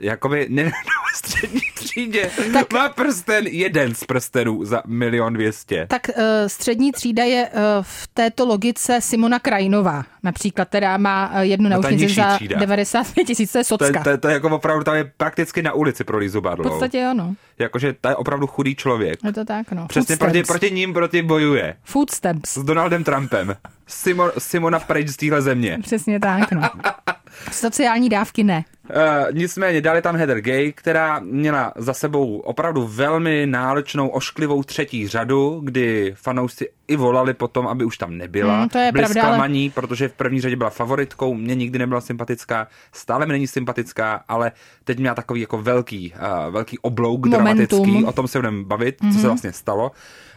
Jakoby 0.01 0.47
ne, 0.49 0.71
střední 1.15 1.61
třídě 1.75 2.31
tak, 2.53 2.73
má 2.73 2.89
prsten 2.89 3.47
jeden 3.47 3.95
z 3.95 4.03
prstenů 4.03 4.65
za 4.65 4.83
milion 4.87 5.33
dvěstě. 5.33 5.87
Tak 5.89 6.09
uh, 6.17 6.23
střední 6.47 6.91
třída 6.91 7.23
je 7.23 7.49
uh, 7.49 7.59
v 7.81 8.07
této 8.13 8.45
logice 8.45 9.01
Simona 9.01 9.39
Krajinová, 9.39 10.03
například, 10.23 10.67
která 10.67 10.97
má 10.97 11.31
uh, 11.33 11.39
jednu 11.39 11.69
no, 11.69 11.81
za 11.81 12.35
třída. 12.35 12.59
95 12.59 13.25
tisíc, 13.25 13.51
to 13.51 13.57
je 13.57 13.63
socka. 13.63 14.03
To, 14.03 14.09
je, 14.09 14.17
to, 14.17 14.21
to 14.21 14.27
je 14.27 14.33
jako 14.33 14.49
opravdu, 14.49 14.83
tam 14.83 14.95
je 14.95 15.11
prakticky 15.17 15.61
na 15.61 15.73
ulici 15.73 16.03
pro 16.03 16.17
Lizu 16.17 16.41
Barlow. 16.41 16.67
V 16.67 16.69
podstatě 16.69 17.05
ano. 17.05 17.35
Jakože 17.59 17.93
to 18.01 18.09
je 18.09 18.15
opravdu 18.15 18.47
chudý 18.47 18.75
člověk. 18.75 19.19
Je 19.23 19.33
to 19.33 19.45
tak, 19.45 19.71
no. 19.71 19.87
Přesně 19.87 20.17
proti, 20.17 20.43
proti 20.43 20.71
ním 20.71 20.93
proti 20.93 21.21
bojuje. 21.21 21.75
Food 21.83 22.11
stamps. 22.11 22.57
S 22.57 22.63
Donaldem 22.63 23.03
Trumpem. 23.03 23.55
Simon, 23.87 24.31
Simona 24.37 24.79
pryč 24.79 25.07
z 25.07 25.17
téhle 25.17 25.41
země. 25.41 25.77
Přesně 25.81 26.19
tak, 26.19 26.51
no. 26.51 26.61
Sociální 27.51 28.09
dávky 28.09 28.43
ne. 28.43 28.63
Uh, 28.89 29.37
nicméně 29.37 29.81
dali 29.81 30.01
tam 30.01 30.15
Heather 30.15 30.41
Gay, 30.41 30.71
která 30.71 31.19
měla 31.19 31.73
za 31.75 31.93
sebou 31.93 32.37
opravdu 32.37 32.87
velmi 32.87 33.45
náročnou, 33.45 34.07
ošklivou 34.07 34.63
třetí 34.63 35.07
řadu, 35.07 35.61
kdy 35.63 36.13
fanoušci 36.17 36.69
i 36.87 36.95
volali 36.95 37.33
potom, 37.33 37.67
aby 37.67 37.85
už 37.85 37.97
tam 37.97 38.17
nebyla. 38.17 38.61
Mm, 38.61 38.69
to 38.69 38.77
je 38.77 38.91
Byli 38.91 39.03
pravda, 39.03 39.21
zklamaní, 39.21 39.65
ale... 39.65 39.73
protože 39.73 40.07
v 40.07 40.13
první 40.13 40.41
řadě 40.41 40.55
byla 40.55 40.69
favoritkou, 40.69 41.33
mě 41.33 41.55
nikdy 41.55 41.79
nebyla 41.79 42.01
sympatická, 42.01 42.67
stále 42.91 43.25
mi 43.25 43.33
není 43.33 43.47
sympatická, 43.47 44.23
ale 44.27 44.51
teď 44.83 44.99
měla 44.99 45.15
takový 45.15 45.41
jako 45.41 45.57
velký, 45.57 46.13
uh, 46.13 46.53
velký 46.53 46.79
oblouk 46.79 47.25
Momentum. 47.25 47.31
dramatický, 47.31 48.05
o 48.05 48.11
tom 48.11 48.27
se 48.27 48.37
budeme 48.37 48.63
bavit, 48.63 49.01
mm-hmm. 49.01 49.07
co 49.07 49.13
se 49.13 49.19
mhm. 49.19 49.27
vlastně 49.27 49.53
stalo. 49.53 49.91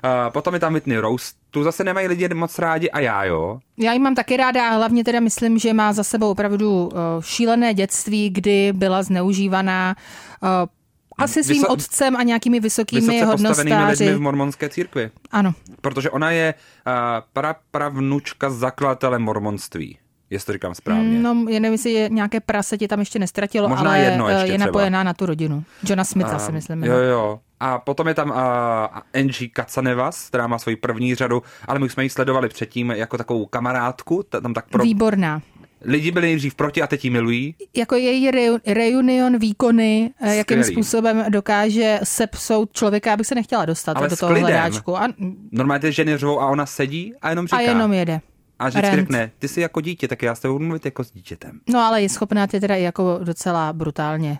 Uh, 0.04 0.10
potom 0.32 0.54
je 0.54 0.60
tam 0.60 0.72
Whitney 0.72 0.98
Rose, 0.98 1.32
tu 1.54 1.62
zase 1.62 1.84
nemají 1.84 2.06
lidi 2.08 2.28
moc 2.34 2.58
rádi 2.58 2.90
a 2.90 3.00
já 3.00 3.24
jo. 3.24 3.58
Já 3.78 3.92
ji 3.92 3.98
mám 3.98 4.14
taky 4.14 4.36
ráda 4.36 4.68
a 4.68 4.74
hlavně 4.74 5.04
teda 5.04 5.20
myslím, 5.20 5.58
že 5.58 5.72
má 5.72 5.92
za 5.92 6.04
sebou 6.04 6.30
opravdu 6.30 6.84
uh, 6.86 6.90
šílené 7.20 7.74
dětství, 7.74 8.30
kdy 8.30 8.72
byla 8.72 9.02
zneužívaná 9.02 9.96
uh, 10.42 10.48
asi 11.18 11.44
svým 11.44 11.62
Vyso- 11.62 11.72
otcem 11.72 12.16
a 12.16 12.22
nějakými 12.22 12.60
vysokými 12.60 13.20
hodnostáři. 13.22 14.04
lidmi 14.04 14.18
v 14.18 14.20
mormonské 14.20 14.68
církvi. 14.68 15.10
Ano. 15.30 15.52
Protože 15.80 16.10
ona 16.10 16.30
je 16.30 16.54
uh, 16.86 16.92
pra, 17.32 17.56
pravnučka 17.70 18.50
zakladatele 18.50 19.18
mormonství. 19.18 19.98
jestli 20.30 20.46
to 20.46 20.52
říkám 20.52 20.74
správně. 20.74 21.18
No, 21.18 21.34
já 21.48 21.60
nevím, 21.60 21.72
jestli 21.72 21.92
je 21.92 22.08
nějaké 22.08 22.40
prase 22.40 22.78
ti 22.78 22.88
tam 22.88 23.00
ještě 23.00 23.18
nestratilo, 23.18 23.68
Možná 23.68 23.90
ale 23.90 23.98
jedno 23.98 24.26
eh, 24.28 24.32
ještě 24.32 24.52
je 24.52 24.58
třeba. 24.58 24.66
napojená 24.66 25.02
na 25.02 25.14
tu 25.14 25.26
rodinu. 25.26 25.64
Johna 25.84 26.04
Smitha 26.04 26.36
A- 26.36 26.38
si 26.38 26.52
myslím. 26.52 26.84
Jo, 26.84 26.96
jo. 26.96 27.40
A 27.64 27.78
potom 27.78 28.08
je 28.08 28.14
tam 28.14 28.30
uh, 28.30 28.36
Angie 29.14 29.48
Katsanevas, 29.48 30.28
která 30.28 30.46
má 30.46 30.58
svoji 30.58 30.76
první 30.76 31.14
řadu, 31.14 31.42
ale 31.68 31.78
my 31.78 31.88
jsme 31.88 32.02
ji 32.02 32.10
sledovali 32.10 32.48
předtím 32.48 32.90
jako 32.90 33.18
takovou 33.18 33.46
kamarádku, 33.46 34.22
ta- 34.28 34.40
tam 34.40 34.54
tak 34.54 34.68
pro... 34.68 34.82
Výborná. 34.82 35.42
Lidi 35.84 36.10
byli 36.10 36.26
nejdřív 36.26 36.54
proti 36.54 36.82
a 36.82 36.86
teď 36.86 37.04
ji 37.04 37.10
milují. 37.10 37.54
Jako 37.76 37.94
její 37.96 38.30
reu- 38.30 38.60
reunion 38.66 39.38
výkony, 39.38 40.10
eh, 40.20 40.36
jakým 40.36 40.62
Skvělý. 40.62 40.72
způsobem 40.74 41.24
dokáže 41.28 42.00
sepsout 42.04 42.72
člověka, 42.72 43.12
abych 43.12 43.26
se 43.26 43.34
nechtěla 43.34 43.64
dostat 43.64 43.96
Ale 43.96 44.08
do 44.08 44.16
toho 44.16 44.34
hledáčku. 44.40 44.96
A, 44.98 45.08
Normálně 45.52 45.80
ty 45.80 45.92
ženy 45.92 46.16
řvou 46.16 46.40
a 46.40 46.46
ona 46.46 46.66
sedí 46.66 47.14
a 47.22 47.30
jenom 47.30 47.46
říká. 47.46 47.56
a 47.56 47.60
jenom 47.60 47.92
jede. 47.92 48.20
a 48.58 48.68
vždycky 48.68 48.86
Rent. 48.96 49.00
řekne, 49.00 49.30
ty 49.38 49.48
jsi 49.48 49.60
jako 49.60 49.80
dítě, 49.80 50.08
tak 50.08 50.22
já 50.22 50.34
s 50.34 50.40
tebou 50.40 50.54
budu 50.54 50.64
mluvit 50.64 50.84
jako 50.84 51.04
s 51.04 51.10
dítětem. 51.12 51.60
No 51.68 51.80
ale 51.80 52.02
je 52.02 52.08
schopná 52.08 52.46
tě 52.46 52.60
teda 52.60 52.74
i 52.76 52.82
jako 52.82 53.20
docela 53.22 53.72
brutálně 53.72 54.38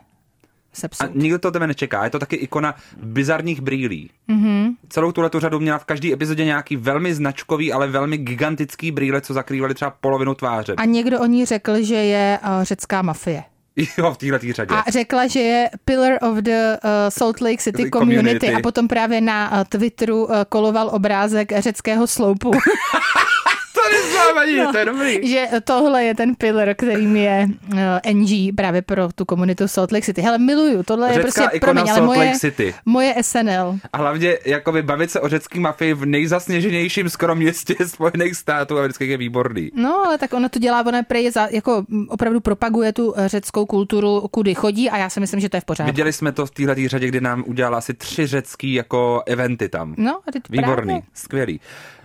A 0.75 0.81
sepsout. 0.81 1.15
nikdo 1.15 1.39
to 1.39 1.51
tebe 1.51 1.67
nečeká. 1.67 2.05
Je 2.05 2.11
to 2.11 2.19
taky 2.19 2.37
ikona 2.37 2.75
bizarních 3.03 3.61
brýlí. 3.61 4.11
Mhm. 4.29 4.45
Mm-hmm. 4.45 4.75
Celou 4.89 5.13
tuhle 5.13 5.31
tu 5.31 5.41
řadu 5.41 5.61
měla 5.61 5.79
v 5.79 5.85
každé 5.85 6.13
epizodě 6.13 6.45
nějaký 6.45 6.77
velmi 6.77 7.15
značkový, 7.15 7.73
ale 7.73 7.89
velmi 7.89 8.19
gigantický 8.19 8.91
brýle, 8.91 9.21
co 9.21 9.35
zakrývaly 9.35 9.75
třeba 9.75 9.91
polovinu 10.01 10.35
tváře. 10.35 10.75
A 10.77 10.85
někdo 10.85 11.21
o 11.21 11.27
ní 11.27 11.45
řekl, 11.45 11.83
že 11.83 11.95
je 11.95 12.39
uh, 12.43 12.65
řecká 12.65 13.03
mafie. 13.03 13.43
Jo, 13.99 14.13
v 14.13 14.19
téhle 14.19 14.39
řadě. 14.39 14.75
A 14.75 14.91
řekla, 14.91 15.27
že 15.27 15.41
je 15.41 15.71
pillar 15.85 16.13
of 16.23 16.39
the 16.39 16.51
uh, 16.51 16.91
Salt 17.09 17.41
Lake 17.41 17.59
City 17.59 17.91
community. 17.91 18.23
community. 18.23 18.55
a 18.55 18.61
potom 18.61 18.89
právě 18.89 19.21
na 19.21 19.53
uh, 19.53 19.65
Twitteru 19.69 20.25
uh, 20.25 20.35
koloval 20.49 20.91
obrázek 20.93 21.61
řeckého 21.61 22.07
sloupu, 22.07 22.51
to 23.95 24.07
neznávaní, 24.07 24.57
no. 24.57 24.73
to 24.73 24.79
je 24.79 24.85
dobrý. 24.85 25.29
že 25.29 25.47
tohle 25.65 26.05
je 26.05 26.15
ten 26.15 26.35
pillar, 26.35 26.75
kterým 26.75 27.17
je 27.17 27.49
uh, 27.73 27.79
NG 28.13 28.55
právě 28.57 28.83
pro 28.83 29.09
tu 29.15 29.25
komunitu 29.25 29.69
Salt 29.69 29.93
Lake 29.93 30.05
City. 30.05 30.23
Hele, 30.23 30.39
miluju, 30.39 30.83
tohle 30.83 31.09
je 31.09 31.15
Řecká 31.15 31.43
prostě, 31.43 31.57
ikona 31.57 31.73
promiň, 31.73 31.93
ale 31.93 32.01
moje, 32.01 32.33
City. 32.39 32.75
moje 32.85 33.15
SNL. 33.23 33.79
A 33.93 33.99
hlavně 33.99 34.39
jakoby 34.45 34.83
bavit 34.83 35.11
se 35.11 35.21
o 35.21 35.29
řecký 35.29 35.61
mafii 35.61 35.95
v 35.95 36.07
nejzasněženějším 36.07 37.09
skoro 37.09 37.35
městě 37.35 37.75
Spojených 37.87 38.35
států 38.35 38.79
amerických 38.79 39.11
je 39.11 39.17
výborný. 39.17 39.71
No, 39.75 40.05
ale 40.07 40.19
tak 40.19 40.33
ona 40.33 40.49
to 40.49 40.59
dělá, 40.59 40.87
ona 40.87 41.03
prej 41.03 41.25
je 41.25 41.33
za, 41.33 41.49
jako 41.51 41.85
opravdu 42.09 42.41
propaguje 42.41 42.93
tu 42.93 43.15
eh, 43.17 43.29
řeckou 43.29 43.67
kulturu, 43.67 44.29
kudy 44.31 44.55
chodí 44.55 44.91
a 44.91 44.97
já 44.97 45.11
si 45.11 45.21
myslím, 45.21 45.41
že 45.41 45.49
to 45.49 45.57
je 45.57 45.61
v 45.61 45.65
pořádku. 45.65 45.93
Viděli 45.93 46.13
jsme 46.13 46.33
to 46.33 46.47
v 46.47 46.51
téhle 46.51 46.89
řadě, 46.89 47.09
kdy 47.09 47.21
nám 47.21 47.45
udělala 47.47 47.79
asi 47.79 47.95
tři 47.95 48.27
řecký 48.27 48.75
jako 48.75 49.23
eventy 49.27 49.69
tam. 49.69 49.95
No, 49.99 50.21
a 50.29 50.33
teď 50.33 50.43
Výborný, 50.51 50.87
právě. 50.87 51.03
skvělý. 51.15 51.61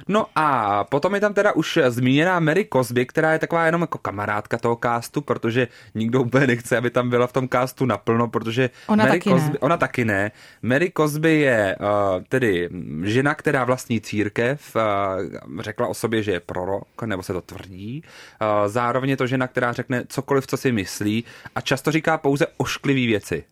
No 0.10 0.26
a 0.36 0.84
potom 0.84 1.16
je 1.16 1.22
tam 1.22 1.34
teda 1.34 1.52
už 1.52 1.80
zmíněná 1.88 2.40
Mary 2.40 2.68
Cosby, 2.74 3.06
která 3.06 3.34
je 3.34 3.40
taková 3.40 3.66
jenom 3.66 3.82
jako 3.82 3.98
kamarádka 3.98 4.58
toho 4.58 4.78
castu, 4.84 5.22
protože 5.22 5.68
nikdo 5.96 6.22
úplně 6.22 6.48
nechce, 6.48 6.78
aby 6.78 6.90
tam 6.90 7.10
byla 7.10 7.28
v 7.28 7.34
tom 7.34 7.50
castu 7.50 7.86
naplno, 7.86 8.28
protože 8.28 8.70
Ona 8.88 9.04
Mary 9.04 9.20
taky 9.20 9.30
Cosby, 9.30 9.54
ne. 9.54 9.60
ona 9.60 9.78
taky 9.78 10.06
ne. 10.06 10.32
Mary 10.62 10.92
Cosby 10.98 11.40
je 11.40 11.76
uh, 11.80 12.24
tedy 12.30 12.70
žena, 13.04 13.36
která 13.36 13.64
vlastní 13.64 14.02
církev, 14.02 14.76
uh, 14.76 15.62
řekla 15.62 15.88
o 15.88 15.94
sobě, 15.94 16.24
že 16.24 16.32
je 16.32 16.40
prorok, 16.40 17.04
nebo 17.06 17.24
se 17.24 17.34
to 17.34 17.42
tvrdí. 17.42 18.04
Uh, 18.42 18.68
zároveň 18.68 19.10
je 19.10 19.18
to 19.18 19.28
žena, 19.28 19.48
která 19.48 19.74
řekne 19.74 20.04
cokoliv, 20.08 20.48
co 20.48 20.58
si 20.58 20.72
myslí 20.72 21.24
a 21.56 21.62
často 21.62 21.92
říká 21.92 22.18
pouze 22.18 22.48
ošklivý 22.58 23.08
věci. 23.08 23.44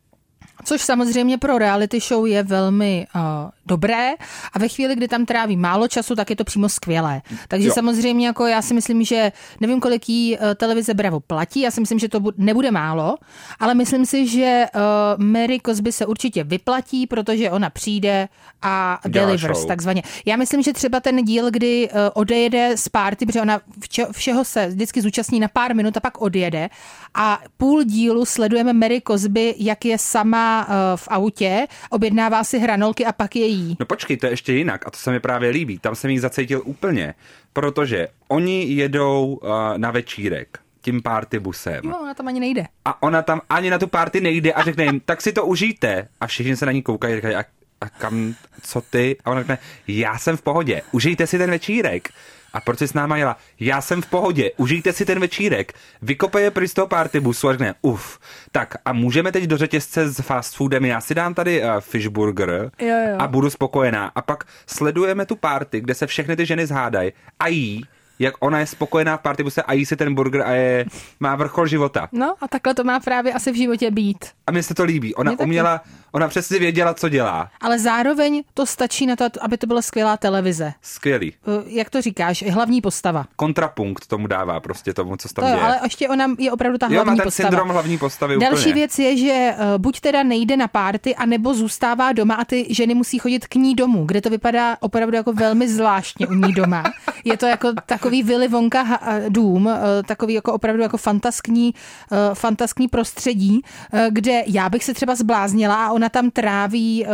Což 0.63 0.81
samozřejmě 0.81 1.37
pro 1.37 1.57
reality 1.57 1.99
show 1.99 2.25
je 2.25 2.43
velmi 2.43 3.07
uh, 3.15 3.21
dobré 3.65 4.11
a 4.53 4.59
ve 4.59 4.67
chvíli, 4.67 4.95
kdy 4.95 5.07
tam 5.07 5.25
tráví 5.25 5.57
málo 5.57 5.87
času, 5.87 6.15
tak 6.15 6.29
je 6.29 6.35
to 6.35 6.43
přímo 6.43 6.69
skvělé. 6.69 7.21
Takže 7.47 7.67
Jo. 7.67 7.73
samozřejmě 7.73 8.27
jako 8.27 8.45
já 8.45 8.61
si 8.61 8.73
myslím, 8.73 9.03
že 9.03 9.31
nevím, 9.61 9.79
kolik 9.79 10.09
jí 10.09 10.37
uh, 10.37 10.43
televize 10.55 10.93
Bravo 10.93 11.19
platí, 11.19 11.61
já 11.61 11.71
si 11.71 11.79
myslím, 11.81 11.99
že 11.99 12.09
to 12.09 12.19
bu- 12.19 12.33
nebude 12.37 12.71
málo, 12.71 13.17
ale 13.59 13.73
myslím 13.73 14.05
si, 14.05 14.27
že 14.27 14.65
uh, 14.75 15.23
Mary 15.23 15.59
Cosby 15.65 15.91
se 15.91 16.05
určitě 16.05 16.43
vyplatí, 16.43 17.07
protože 17.07 17.51
ona 17.51 17.69
přijde 17.69 18.27
a 18.61 18.99
delivers 19.07 19.57
show. 19.59 19.67
takzvaně. 19.67 20.03
Já 20.25 20.35
myslím, 20.35 20.61
že 20.63 20.73
třeba 20.73 20.99
ten 20.99 21.25
díl, 21.25 21.51
kdy 21.51 21.89
uh, 21.89 21.97
odejede 22.13 22.77
z 22.77 22.89
party, 22.89 23.25
protože 23.25 23.41
ona 23.41 23.59
vše, 23.79 24.05
všeho 24.11 24.45
se 24.45 24.67
vždycky 24.67 25.01
zúčastní 25.01 25.39
na 25.39 25.47
pár 25.47 25.75
minut 25.75 25.97
a 25.97 25.99
pak 25.99 26.21
odjede 26.21 26.69
a 27.15 27.39
půl 27.57 27.83
dílu 27.83 28.25
sledujeme 28.25 28.73
Mary 28.73 29.01
Cosby, 29.07 29.55
jak 29.57 29.85
je 29.85 29.97
sama 29.97 30.46
uh, 30.67 30.73
v 30.95 31.07
autě, 31.11 31.67
objednává 31.89 32.43
si 32.43 32.59
hranolky 32.59 33.05
a 33.05 33.11
pak 33.11 33.35
je 33.35 33.45
jí. 33.45 33.77
No 33.79 33.85
počkej, 33.85 34.17
to 34.17 34.25
je 34.25 34.31
ještě 34.31 34.53
jinak 34.53 34.87
a 34.87 34.91
to 34.91 34.97
se 34.97 35.11
mi 35.11 35.19
právě 35.19 35.49
líbí. 35.49 35.79
Tam 35.79 35.95
jsem 35.95 36.09
jí 36.09 36.19
zacítil 36.19 36.61
úplně, 36.65 37.13
protože 37.53 38.07
oni 38.27 38.63
jedou 38.63 39.39
uh, 39.43 39.49
na 39.77 39.91
večírek 39.91 40.59
tím 40.87 41.01
party 41.01 41.39
busem. 41.39 41.81
Jo, 41.83 41.97
ona 42.01 42.13
tam 42.13 42.27
ani 42.27 42.39
nejde. 42.39 42.65
A 42.85 43.03
ona 43.03 43.21
tam 43.21 43.41
ani 43.49 43.69
na 43.69 43.79
tu 43.79 43.87
party 43.87 44.21
nejde 44.21 44.53
a 44.53 44.63
řekne 44.63 44.83
jim, 44.83 44.99
tak 45.05 45.21
si 45.21 45.33
to 45.33 45.45
užijte. 45.45 46.07
A 46.21 46.27
všichni 46.27 46.55
se 46.55 46.65
na 46.65 46.71
ní 46.71 46.81
koukají 46.81 47.13
a 47.13 47.15
říkají, 47.15 47.35
a, 47.35 47.43
a 47.81 47.89
kam, 47.89 48.35
co 48.61 48.81
ty? 48.81 49.17
A 49.25 49.31
ona 49.31 49.41
řekne, 49.41 49.57
já 49.87 50.17
jsem 50.17 50.37
v 50.37 50.41
pohodě, 50.41 50.81
užijte 50.91 51.27
si 51.27 51.37
ten 51.37 51.49
večírek. 51.49 52.09
A 52.53 52.61
proč 52.61 52.79
jsi 52.79 52.87
s 52.87 52.93
náma 52.93 53.17
jela? 53.17 53.37
Já 53.59 53.81
jsem 53.81 54.01
v 54.01 54.05
pohodě, 54.05 54.51
užijte 54.57 54.93
si 54.93 55.05
ten 55.05 55.19
večírek. 55.19 55.73
Vykope 56.01 56.41
je 56.41 56.51
pryč 56.51 56.71
z 56.71 56.73
toho 56.73 56.87
party 56.87 57.19
busu 57.19 57.49
a 57.49 57.51
řekne, 57.51 57.75
uf, 57.81 58.19
tak 58.51 58.75
a 58.85 58.93
můžeme 58.93 59.31
teď 59.31 59.43
do 59.43 59.57
řetězce 59.57 60.09
s 60.09 60.21
fast 60.21 60.55
foodem, 60.55 60.85
já 60.85 61.01
si 61.01 61.15
dám 61.15 61.33
tady 61.33 61.63
uh, 61.63 61.69
fishburger 61.79 62.71
Jo, 62.79 62.87
jo. 62.87 63.15
a 63.19 63.27
budu 63.27 63.49
spokojená. 63.49 64.11
A 64.15 64.21
pak 64.21 64.43
sledujeme 64.67 65.25
tu 65.25 65.35
party, 65.35 65.81
kde 65.81 65.93
se 65.93 66.07
všechny 66.07 66.35
ty 66.35 66.45
ženy 66.45 66.67
zhádají 66.67 67.11
a 67.39 67.47
jí, 67.47 67.85
jak 68.19 68.33
ona 68.39 68.59
je 68.59 68.65
spokojená 68.67 69.17
v 69.17 69.21
party 69.21 69.43
a 69.65 69.73
jí 69.73 69.85
si 69.85 69.95
ten 69.95 70.15
burger 70.15 70.41
a 70.41 70.51
je, 70.51 70.85
má 71.19 71.35
vrchol 71.35 71.67
života. 71.67 72.07
No 72.11 72.35
a 72.41 72.47
takhle 72.47 72.73
to 72.73 72.83
má 72.83 72.99
právě 72.99 73.33
asi 73.33 73.51
v 73.51 73.55
životě 73.55 73.91
být. 73.91 74.25
A 74.47 74.51
mně 74.51 74.63
se 74.63 74.73
to 74.73 74.83
líbí. 74.83 75.15
Ona 75.15 75.31
taky. 75.31 75.43
uměla, 75.43 75.81
ona 76.11 76.27
přesně 76.27 76.59
věděla, 76.59 76.93
co 76.93 77.09
dělá. 77.09 77.49
Ale 77.61 77.79
zároveň 77.79 78.43
to 78.53 78.65
stačí 78.65 79.05
na 79.05 79.15
to, 79.15 79.25
aby 79.41 79.57
to 79.57 79.67
byla 79.67 79.81
skvělá 79.81 80.17
televize. 80.17 80.73
Skvělý. 80.81 81.33
Uh, 81.47 81.53
Jak 81.67 81.89
to 81.89 82.01
říkáš, 82.01 82.43
hlavní 82.51 82.81
postava. 82.81 83.25
Kontrapunkt 83.35 84.07
tomu 84.07 84.27
dává 84.27 84.59
prostě 84.59 84.93
tomu, 84.93 85.17
co 85.17 85.27
se 85.27 85.33
tam 85.33 85.45
To 85.45 85.49
jo, 85.49 85.55
děje. 85.55 85.65
ale 85.65 85.79
ještě 85.83 86.09
ona 86.09 86.25
je 86.39 86.51
opravdu 86.51 86.77
ta 86.77 86.85
jo, 86.85 86.93
hlavní 86.93 87.09
má 87.11 87.15
ten 87.15 87.23
postava. 87.23 87.49
syndrom 87.49 87.69
hlavní 87.69 87.97
postavy 87.97 88.37
Další 88.37 88.59
úplně. 88.59 88.73
věc 88.73 88.99
je, 88.99 89.17
že 89.17 89.53
uh, 89.57 89.77
buď 89.77 89.99
teda 89.99 90.23
nejde 90.23 90.57
na 90.57 90.67
párty, 90.67 91.15
anebo 91.15 91.53
zůstává 91.53 92.11
doma 92.11 92.35
a 92.35 92.45
ty 92.45 92.67
ženy 92.69 92.93
musí 92.93 93.19
chodit 93.19 93.47
k 93.47 93.55
ní 93.55 93.75
domů, 93.75 94.05
kde 94.05 94.21
to 94.21 94.29
vypadá 94.29 94.77
opravdu 94.79 95.15
jako 95.15 95.33
velmi 95.33 95.69
zvláštně 95.69 96.27
u 96.27 96.33
ní 96.33 96.53
doma. 96.53 96.83
Je 97.23 97.37
to 97.37 97.45
jako 97.45 97.67
takový 98.07 98.23
Willy 98.23 98.47
Wonka 98.47 98.99
eh, 99.01 99.25
dům, 99.29 99.65
uh, 99.65 99.73
takový 100.05 100.33
jako 100.33 100.53
opravdu 100.53 100.81
jako 100.81 100.97
fantaskní, 100.97 101.73
uh, 102.11 102.17
fantaskní 102.33 102.87
prostředí, 102.87 103.61
uh, 103.93 103.99
kde 104.09 104.43
já 104.47 104.69
bych 104.69 104.83
se 104.83 104.93
třeba 104.93 105.15
zbláznila 105.15 105.85
a 105.85 105.91
ona 105.91 106.09
tam 106.09 106.31
tráví 106.31 107.05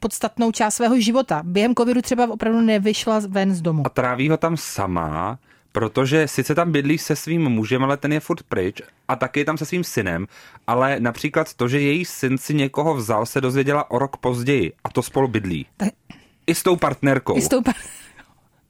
podstatnou 0.00 0.52
část 0.52 0.74
svého 0.74 1.00
života. 1.00 1.42
Během 1.44 1.74
covidu 1.74 2.02
třeba 2.02 2.30
opravdu 2.30 2.60
nevyšla 2.60 3.20
ven 3.28 3.54
z 3.54 3.60
domu. 3.62 3.82
A 3.86 3.88
tráví 3.88 4.28
ho 4.28 4.36
tam 4.36 4.56
sama, 4.56 5.38
protože 5.72 6.28
sice 6.28 6.54
tam 6.54 6.72
bydlí 6.72 6.98
se 6.98 7.16
svým 7.16 7.42
mužem, 7.42 7.84
ale 7.84 7.96
ten 7.96 8.12
je 8.12 8.20
furt 8.20 8.42
pryč 8.42 8.80
a 9.08 9.16
taky 9.16 9.40
je 9.40 9.44
tam 9.44 9.58
se 9.58 9.66
svým 9.66 9.84
synem, 9.84 10.26
ale 10.66 11.00
například 11.00 11.54
to, 11.54 11.68
že 11.68 11.80
její 11.80 12.04
syn 12.04 12.38
si 12.38 12.54
někoho 12.54 12.94
vzal, 12.94 13.26
se 13.26 13.40
dozvěděla 13.40 13.90
o 13.90 13.98
rok 13.98 14.16
později 14.16 14.72
a 14.84 14.88
to 14.88 15.02
spolu 15.02 15.28
bydlí. 15.28 15.66
Tak- 15.76 15.92
I 16.46 16.54
s 16.54 16.62
tou 16.62 16.76
partnerkou. 16.76 17.36
I 17.36 17.42
s 17.42 17.48
tou 17.48 17.62
par- 17.62 17.74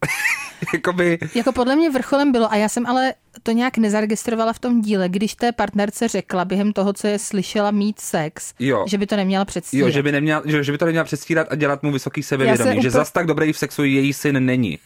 Jakoby, 0.74 1.18
Jako 1.34 1.52
podle 1.52 1.76
mě 1.76 1.90
vrcholem 1.90 2.32
bylo, 2.32 2.52
a 2.52 2.56
já 2.56 2.68
jsem 2.68 2.86
ale 2.86 3.14
to 3.42 3.52
nějak 3.52 3.78
nezaregistrovala 3.78 4.52
v 4.52 4.58
tom 4.58 4.80
díle, 4.80 5.08
když 5.08 5.34
té 5.34 5.52
partnerce 5.52 6.08
řekla 6.08 6.44
během 6.44 6.72
toho, 6.72 6.92
co 6.92 7.06
je 7.06 7.18
slyšela 7.18 7.70
mít 7.70 8.00
sex, 8.00 8.54
Jo. 8.58 8.84
že 8.88 8.98
by 8.98 9.06
to 9.06 9.16
neměla 9.16 9.44
předstírat. 9.44 9.86
jo, 9.88 9.92
že 9.92 10.02
by, 10.02 10.12
neměla, 10.12 10.42
že, 10.44 10.64
že 10.64 10.72
by 10.72 10.78
to 10.78 10.84
neměla 10.84 11.04
předstírat 11.04 11.46
a 11.50 11.54
dělat 11.54 11.82
mu 11.82 11.92
vysoký 11.92 12.22
sebevědomí, 12.22 12.58
se 12.68 12.72
že 12.72 12.78
úplně- 12.78 12.90
zas 12.90 13.12
tak 13.12 13.26
dobrý 13.26 13.52
v 13.52 13.58
sexu 13.58 13.84
její 13.84 14.12
syn 14.12 14.44
není. 14.44 14.78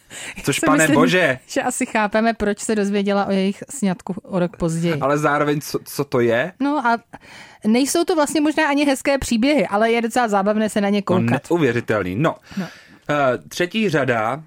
Což 0.43 0.59
pane 0.61 0.79
myslím, 0.79 0.95
bože, 0.95 1.39
Že 1.47 1.62
asi 1.62 1.87
chápeme, 1.87 2.35
proč 2.35 2.59
se 2.59 2.75
dozvěděla 2.75 3.25
o 3.27 3.31
jejich 3.31 3.64
sňatku 3.71 4.14
o 4.23 4.39
rok 4.39 4.57
později. 4.57 4.95
ale 5.01 5.18
zároveň 5.18 5.61
co, 5.61 5.79
co 5.85 6.05
to 6.05 6.21
je? 6.21 6.53
No 6.61 6.87
a 6.87 6.99
nejsou 7.66 8.05
to 8.05 8.14
vlastně 8.14 8.41
možná 8.41 8.68
ani 8.68 8.85
hezké 8.87 9.18
příběhy, 9.18 9.66
ale 9.66 9.91
je 9.93 10.03
docela 10.03 10.29
zábavné 10.29 10.68
se 10.68 10.81
na 10.81 10.89
ně 10.89 10.99
No, 10.99 11.03
koukat. 11.03 11.51
neuvěřitelný. 11.51 12.14
No, 12.14 12.35
no. 12.57 12.64
Uh, 13.11 13.49
třetí 13.49 13.89
řada, 13.89 14.43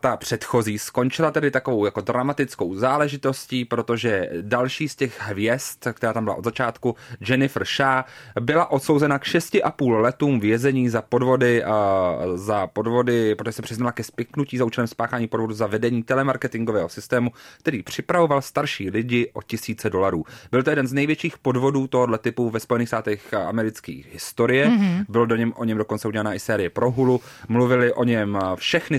ta 0.00 0.16
předchozí, 0.16 0.78
skončila 0.78 1.30
tedy 1.30 1.50
takovou 1.50 1.84
jako 1.84 2.00
dramatickou 2.00 2.74
záležitostí, 2.74 3.64
protože 3.64 4.30
další 4.40 4.88
z 4.88 4.96
těch 4.96 5.20
hvězd, 5.20 5.88
která 5.92 6.12
tam 6.12 6.24
byla 6.24 6.36
od 6.36 6.44
začátku, 6.44 6.96
Jennifer 7.28 7.64
Shaw, 7.64 8.04
byla 8.40 8.70
odsouzena 8.70 9.18
k 9.18 9.24
6,5 9.24 10.00
letům 10.00 10.40
vězení 10.40 10.88
za 10.88 11.02
podvody, 11.02 11.64
uh, 11.64 12.36
za 12.36 12.66
podvody, 12.66 13.34
protože 13.34 13.52
se 13.52 13.62
přiznala 13.62 13.92
ke 13.92 14.02
spiknutí 14.04 14.58
za 14.58 14.64
účelem 14.64 14.88
spáchání 14.88 15.26
podvodu 15.26 15.54
za 15.54 15.66
vedení 15.66 16.02
telemarketingového 16.02 16.88
systému, 16.88 17.30
který 17.58 17.82
připravoval 17.82 18.42
starší 18.42 18.90
lidi 18.90 19.30
o 19.32 19.42
tisíce 19.42 19.90
dolarů. 19.90 20.24
Byl 20.50 20.62
to 20.62 20.70
jeden 20.70 20.86
z 20.86 20.92
největších 20.92 21.38
podvodů 21.38 21.86
tohoto 21.86 22.18
typu 22.18 22.50
ve 22.50 22.60
Spojených 22.60 22.88
státech 22.88 23.34
amerických 23.34 24.12
historie. 24.12 24.66
Mm-hmm. 24.66 25.04
Byl 25.08 25.26
do 25.26 25.36
něm, 25.36 25.52
o 25.56 25.64
něm 25.64 25.78
dokonce 25.78 26.08
udělaná 26.08 26.34
i 26.34 26.38
série 26.38 26.70
pro 26.70 26.90
Hulu. 26.90 27.20
Mluvili 27.48 27.92
o 27.92 28.04
něm 28.04 28.38
všechny 28.54 28.98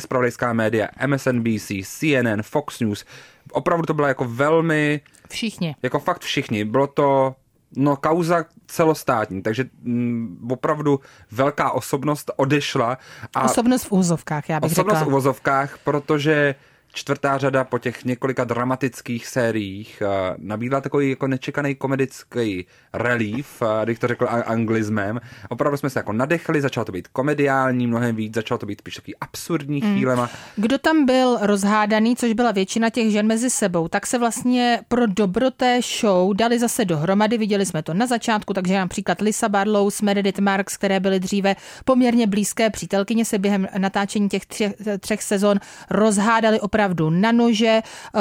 média, 0.53 0.87
MSNBC, 1.07 1.71
CNN, 1.83 2.41
Fox 2.41 2.79
News. 2.79 3.05
opravdu 3.51 3.85
to 3.85 3.93
bylo 3.93 4.07
jako 4.07 4.25
velmi... 4.25 5.01
Všichni. 5.29 5.75
Jako 5.83 5.99
fakt 5.99 6.21
všichni. 6.21 6.65
Bylo 6.65 6.87
to 6.87 7.35
No, 7.75 7.95
kauza 7.95 8.45
celostátní, 8.67 9.41
takže 9.41 9.63
m, 9.63 9.69
mm, 9.93 10.47
opravdu 10.51 10.99
velká 11.31 11.71
osobnost 11.71 12.31
odešla. 12.35 12.97
A 13.35 13.43
osobnost 13.43 13.83
v 13.83 13.91
úzovkách, 13.91 14.49
já 14.49 14.59
bych 14.59 14.71
osobnost 14.71 14.97
řekla. 14.99 15.11
v 15.13 15.15
úzovkách, 15.15 15.77
protože 15.83 16.55
čtvrtá 16.93 17.37
řada 17.37 17.63
po 17.63 17.79
těch 17.79 18.05
několika 18.05 18.43
dramatických 18.43 19.27
sériích 19.27 20.03
uh, 20.05 20.09
nabídla 20.37 20.81
takový 20.81 21.09
jako 21.09 21.27
nečekaný 21.27 21.75
komedický 21.75 22.65
relief, 22.93 23.61
uh, 23.61 23.67
když 23.83 23.99
to 23.99 24.07
řekl 24.07 24.27
anglismem. 24.45 25.19
Opravdu 25.49 25.77
jsme 25.77 25.89
se 25.89 25.99
jako 25.99 26.13
nadechli, 26.13 26.61
začalo 26.61 26.85
to 26.85 26.91
být 26.91 27.07
komediální 27.07 27.87
mnohem 27.87 28.15
víc, 28.15 28.35
začalo 28.35 28.57
to 28.57 28.65
být 28.65 28.79
spíš 28.81 28.95
takový 28.95 29.15
absurdní 29.21 29.81
hmm. 29.81 29.93
chvílema. 29.93 30.29
Kdo 30.55 30.77
tam 30.77 31.05
byl 31.05 31.37
rozhádaný, 31.41 32.15
což 32.15 32.33
byla 32.33 32.51
většina 32.51 32.89
těch 32.89 33.11
žen 33.11 33.27
mezi 33.27 33.49
sebou, 33.49 33.87
tak 33.87 34.07
se 34.07 34.17
vlastně 34.17 34.81
pro 34.87 35.07
dobro 35.07 35.51
té 35.51 35.79
show 35.99 36.35
dali 36.35 36.59
zase 36.59 36.85
dohromady. 36.85 37.37
Viděli 37.37 37.65
jsme 37.65 37.83
to 37.83 37.93
na 37.93 38.05
začátku, 38.05 38.53
takže 38.53 38.73
například 38.73 39.21
Lisa 39.21 39.49
Barlow 39.49 39.89
s 39.89 40.01
Meredith 40.01 40.39
Marks, 40.39 40.77
které 40.77 40.99
byly 40.99 41.19
dříve 41.19 41.55
poměrně 41.85 42.27
blízké 42.27 42.69
přítelkyně, 42.69 43.25
se 43.25 43.37
během 43.37 43.67
natáčení 43.77 44.29
těch 44.29 44.45
třech, 44.45 44.73
třech 44.99 45.23
sezon 45.23 45.59
rozhádali 45.89 46.59
opravdu 46.59 46.78
opravdu 46.79 47.09
na 47.09 47.31
nože, 47.31 47.81
eh, 47.83 48.19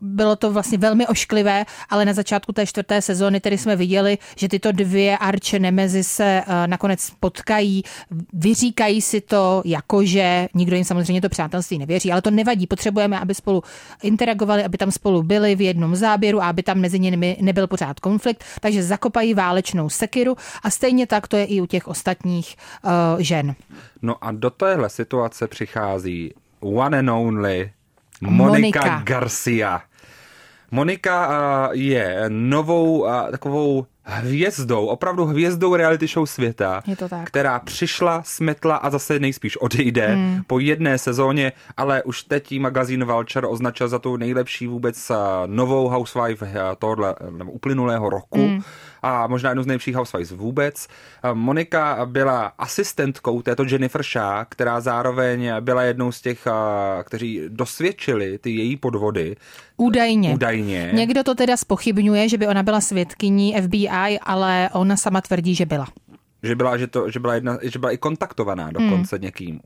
bylo 0.00 0.36
to 0.36 0.50
vlastně 0.52 0.78
velmi 0.78 1.06
ošklivé, 1.06 1.64
ale 1.90 2.04
na 2.04 2.12
začátku 2.12 2.52
té 2.52 2.66
čtvrté 2.66 3.02
sezóny 3.02 3.40
tedy 3.40 3.58
jsme 3.58 3.76
viděli, 3.76 4.18
že 4.36 4.48
tyto 4.48 4.72
dvě 4.72 5.18
arče 5.18 5.58
nemezi 5.58 6.04
se 6.04 6.42
eh, 6.46 6.66
nakonec 6.66 7.12
potkají, 7.20 7.82
vyříkají 8.32 9.02
si 9.02 9.20
to 9.20 9.62
jakože, 9.64 10.48
nikdo 10.54 10.76
jim 10.76 10.84
samozřejmě 10.84 11.20
to 11.20 11.28
přátelství 11.28 11.78
nevěří, 11.78 12.12
ale 12.12 12.22
to 12.22 12.30
nevadí, 12.30 12.66
potřebujeme, 12.66 13.18
aby 13.18 13.34
spolu 13.34 13.62
interagovali, 14.02 14.64
aby 14.64 14.78
tam 14.78 14.90
spolu 14.90 15.22
byli 15.22 15.54
v 15.54 15.60
jednom 15.60 15.96
záběru 15.96 16.42
a 16.42 16.48
aby 16.48 16.62
tam 16.62 16.78
mezi 16.78 16.98
nimi 16.98 17.36
nebyl 17.40 17.66
pořád 17.66 18.00
konflikt, 18.00 18.44
takže 18.60 18.82
zakopají 18.82 19.34
válečnou 19.34 19.88
sekiru 19.88 20.36
a 20.62 20.70
stejně 20.70 21.06
tak 21.06 21.28
to 21.28 21.36
je 21.36 21.44
i 21.44 21.60
u 21.60 21.66
těch 21.66 21.88
ostatních 21.88 22.56
uh, 22.82 22.90
žen. 23.22 23.54
No 24.02 24.24
a 24.24 24.32
do 24.32 24.50
téhle 24.50 24.90
situace 24.90 25.48
přichází 25.48 26.34
one 26.60 26.98
and 26.98 27.10
only 27.10 27.70
Monika, 28.20 28.80
Monika. 28.80 29.02
Garcia. 29.04 29.82
Monika 30.70 31.70
je 31.72 32.24
novou 32.28 33.06
takovou 33.30 33.86
hvězdou, 34.02 34.86
opravdu 34.86 35.24
hvězdou 35.24 35.76
reality 35.76 36.06
show 36.06 36.26
světa, 36.26 36.82
je 36.86 36.96
to 36.96 37.08
tak. 37.08 37.26
která 37.26 37.58
přišla, 37.58 38.22
smetla 38.24 38.76
a 38.76 38.90
zase 38.90 39.18
nejspíš 39.18 39.56
odejde 39.56 40.06
hmm. 40.06 40.42
po 40.46 40.58
jedné 40.58 40.98
sezóně, 40.98 41.52
ale 41.76 42.02
už 42.02 42.22
teď 42.22 42.52
jí 42.52 42.58
magazín 42.58 43.04
Vulture 43.04 43.46
označil 43.46 43.88
za 43.88 43.98
tu 43.98 44.16
nejlepší 44.16 44.66
vůbec 44.66 45.12
novou 45.46 45.88
housewife 45.88 46.54
tohle, 46.78 47.14
nebo 47.30 47.52
uplynulého 47.52 48.10
roku. 48.10 48.46
Hmm 48.46 48.62
a 49.02 49.26
možná 49.26 49.50
jednu 49.50 49.62
z 49.62 49.66
nejlepších 49.66 49.94
housewives 49.94 50.30
vůbec. 50.30 50.86
Monika 51.32 52.06
byla 52.06 52.52
asistentkou 52.58 53.42
této 53.42 53.64
Jennifer 53.64 54.02
Shaw, 54.02 54.44
která 54.48 54.80
zároveň 54.80 55.52
byla 55.60 55.82
jednou 55.82 56.12
z 56.12 56.20
těch, 56.20 56.46
kteří 57.04 57.42
dosvědčili 57.48 58.38
ty 58.38 58.50
její 58.50 58.76
podvody. 58.76 59.36
Údajně. 59.76 60.34
Údajně. 60.34 60.90
Někdo 60.94 61.24
to 61.24 61.34
teda 61.34 61.56
spochybňuje, 61.56 62.28
že 62.28 62.38
by 62.38 62.46
ona 62.46 62.62
byla 62.62 62.80
svědkyní 62.80 63.54
FBI, 63.62 63.88
ale 64.22 64.70
ona 64.72 64.96
sama 64.96 65.20
tvrdí, 65.20 65.54
že 65.54 65.66
byla. 65.66 65.86
Že 66.42 66.54
byla, 66.54 66.76
že, 66.76 66.86
to, 66.86 67.10
že 67.10 67.20
byla, 67.20 67.34
jedna, 67.34 67.58
že 67.62 67.78
byla 67.78 67.92
i 67.92 67.96
kontaktovaná 67.96 68.70
dokonce 68.70 69.16
hmm. 69.16 69.22
někým. 69.22 69.60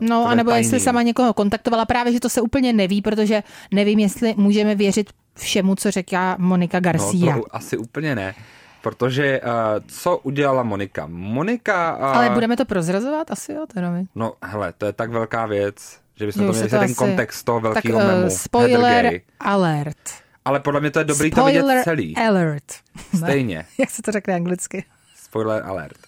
No, 0.00 0.26
anebo 0.26 0.50
tajný. 0.50 0.66
jestli 0.66 0.80
sama 0.80 1.02
někoho 1.02 1.34
kontaktovala, 1.34 1.84
právě, 1.84 2.12
že 2.12 2.20
to 2.20 2.28
se 2.28 2.40
úplně 2.40 2.72
neví, 2.72 3.02
protože 3.02 3.42
nevím, 3.74 3.98
jestli 3.98 4.34
můžeme 4.36 4.74
věřit 4.74 5.10
všemu, 5.34 5.74
co 5.74 5.90
říká 5.90 6.36
Monika 6.38 6.80
Garcia. 6.80 7.36
No, 7.36 7.42
to 7.42 7.56
asi 7.56 7.76
úplně 7.76 8.14
ne. 8.14 8.34
Protože 8.82 9.40
uh, 9.40 9.50
co 9.86 10.18
udělala 10.18 10.62
Monika? 10.62 11.06
Monika... 11.10 11.96
Uh, 11.96 12.04
Ale 12.04 12.30
budeme 12.30 12.56
to 12.56 12.64
prozrazovat 12.64 13.30
asi, 13.30 13.52
jo? 13.52 13.66
Teda 13.74 13.90
my. 13.90 14.04
No, 14.14 14.32
hele, 14.42 14.72
to 14.78 14.86
je 14.86 14.92
tak 14.92 15.10
velká 15.10 15.46
věc, 15.46 15.98
že 16.16 16.26
bychom 16.26 16.46
to 16.46 16.52
měli 16.52 16.68
to 16.68 16.76
ten 16.76 16.84
asi... 16.84 16.94
kontext 16.94 17.44
toho 17.44 17.60
velkého 17.60 17.98
uh, 17.98 18.06
memu. 18.06 18.30
Spoiler 18.30 19.20
alert. 19.40 20.21
Ale 20.44 20.60
podle 20.60 20.80
mě 20.80 20.90
to 20.90 20.98
je 20.98 21.04
dobrý 21.04 21.30
spoiler 21.30 21.62
to 21.62 21.68
vidět 21.68 21.84
celý. 21.84 22.16
alert. 22.16 22.72
Stejně. 23.16 23.66
Jak 23.78 23.90
se 23.90 24.02
to 24.02 24.12
řekne 24.12 24.34
anglicky? 24.34 24.84
Spoiler 25.16 25.62
alert. 25.66 25.98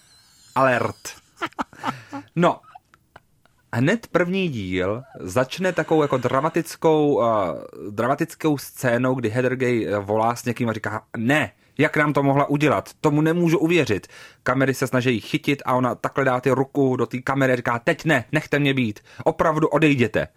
Alert. 0.55 1.15
No, 2.35 2.59
hned 3.73 4.07
první 4.07 4.49
díl 4.49 5.03
začne 5.19 5.71
takovou 5.73 6.01
jako 6.01 6.17
dramatickou, 6.17 7.15
uh, 7.15 7.25
dramatickou 7.91 8.57
scénou, 8.57 9.15
kdy 9.15 9.29
Heather 9.29 9.55
Gay 9.55 9.87
volá 9.99 10.35
s 10.35 10.45
někým 10.45 10.69
a 10.69 10.73
říká, 10.73 11.03
ne, 11.17 11.51
jak 11.77 11.97
nám 11.97 12.13
to 12.13 12.23
mohla 12.23 12.49
udělat? 12.49 12.89
Tomu 13.01 13.21
nemůžu 13.21 13.57
uvěřit. 13.59 14.07
Kamery 14.43 14.73
se 14.73 14.87
snaží 14.87 15.19
chytit 15.19 15.61
a 15.65 15.73
ona 15.73 15.95
takhle 15.95 16.25
dá 16.25 16.41
ty 16.41 16.51
ruku 16.51 16.95
do 16.95 17.05
té 17.05 17.17
kamery 17.21 17.53
a 17.53 17.55
říká, 17.55 17.79
teď 17.79 18.05
ne, 18.05 18.25
nechte 18.31 18.59
mě 18.59 18.73
být, 18.73 18.99
opravdu 19.23 19.67
odejděte. 19.67 20.27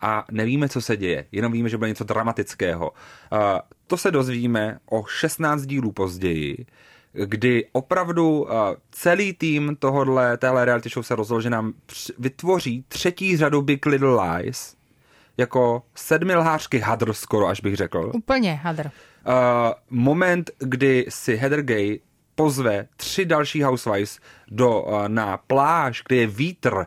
A 0.00 0.24
nevíme, 0.30 0.68
co 0.68 0.80
se 0.80 0.96
děje, 0.96 1.26
jenom 1.32 1.52
víme, 1.52 1.68
že 1.68 1.76
bude 1.76 1.88
něco 1.88 2.04
dramatického. 2.04 2.92
To 3.86 3.96
se 3.96 4.10
dozvíme 4.10 4.78
o 4.90 5.04
16 5.06 5.66
dílů 5.66 5.92
později, 5.92 6.66
kdy 7.12 7.66
opravdu 7.72 8.46
celý 8.90 9.32
tým 9.32 9.76
tohohle, 9.78 10.36
téhle 10.36 10.64
reality 10.64 10.88
show 10.88 11.04
se 11.04 11.16
rozhodl, 11.16 11.40
že 11.40 11.50
nám 11.50 11.72
vytvoří 12.18 12.84
třetí 12.88 13.36
řadu 13.36 13.62
Big 13.62 13.86
Little 13.86 14.24
Lies, 14.24 14.76
jako 15.36 15.82
sedmilhářky 15.94 16.78
hadr 16.78 17.12
skoro, 17.12 17.46
až 17.46 17.60
bych 17.60 17.76
řekl. 17.76 18.10
Úplně 18.14 18.54
hadr. 18.54 18.86
Uh, 18.86 19.32
moment, 19.90 20.50
kdy 20.58 21.06
si 21.08 21.36
Heather 21.36 21.62
Gay 21.62 22.00
pozve 22.34 22.86
tři 22.96 23.24
další 23.24 23.62
housewives 23.62 24.18
do, 24.50 24.82
uh, 24.82 25.08
na 25.08 25.36
pláž, 25.36 26.02
kde 26.08 26.16
je 26.16 26.26
vítr. 26.26 26.74
Uh, 26.74 26.86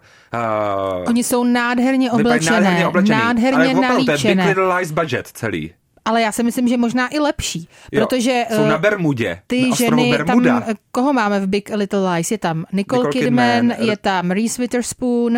Oni 1.07 1.23
jsou 1.23 1.43
nádherně 1.43 2.11
oblečené, 2.11 2.61
nádherně, 2.61 2.87
oblečený, 2.87 3.19
nádherně 3.19 3.57
ale 3.57 3.75
opravdu, 3.75 4.05
to 4.05 4.11
je 4.11 4.17
Big 4.35 4.45
Little 4.45 4.75
Lies 4.75 4.91
budget 4.91 5.27
celý. 5.27 5.73
Ale 6.05 6.21
já 6.21 6.31
si 6.31 6.43
myslím, 6.43 6.67
že 6.67 6.77
možná 6.77 7.07
i 7.13 7.19
lepší, 7.19 7.69
jo, 7.91 8.05
protože 8.05 8.45
jsou 8.55 8.67
na 8.67 8.77
Bermudě, 8.77 9.41
ty 9.47 9.69
na 9.69 9.75
ženy 9.75 10.11
Bermuda. 10.11 10.59
tam, 10.59 10.73
koho 10.91 11.13
máme 11.13 11.39
v 11.39 11.47
Big 11.47 11.69
Little 11.75 12.13
Lies? 12.13 12.31
Je 12.31 12.37
tam 12.37 12.65
Nicole, 12.73 12.99
Nicole 12.99 13.11
Kidman, 13.11 13.69
Kidman, 13.69 13.87
je 13.89 13.97
tam 13.97 14.31
Reese 14.31 14.61
Witherspoon, 14.61 15.37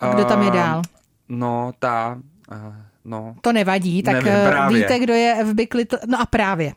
a 0.00 0.14
kdo 0.14 0.24
tam 0.24 0.42
je 0.42 0.50
dál? 0.50 0.82
No, 1.28 1.72
ta... 1.78 2.18
Uh, 2.52 2.74
No, 3.04 3.34
to 3.40 3.52
nevadí, 3.52 4.02
tak 4.02 4.14
nevím, 4.14 4.32
eh, 4.32 4.68
víte, 4.68 4.98
kdo 4.98 5.14
je 5.14 5.44
v 5.44 5.54
Big 5.54 5.74
Little... 5.74 5.98
No 6.06 6.20
a 6.20 6.26
právě. 6.26 6.72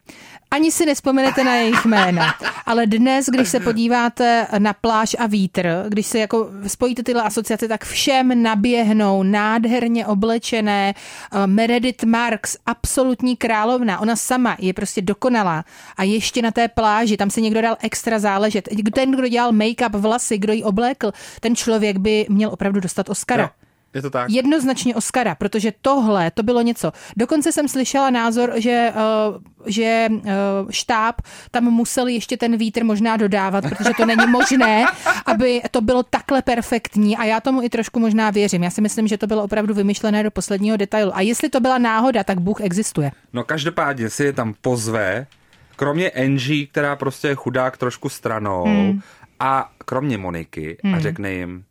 Ani 0.56 0.72
si 0.72 0.86
nespomenete 0.86 1.44
na 1.44 1.56
jejich 1.56 1.86
jména. 1.86 2.34
Ale 2.66 2.88
dnes, 2.88 3.26
když 3.26 3.50
se 3.50 3.60
podíváte 3.60 4.48
na 4.58 4.74
pláž 4.74 5.16
a 5.20 5.28
vítr, 5.28 5.86
když 5.88 6.06
se 6.06 6.20
jako 6.20 6.50
spojíte 6.68 7.04
tyhle 7.04 7.24
asociace, 7.24 7.68
tak 7.68 7.86
všem 7.86 8.44
naběhnou 8.44 9.24
nádherně 9.24 10.06
oblečené 10.06 10.94
uh, 11.34 11.48
Meredith 11.48 12.04
Marks, 12.04 12.58
absolutní 12.66 13.36
královna. 13.36 14.00
Ona 14.00 14.16
sama 14.16 14.56
je 14.60 14.74
prostě 14.74 15.02
dokonalá. 15.02 15.66
A 15.98 16.04
ještě 16.04 16.42
na 16.42 16.52
té 16.52 16.68
pláži, 16.68 17.18
tam 17.18 17.30
se 17.30 17.42
někdo 17.42 17.62
dal 17.62 17.78
extra 17.82 18.20
záležet. 18.20 18.70
Ten, 18.94 19.12
kdo 19.12 19.28
dělal 19.28 19.52
make-up, 19.52 20.00
vlasy, 20.00 20.38
kdo 20.38 20.54
ji 20.54 20.64
oblékl, 20.64 21.12
ten 21.40 21.56
člověk 21.56 21.98
by 21.98 22.26
měl 22.30 22.50
opravdu 22.50 22.80
dostat 22.80 23.10
Oscara. 23.10 23.44
No. 23.44 23.65
Je 23.96 24.02
to 24.02 24.10
tak? 24.10 24.30
Jednoznačně 24.30 24.96
Oscara, 24.96 25.36
protože 25.36 25.74
tohle, 25.82 26.32
to 26.32 26.44
bylo 26.44 26.62
něco. 26.62 26.92
Dokonce 27.18 27.52
jsem 27.52 27.68
slyšela 27.68 28.10
názor, 28.10 28.54
že, 28.56 28.94
uh, 28.96 29.42
že 29.66 30.08
uh, 30.12 30.22
štáb 30.70 31.22
tam 31.52 31.64
musel 31.64 32.08
ještě 32.08 32.38
ten 32.38 32.58
vítr 32.58 32.84
možná 32.84 33.18
dodávat, 33.18 33.64
protože 33.70 33.90
to 33.98 34.06
není 34.06 34.28
možné, 34.28 34.86
aby 35.26 35.62
to 35.72 35.82
bylo 35.82 36.04
takhle 36.04 36.42
perfektní 36.42 37.18
a 37.18 37.24
já 37.24 37.40
tomu 37.40 37.64
i 37.64 37.70
trošku 37.70 38.00
možná 38.00 38.30
věřím. 38.32 38.64
Já 38.64 38.70
si 38.70 38.82
myslím, 38.82 39.08
že 39.08 39.18
to 39.18 39.28
bylo 39.28 39.44
opravdu 39.44 39.74
vymyšlené 39.74 40.24
do 40.24 40.32
posledního 40.32 40.78
detailu. 40.78 41.16
A 41.16 41.22
jestli 41.22 41.50
to 41.50 41.60
byla 41.60 41.78
náhoda, 41.78 42.24
tak 42.24 42.40
Bůh 42.40 42.62
existuje. 42.62 43.12
No 43.34 43.44
každopádně 43.44 44.10
si 44.10 44.24
je 44.24 44.34
tam 44.34 44.54
pozve, 44.62 45.28
kromě 45.76 46.12
Angie, 46.12 46.68
která 46.68 46.96
prostě 46.96 47.28
je 47.28 47.36
chudák 47.36 47.78
trošku 47.78 48.10
stranou, 48.10 48.64
hmm. 48.64 49.02
a 49.40 49.72
kromě 49.78 50.18
Moniky 50.18 50.78
hmm. 50.84 50.94
a 50.94 51.00
řekne 51.00 51.34
jim, 51.34 51.64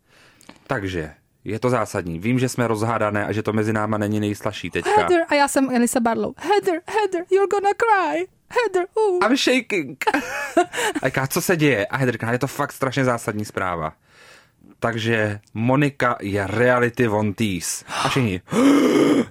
takže 0.67 1.11
je 1.45 1.59
to 1.59 1.71
zásadní. 1.71 2.19
Vím, 2.19 2.39
že 2.39 2.49
jsme 2.49 2.69
rozhádané 2.69 3.27
a 3.27 3.33
že 3.33 3.43
to 3.43 3.53
mezi 3.53 3.73
náma 3.73 3.99
není 3.99 4.21
nejslaší 4.21 4.71
teďka. 4.71 4.91
Heather, 4.97 5.21
a 5.29 5.35
já 5.35 5.49
jsem 5.49 5.71
Elisa 5.71 6.01
Barlow. 6.01 6.33
Heather, 6.37 6.81
Heather, 6.87 7.25
you're 7.31 7.49
gonna 7.51 7.71
cry. 7.77 8.27
Heather, 8.49 8.87
uh. 8.95 9.19
I'm 9.25 9.37
shaking. 9.37 10.05
a 11.03 11.07
říká, 11.07 11.27
co 11.27 11.41
se 11.41 11.57
děje? 11.57 11.87
A 11.87 11.97
Heather 11.97 12.15
říká, 12.15 12.33
je 12.33 12.39
to 12.39 12.47
fakt 12.47 12.73
strašně 12.73 13.05
zásadní 13.05 13.45
zpráva. 13.45 13.93
Takže 14.79 15.41
Monika 15.55 16.17
je 16.21 16.47
reality 16.47 17.07
von 17.07 17.35
tease. 17.35 17.85
A 18.05 18.09
všichni. 18.09 18.41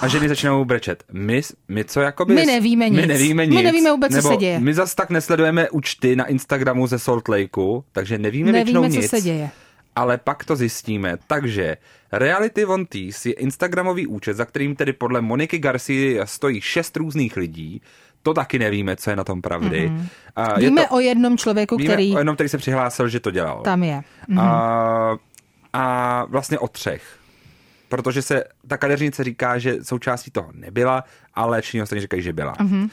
A 0.00 0.08
ženy 0.08 0.28
začínají 0.28 0.64
brečet. 0.64 1.04
My, 1.12 1.42
my 1.68 1.84
co 1.84 2.00
jakoby... 2.00 2.34
My 2.34 2.46
nevíme 2.46 2.88
nic. 2.88 3.00
My 3.00 3.06
nevíme 3.06 3.46
nic. 3.46 3.54
My 3.54 3.62
nevíme 3.62 3.90
vůbec, 3.90 4.14
co 4.14 4.22
se 4.22 4.36
děje. 4.36 4.60
My 4.60 4.74
zas 4.74 4.94
tak 4.94 5.10
nesledujeme 5.10 5.70
účty 5.70 6.16
na 6.16 6.26
Instagramu 6.26 6.86
ze 6.86 6.98
Salt 6.98 7.28
Lakeu, 7.28 7.84
takže 7.92 8.18
nevíme, 8.18 8.52
nevíme 8.52 8.64
většinou 8.64 8.82
co 8.82 9.00
nic. 9.00 9.10
se 9.10 9.20
děje 9.20 9.50
ale 9.96 10.18
pak 10.18 10.44
to 10.44 10.56
zjistíme. 10.56 11.16
Takže 11.26 11.76
Reality 12.12 12.64
Von 12.64 12.86
Tease 12.86 13.28
je 13.28 13.32
Instagramový 13.32 14.06
účet, 14.06 14.34
za 14.34 14.44
kterým 14.44 14.76
tedy 14.76 14.92
podle 14.92 15.20
Moniky 15.20 15.58
Garcia 15.58 16.26
stojí 16.26 16.60
šest 16.60 16.96
různých 16.96 17.36
lidí. 17.36 17.82
To 18.22 18.34
taky 18.34 18.58
nevíme, 18.58 18.96
co 18.96 19.10
je 19.10 19.16
na 19.16 19.24
tom 19.24 19.42
pravdy. 19.42 19.88
Mm-hmm. 19.88 20.52
Uh, 20.52 20.58
víme 20.58 20.80
je 20.80 20.88
to, 20.88 20.94
o 20.94 21.00
jednom 21.00 21.38
člověku, 21.38 21.76
víme 21.76 21.88
který... 21.88 22.14
o 22.14 22.18
jednom, 22.18 22.34
který 22.34 22.48
se 22.48 22.58
přihlásil, 22.58 23.08
že 23.08 23.20
to 23.20 23.30
dělal. 23.30 23.62
Tam 23.62 23.82
je. 23.82 24.02
Mm-hmm. 24.28 25.12
Uh, 25.12 25.18
a 25.72 26.24
vlastně 26.24 26.58
o 26.58 26.68
třech 26.68 27.02
protože 27.88 28.22
se 28.22 28.44
ta 28.68 28.76
kadeřnice 28.76 29.24
říká, 29.24 29.58
že 29.58 29.76
součástí 29.82 30.30
toho 30.30 30.48
nebyla, 30.52 31.04
ale 31.34 31.60
všichni 31.60 31.82
ostatní 31.82 32.00
říkají, 32.00 32.22
že 32.22 32.32
byla. 32.32 32.54
Mm-hmm. 32.54 32.90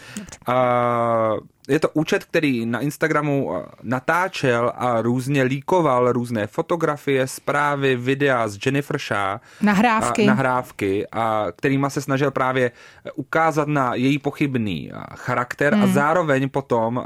Uh, 0.49 1.39
je 1.67 1.79
to 1.79 1.89
účet, 1.93 2.23
který 2.23 2.65
na 2.65 2.79
Instagramu 2.79 3.63
natáčel 3.83 4.71
a 4.75 5.01
různě 5.01 5.43
líkoval 5.43 6.11
různé 6.11 6.47
fotografie, 6.47 7.27
zprávy, 7.27 7.95
videa 7.95 8.47
z 8.47 8.57
Jennifer 8.65 8.99
Shaw. 8.99 9.39
Nahrávky. 9.61 10.23
A, 10.23 10.27
nahrávky, 10.27 11.07
a 11.11 11.45
kterýma 11.55 11.89
se 11.89 12.01
snažil 12.01 12.31
právě 12.31 12.71
ukázat 13.15 13.67
na 13.67 13.95
její 13.95 14.19
pochybný 14.19 14.91
charakter 15.15 15.75
mm. 15.75 15.83
a 15.83 15.87
zároveň 15.87 16.49
potom, 16.49 17.03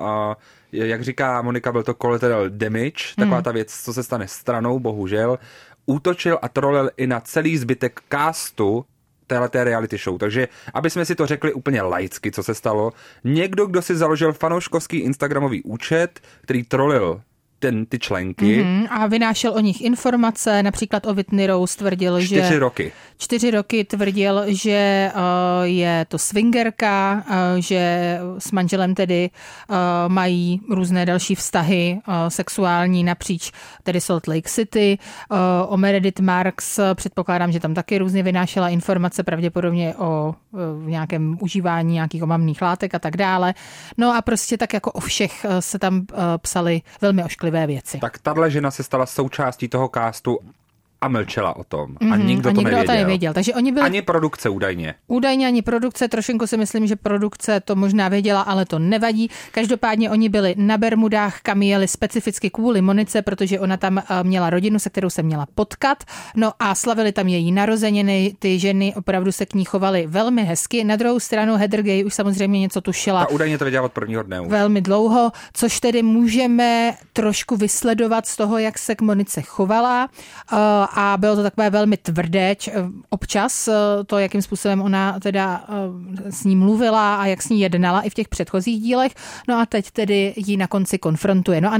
jak 0.71 1.03
říká 1.03 1.41
Monika, 1.41 1.71
byl 1.71 1.83
to 1.83 1.93
collateral 1.93 2.49
damage, 2.49 3.15
taková 3.15 3.37
mm. 3.37 3.43
ta 3.43 3.51
věc, 3.51 3.83
co 3.83 3.93
se 3.93 4.03
stane 4.03 4.27
stranou, 4.27 4.79
bohužel, 4.79 5.39
útočil 5.85 6.39
a 6.41 6.49
trolil 6.49 6.89
i 6.97 7.07
na 7.07 7.19
celý 7.19 7.57
zbytek 7.57 8.01
castu 8.09 8.85
téhleté 9.27 9.63
reality 9.63 9.97
show. 9.97 10.17
Takže, 10.17 10.47
aby 10.73 10.89
jsme 10.89 11.05
si 11.05 11.15
to 11.15 11.25
řekli 11.25 11.53
úplně 11.53 11.81
laicky, 11.81 12.31
co 12.31 12.43
se 12.43 12.55
stalo, 12.55 12.91
někdo, 13.23 13.65
kdo 13.65 13.81
si 13.81 13.95
založil 13.95 14.33
fanouškovský 14.33 14.97
Instagramový 14.97 15.63
účet, 15.63 16.19
který 16.41 16.63
trolil 16.63 17.21
ten, 17.65 17.85
ty 17.85 17.99
členky. 17.99 18.63
Mm-hmm. 18.63 18.87
A 18.89 19.07
vynášel 19.07 19.53
o 19.53 19.59
nich 19.59 19.81
informace, 19.81 20.63
například 20.63 21.05
o 21.05 21.13
Whitney 21.13 21.47
Rose 21.47 21.77
tvrdil, 21.77 22.21
čtyři 22.21 22.35
že... 22.35 22.41
Čtyři 22.41 22.57
roky. 22.57 22.91
Čtyři 23.17 23.51
roky 23.51 23.83
tvrdil, 23.83 24.43
že 24.47 25.11
uh, 25.15 25.21
je 25.63 26.05
to 26.07 26.17
swingerka, 26.17 27.23
uh, 27.29 27.35
že 27.59 28.19
s 28.37 28.51
manželem 28.51 28.95
tedy 28.95 29.29
uh, 29.29 29.75
mají 30.07 30.61
různé 30.69 31.05
další 31.05 31.35
vztahy 31.35 31.99
uh, 32.07 32.13
sexuální 32.27 33.03
napříč 33.03 33.51
tedy 33.83 34.01
Salt 34.01 34.27
Lake 34.27 34.49
City. 34.49 34.97
Uh, 35.31 35.37
o 35.73 35.77
Meredith 35.77 36.19
Marks 36.19 36.79
předpokládám, 36.93 37.51
že 37.51 37.59
tam 37.59 37.73
taky 37.73 37.97
různě 37.97 38.23
vynášela 38.23 38.69
informace 38.69 39.23
pravděpodobně 39.23 39.95
o 39.97 40.35
uh, 40.51 40.89
nějakém 40.89 41.37
užívání 41.39 41.93
nějakých 41.93 42.23
omamných 42.23 42.61
látek 42.61 42.95
a 42.95 42.99
tak 42.99 43.17
dále. 43.17 43.53
No 43.97 44.15
a 44.15 44.21
prostě 44.21 44.57
tak 44.57 44.73
jako 44.73 44.91
o 44.91 44.99
všech 44.99 45.45
se 45.59 45.79
tam 45.79 45.95
uh, 45.95 46.05
psali 46.37 46.81
velmi 47.01 47.23
ošklivé 47.23 47.54
citlivé 47.55 47.67
věci. 47.67 47.99
Tak 47.99 48.17
tahle 48.17 48.51
žena 48.51 48.71
se 48.71 48.83
stala 48.83 49.05
součástí 49.05 49.67
toho 49.67 49.89
kástu 49.89 50.39
a 51.01 51.07
mlčela 51.07 51.55
o 51.55 51.63
tom. 51.63 51.95
Mm-hmm, 51.95 52.13
a 52.13 52.15
mhm, 52.15 52.27
nikdo, 52.27 52.49
a 52.49 52.51
nikdo 52.51 52.63
to, 52.63 52.75
nevěděl. 52.75 52.95
to 52.95 52.99
nevěděl. 52.99 53.33
Takže 53.33 53.53
oni 53.53 53.71
byli... 53.71 53.85
Ani 53.85 54.01
produkce 54.01 54.49
údajně. 54.49 54.93
Údajně 55.07 55.47
ani 55.47 55.61
produkce, 55.61 56.07
trošinku 56.07 56.47
si 56.47 56.57
myslím, 56.57 56.87
že 56.87 56.95
produkce 56.95 57.59
to 57.59 57.75
možná 57.75 58.09
věděla, 58.09 58.41
ale 58.41 58.65
to 58.65 58.79
nevadí. 58.79 59.29
Každopádně 59.51 60.09
oni 60.09 60.29
byli 60.29 60.55
na 60.57 60.77
Bermudách, 60.77 61.41
kam 61.41 61.61
jeli 61.61 61.87
specificky 61.87 62.49
kvůli 62.49 62.81
Monice, 62.81 63.21
protože 63.21 63.59
ona 63.59 63.77
tam 63.77 63.97
eh, 63.97 64.03
měla 64.23 64.49
rodinu, 64.49 64.79
se 64.79 64.89
kterou 64.89 65.09
se 65.09 65.23
měla 65.23 65.47
potkat. 65.55 66.03
No 66.35 66.51
a 66.59 66.75
slavili 66.75 67.11
tam 67.11 67.27
její 67.27 67.51
narozeniny, 67.51 68.35
ty 68.39 68.59
ženy 68.59 68.93
opravdu 68.95 69.31
se 69.31 69.45
k 69.45 69.53
ní 69.53 69.65
chovaly 69.65 70.07
velmi 70.07 70.43
hezky. 70.43 70.83
Na 70.83 70.95
druhou 70.95 71.19
stranu 71.19 71.55
Heather 71.55 71.81
Gay 71.81 72.05
už 72.05 72.13
samozřejmě 72.13 72.59
něco 72.59 72.81
tušila. 72.81 73.21
A 73.21 73.27
údajně 73.27 73.57
to 73.57 73.65
věděla 73.65 73.85
od 73.85 73.93
prvního 73.93 74.23
dne. 74.23 74.41
Už. 74.41 74.47
Velmi 74.47 74.81
dlouho, 74.81 75.31
což 75.53 75.79
tedy 75.79 76.03
můžeme 76.03 76.93
trošku 77.13 77.55
vysledovat 77.55 78.25
z 78.25 78.35
toho, 78.35 78.57
jak 78.57 78.77
se 78.77 78.95
k 78.95 79.01
Monice 79.01 79.41
chovala 79.41 80.09
eh, 80.53 80.57
a 80.85 81.17
bylo 81.17 81.35
to 81.35 81.43
takové 81.43 81.69
velmi 81.69 81.97
tvrdé 81.97 82.55
občas, 83.09 83.67
eh, 83.67 83.73
to, 84.05 84.17
jakým 84.17 84.41
způsobem 84.41 84.81
ona 84.81 85.19
teda 85.19 85.65
eh, 85.69 86.31
s 86.31 86.43
ní 86.43 86.55
mluvila 86.55 87.15
a 87.15 87.25
jak 87.25 87.41
s 87.41 87.49
ní 87.49 87.61
jednala 87.61 88.01
i 88.01 88.09
v 88.09 88.13
těch 88.13 88.27
předchozích 88.27 88.81
dílech. 88.81 89.11
No 89.47 89.59
a 89.59 89.65
teď 89.65 89.91
tedy 89.91 90.33
ji 90.37 90.57
na 90.57 90.67
konci 90.67 90.97
konfrontuje. 90.97 91.61
No 91.61 91.73
a 91.73 91.77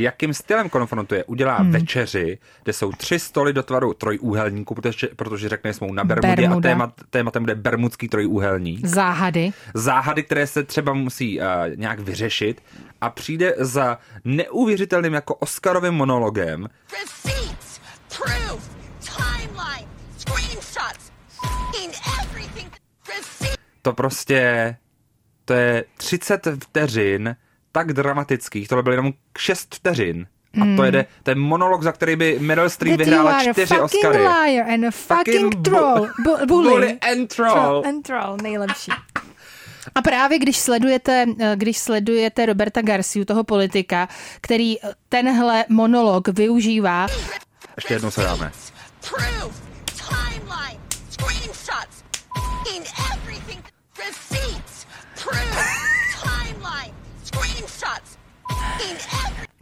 jakým 0.00 0.34
stylem 0.34 0.68
konfrontuje? 0.68 1.24
Udělá 1.24 1.56
hmm. 1.56 1.70
večeři, 1.70 2.38
kde 2.62 2.72
jsou 2.72 2.92
tři 2.92 3.18
stoly 3.18 3.52
do 3.52 3.62
tvaru 3.62 3.94
trojúhelníku, 3.94 4.74
protože, 4.74 5.08
protože 5.16 5.48
řekne, 5.48 5.72
jsme 5.72 5.86
na 5.92 6.04
Bermudě 6.04 6.36
Bermuda. 6.36 6.68
a 6.68 6.72
témat, 6.72 6.94
tématem 7.10 7.42
bude 7.42 7.54
bermudský 7.54 8.08
trojúhelník. 8.08 8.86
Záhady. 8.86 9.52
Záhady, 9.74 10.22
které 10.22 10.46
se 10.46 10.62
třeba 10.62 10.92
musí 10.92 11.40
uh, 11.40 11.46
nějak 11.76 12.00
vyřešit 12.00 12.62
a 13.00 13.10
přijde 13.10 13.54
za 13.58 13.98
neuvěřitelným 14.24 15.14
jako 15.14 15.34
Oscarovým 15.34 15.94
monologem. 15.94 16.68
Receipts 16.92 17.69
proof, 18.22 18.70
timeline, 19.00 19.88
screenshots, 20.18 21.12
in 21.84 21.90
everything. 22.20 22.70
To 23.82 23.92
prostě, 23.92 24.76
to 25.44 25.52
je 25.54 25.84
30 25.96 26.48
vteřin 26.64 27.36
tak 27.72 27.92
dramatických, 27.92 28.68
tohle 28.68 28.82
bylo 28.82 28.92
jenom 28.92 29.12
6 29.38 29.74
vteřin. 29.74 30.26
A 30.62 30.76
to 30.76 30.84
je, 30.84 31.06
to 31.22 31.30
je 31.30 31.34
monolog, 31.34 31.82
za 31.82 31.92
který 31.92 32.16
by 32.16 32.38
Meryl 32.40 32.70
Streep 32.70 32.98
vyhrála 32.98 33.42
čtyři 33.52 33.80
Oscary. 33.80 34.18
liar 34.18 34.70
and 34.70 34.84
a 34.84 34.90
fucking, 34.90 35.26
fucking 35.26 35.64
troll. 35.64 36.08
Bu- 36.24 36.46
bully. 36.46 36.70
bully 36.70 36.98
and 37.12 37.34
troll. 37.34 37.52
troll 37.52 37.82
and 37.86 38.02
troll, 38.02 38.36
nejlepší. 38.42 38.92
A 39.94 40.02
právě 40.02 40.38
když 40.38 40.58
sledujete, 40.58 41.26
když 41.54 41.78
sledujete 41.78 42.46
Roberta 42.46 42.82
Garciu, 42.82 43.24
toho 43.24 43.44
politika, 43.44 44.08
který 44.40 44.76
tenhle 45.08 45.64
monolog 45.68 46.28
využívá 46.28 47.06
ještě 47.80 47.94
jednou 47.94 48.10
se 48.10 48.22
dáme. 48.22 48.52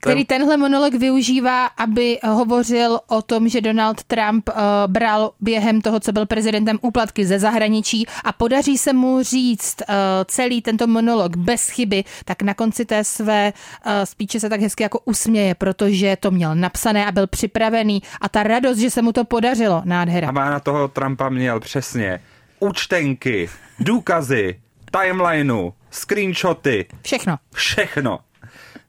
Který 0.09 0.24
tenhle 0.24 0.56
monolog 0.56 0.94
využívá, 0.94 1.66
aby 1.66 2.18
hovořil 2.24 3.00
o 3.06 3.22
tom, 3.22 3.48
že 3.48 3.61
Donald 3.61 4.02
Trump 4.02 4.48
uh, 4.48 4.54
bral 4.86 5.30
během 5.40 5.80
toho, 5.80 6.00
co 6.00 6.12
byl 6.12 6.26
prezidentem, 6.26 6.78
úplatky 6.82 7.26
ze 7.26 7.38
zahraničí 7.38 8.06
a 8.24 8.32
podaří 8.32 8.78
se 8.78 8.92
mu 8.92 9.22
říct 9.22 9.76
uh, 9.88 9.94
celý 10.24 10.62
tento 10.62 10.86
monolog 10.86 11.36
bez 11.36 11.68
chyby, 11.68 12.04
tak 12.24 12.42
na 12.42 12.54
konci 12.54 12.84
té 12.84 13.04
své 13.04 13.52
uh, 13.86 13.92
spíče 14.04 14.40
se 14.40 14.48
tak 14.48 14.61
hezky 14.61 14.82
jako 14.82 15.00
usměje, 15.04 15.54
protože 15.54 16.16
to 16.20 16.30
měl 16.30 16.54
napsané 16.54 17.06
a 17.06 17.12
byl 17.12 17.26
připravený 17.26 18.02
a 18.20 18.28
ta 18.28 18.42
radost, 18.42 18.78
že 18.78 18.90
se 18.90 19.02
mu 19.02 19.12
to 19.12 19.24
podařilo, 19.24 19.82
nádhera. 19.84 20.28
A 20.28 20.32
má 20.32 20.50
na 20.50 20.61
toho 20.61 20.88
Trumpa 20.88 21.28
měl 21.28 21.61
přesně 21.61 22.20
účtenky, 22.61 23.50
důkazy, 23.80 24.61
timelineu, 25.02 25.70
screenshoty. 25.90 26.86
Všechno. 27.02 27.36
Všechno. 27.54 28.18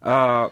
Uh, 0.06 0.50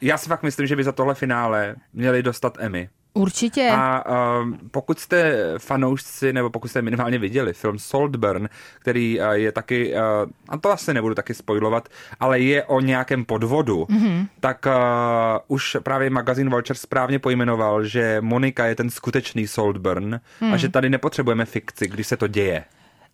já 0.00 0.18
si 0.18 0.28
fakt 0.28 0.42
myslím, 0.42 0.66
že 0.66 0.76
by 0.76 0.84
za 0.84 0.92
tohle 0.92 1.14
finále 1.14 1.74
měli 1.92 2.22
dostat 2.22 2.56
Emmy. 2.60 2.88
Určitě. 3.14 3.70
A 3.72 4.04
uh, 4.08 4.54
pokud 4.70 4.98
jste 4.98 5.34
fanoušci, 5.58 6.32
nebo 6.32 6.50
pokud 6.50 6.68
jste 6.68 6.82
minimálně 6.82 7.18
viděli 7.18 7.52
film 7.52 7.78
Saltburn, 7.78 8.48
který 8.78 9.20
uh, 9.20 9.26
je 9.30 9.52
taky, 9.52 9.94
uh, 9.94 10.00
a 10.48 10.58
to 10.58 10.70
asi 10.70 10.94
nebudu 10.94 11.14
taky 11.14 11.34
spojovat, 11.34 11.88
ale 12.20 12.40
je 12.40 12.64
o 12.64 12.80
nějakém 12.80 13.24
podvodu, 13.24 13.84
mm-hmm. 13.84 14.26
tak 14.40 14.66
uh, 14.66 15.56
už 15.56 15.76
právě 15.82 16.10
magazín 16.10 16.50
Vulture 16.50 16.78
správně 16.78 17.18
pojmenoval, 17.18 17.84
že 17.84 18.20
Monika 18.20 18.66
je 18.66 18.74
ten 18.74 18.90
skutečný 18.90 19.46
Saltburn 19.46 20.08
mm. 20.40 20.46
a 20.46 20.50
hmm. 20.50 20.58
že 20.58 20.68
tady 20.68 20.90
nepotřebujeme 20.90 21.44
fikci, 21.44 21.88
když 21.88 22.06
se 22.06 22.16
to 22.16 22.26
děje. 22.26 22.64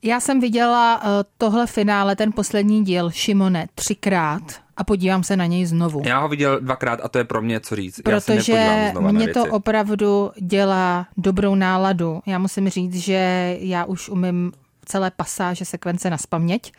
Já 0.07 0.21
jsem 0.21 0.41
viděla 0.41 1.03
uh, 1.03 1.09
tohle 1.39 1.67
finále, 1.67 2.17
ten 2.17 2.33
poslední 2.33 2.85
díl 2.85 3.11
Šimone, 3.11 3.67
třikrát 3.75 4.43
a 4.77 4.85
podívám 4.85 5.25
se 5.25 5.37
na 5.37 5.47
něj 5.47 5.67
znovu. 5.67 6.03
Já 6.05 6.19
ho 6.19 6.29
viděl 6.29 6.61
dvakrát 6.61 7.01
a 7.03 7.09
to 7.09 7.19
je 7.19 7.25
pro 7.25 7.43
mě 7.43 7.61
co 7.61 7.77
říct. 7.77 8.01
Protože 8.01 8.93
mě 9.11 9.29
to 9.29 9.45
opravdu 9.45 10.31
dělá 10.41 11.07
dobrou 11.17 11.55
náladu. 11.55 12.21
Já 12.27 12.39
musím 12.39 12.69
říct, 12.69 12.95
že 12.95 13.57
já 13.61 13.85
už 13.85 14.09
umím 14.09 14.53
celé 14.85 15.11
pasáže 15.11 15.65
sekvence 15.65 16.11
na 16.11 16.19
spaměť 16.19 16.73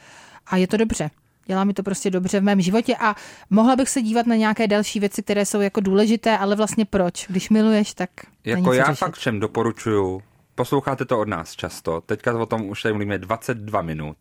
a 0.47 0.57
je 0.57 0.67
to 0.67 0.77
dobře. 0.77 1.09
Dělá 1.45 1.63
mi 1.63 1.73
to 1.73 1.83
prostě 1.83 2.09
dobře 2.09 2.39
v 2.39 2.43
mém 2.43 2.61
životě 2.61 2.95
a 2.95 3.15
mohla 3.49 3.75
bych 3.75 3.89
se 3.89 4.01
dívat 4.01 4.27
na 4.27 4.35
nějaké 4.35 4.67
další 4.67 4.99
věci, 4.99 5.23
které 5.23 5.45
jsou 5.45 5.61
jako 5.61 5.81
důležité, 5.81 6.37
ale 6.37 6.55
vlastně 6.55 6.85
proč? 6.85 7.25
Když 7.29 7.49
miluješ, 7.49 7.93
tak 7.93 8.09
Jako 8.45 8.73
já 8.73 8.85
řešit. 8.85 8.99
fakt 8.99 9.15
všem 9.15 9.39
doporučuju 9.39 10.21
posloucháte 10.57 11.05
to 11.05 11.19
od 11.19 11.27
nás 11.27 11.55
často, 11.55 12.01
teďka 12.01 12.39
o 12.39 12.45
tom 12.45 12.69
už 12.69 12.81
tady 12.81 12.93
mluvíme 12.93 13.17
22 13.17 13.81
minut, 13.81 14.17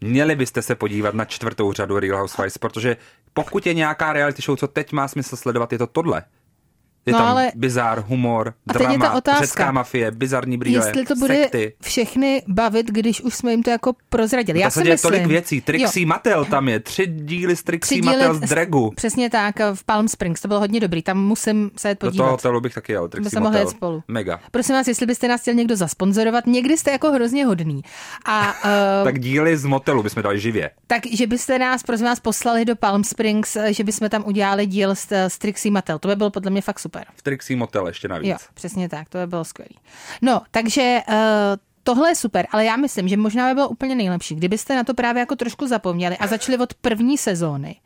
měli 0.00 0.36
byste 0.36 0.62
se 0.62 0.74
podívat 0.74 1.14
na 1.14 1.24
čtvrtou 1.24 1.72
řadu 1.72 1.98
Real 1.98 2.18
Housewives, 2.18 2.58
protože 2.58 2.96
pokud 3.32 3.66
je 3.66 3.74
nějaká 3.74 4.12
reality 4.12 4.42
show, 4.42 4.56
co 4.56 4.68
teď 4.68 4.92
má 4.92 5.08
smysl 5.08 5.36
sledovat, 5.36 5.72
je 5.72 5.78
to 5.78 5.86
tohle. 5.86 6.24
Je 7.06 7.12
No, 7.12 7.18
tam 7.18 7.28
ale- 7.28 7.52
bizár, 7.54 8.04
humor, 8.08 8.48
A 8.48 8.52
je 8.72 8.72
ta 8.72 8.78
drama, 8.78 9.12
otázka, 9.14 9.40
řecká 9.44 9.72
mafie, 9.72 10.10
bizarní 10.10 10.56
brýle, 10.58 10.86
Jestli 10.86 11.04
to 11.06 11.14
bude 11.14 11.34
sekty. 11.42 11.72
všechny 11.82 12.42
bavit, 12.48 12.86
když 12.86 13.20
už 13.20 13.34
jsme 13.34 13.50
jim 13.50 13.62
to 13.62 13.70
jako 13.70 13.92
prozradili. 14.08 14.60
Já 14.60 14.70
si 14.70 14.78
je 14.80 14.92
myslím, 14.92 15.10
tolik 15.10 15.26
věcí. 15.26 15.56
Jo. 15.56 15.62
Trixie 15.64 16.06
Mattel 16.06 16.44
tam 16.44 16.68
je. 16.68 16.80
Tři 16.80 17.06
díly 17.06 17.56
z 17.56 17.62
Trixie 17.62 18.00
díly 18.00 18.16
Mattel 18.16 18.34
z 18.34 18.40
z- 18.40 18.48
Dragu. 18.48 18.92
Přesně 18.96 19.30
tak, 19.30 19.54
v 19.74 19.84
Palm 19.84 20.08
Springs, 20.08 20.40
to 20.40 20.48
bylo 20.48 20.60
hodně 20.60 20.80
dobrý, 20.80 21.02
tam 21.02 21.18
musím 21.24 21.70
se 21.76 21.88
jet 21.88 21.94
Do 21.94 21.98
toho 22.00 22.10
podívat. 22.10 22.30
hotelu 22.30 22.60
bych 22.60 22.74
taky 22.74 22.92
jel. 22.92 23.08
Trixie 23.08 23.30
se 23.30 23.40
mohli 23.40 23.52
Mattel. 23.52 23.68
jet 23.68 23.76
spolu. 23.76 24.02
Mega. 24.08 24.40
Prosím 24.50 24.74
vás, 24.74 24.88
jestli 24.88 25.06
byste 25.06 25.28
nás 25.28 25.40
chtěl 25.40 25.54
někdo 25.54 25.76
zasponzorovat, 25.76 26.46
někdy 26.46 26.76
jste 26.76 26.90
jako 26.90 27.12
hrozně 27.12 27.46
hodný. 27.46 27.82
A 28.24 28.40
uh, 28.48 28.54
Tak 29.04 29.18
díly 29.18 29.56
z 29.56 29.64
motelu 29.64 30.02
bychom 30.02 30.22
dali 30.22 30.40
živě. 30.40 30.70
tak, 30.86 31.02
že 31.12 31.26
byste 31.26 31.58
nás, 31.58 31.82
prosím 31.82 32.06
vás, 32.06 32.20
poslali 32.20 32.64
do 32.64 32.76
Palm 32.76 33.04
Springs, 33.04 33.56
eh, 33.56 33.72
že 33.72 33.84
bychom 33.84 34.08
tam 34.08 34.22
udělali 34.26 34.66
díl 34.66 34.90
s, 34.94 35.12
s 35.12 35.38
Trixie 35.38 35.72
Mattel. 35.72 35.98
To 35.98 36.08
by 36.08 36.16
bylo 36.16 36.30
podle 36.30 36.50
mě 36.50 36.62
fakt 36.62 36.78
super. 36.78 36.89
V 37.14 37.22
Trixie 37.22 37.56
Motel 37.56 37.86
ještě 37.86 38.08
navíc. 38.08 38.30
Jo, 38.30 38.36
přesně 38.54 38.88
tak, 38.88 39.08
to 39.08 39.18
by 39.18 39.26
bylo 39.26 39.44
skvělé. 39.44 39.70
No, 40.22 40.42
takže 40.50 41.00
uh, 41.08 41.14
tohle 41.82 42.10
je 42.10 42.14
super, 42.14 42.46
ale 42.50 42.64
já 42.64 42.76
myslím, 42.76 43.08
že 43.08 43.16
možná 43.16 43.48
by 43.48 43.54
bylo 43.54 43.68
úplně 43.68 43.94
nejlepší, 43.94 44.34
kdybyste 44.34 44.76
na 44.76 44.84
to 44.84 44.94
právě 44.94 45.20
jako 45.20 45.36
trošku 45.36 45.66
zapomněli 45.66 46.16
a 46.16 46.26
začali 46.26 46.58
od 46.58 46.74
první 46.74 47.18
sezóny. 47.18 47.76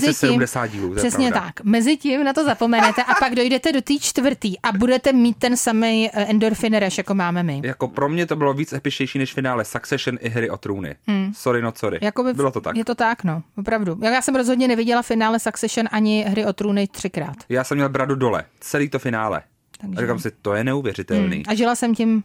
Si 0.00 0.14
70 0.14 0.66
dílů, 0.66 0.94
přesně 0.94 1.30
pravda. 1.30 1.46
tak. 1.56 1.64
Mezi 1.64 1.96
tím 1.96 2.24
na 2.24 2.32
to 2.32 2.44
zapomenete 2.44 3.02
a 3.02 3.14
pak 3.14 3.34
dojdete 3.34 3.72
do 3.72 3.82
té 3.82 3.94
čtvrtý 4.00 4.60
a 4.60 4.72
budete 4.72 5.12
mít 5.12 5.36
ten 5.36 5.56
samý 5.56 6.10
endorfin 6.14 6.78
rush, 6.78 6.98
jako 6.98 7.14
máme 7.14 7.42
my. 7.42 7.60
Jako 7.64 7.88
pro 7.88 8.08
mě 8.08 8.26
to 8.26 8.36
bylo 8.36 8.54
víc 8.54 8.72
epičtější 8.72 9.18
než 9.18 9.34
finále 9.34 9.64
Succession 9.64 10.18
i 10.20 10.28
hry 10.28 10.50
o 10.50 10.56
trůny. 10.56 10.94
Sorry, 11.34 11.62
no 11.62 11.72
sorry. 11.76 11.98
Jakoby 12.02 12.34
Bylo 12.34 12.50
to 12.50 12.60
tak. 12.60 12.76
Je 12.76 12.84
to 12.84 12.94
tak, 12.94 13.24
no, 13.24 13.42
opravdu. 13.58 13.98
Já 14.02 14.22
jsem 14.22 14.34
rozhodně 14.36 14.68
neviděla 14.68 15.02
finále 15.02 15.38
Succession 15.38 15.88
ani 15.92 16.24
hry 16.28 16.46
o 16.46 16.52
trůny 16.52 16.88
třikrát. 16.88 17.36
Já 17.48 17.64
jsem 17.64 17.76
měl 17.76 17.88
bradu 17.88 18.14
dole. 18.14 18.44
Celý 18.60 18.88
to 18.88 18.98
finále. 18.98 19.42
Takže- 19.80 19.96
A 19.96 20.00
říkám 20.00 20.18
si, 20.18 20.30
to 20.42 20.54
je 20.54 20.64
neuvěřitelný. 20.64 21.46
A 21.46 21.54
žila 21.54 21.74
jsem 21.74 21.94
tím 21.94 22.24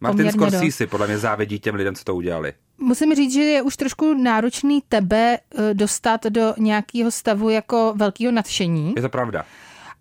Martin. 0.00 0.30
Scorsese 0.32 0.86
podle 0.86 1.06
mě 1.06 1.18
závidí 1.18 1.58
těm 1.58 1.74
lidem, 1.74 1.94
co 1.94 2.04
to 2.04 2.14
udělali. 2.14 2.52
Musím 2.78 3.14
říct, 3.14 3.32
že 3.32 3.42
je 3.42 3.62
už 3.62 3.76
trošku 3.76 4.14
náročný 4.14 4.82
tebe 4.88 5.38
eh, 5.38 5.74
dostat 5.74 6.24
do 6.26 6.54
nějakého 6.58 7.10
stavu 7.10 7.50
jako 7.50 7.94
velkého 7.96 8.32
nadšení. 8.32 8.92
Je 8.96 9.02
to 9.02 9.08
pravda. 9.08 9.44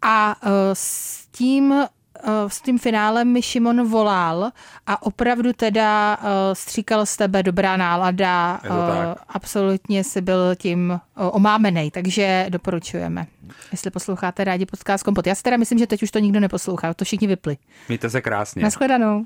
A 0.01 0.35
eh, 0.43 0.49
s 0.73 1.27
tím 1.31 1.73
eh, 1.73 1.87
s 2.47 2.61
tím 2.61 2.79
finálem 2.79 3.27
mi 3.27 3.41
Šimon 3.41 3.87
volal 3.87 4.51
a 4.87 5.01
opravdu 5.01 5.53
teda 5.53 6.17
stříkal 6.53 7.05
z 7.05 7.17
tebe 7.17 7.43
dobrá 7.43 7.77
nálada. 7.77 8.59
Je 8.63 8.69
to 8.69 8.75
tak. 8.75 9.17
Absolutně 9.29 10.03
si 10.03 10.21
byl 10.21 10.55
tím 10.55 10.99
omámenej, 11.15 11.91
takže 11.91 12.45
doporučujeme. 12.49 13.27
Jestli 13.71 13.91
posloucháte 13.91 14.43
rádi 14.43 14.65
podcast 14.65 15.03
Kompot. 15.03 15.27
Já 15.27 15.35
si 15.35 15.43
teda 15.43 15.57
myslím, 15.57 15.79
že 15.79 15.87
teď 15.87 16.03
už 16.03 16.11
to 16.11 16.19
nikdo 16.19 16.39
neposlouchá, 16.39 16.93
to 16.93 17.05
všichni 17.05 17.27
vypli. 17.27 17.57
Mějte 17.87 18.09
se 18.09 18.21
krásně. 18.21 18.63
Naschledanou. 18.63 19.25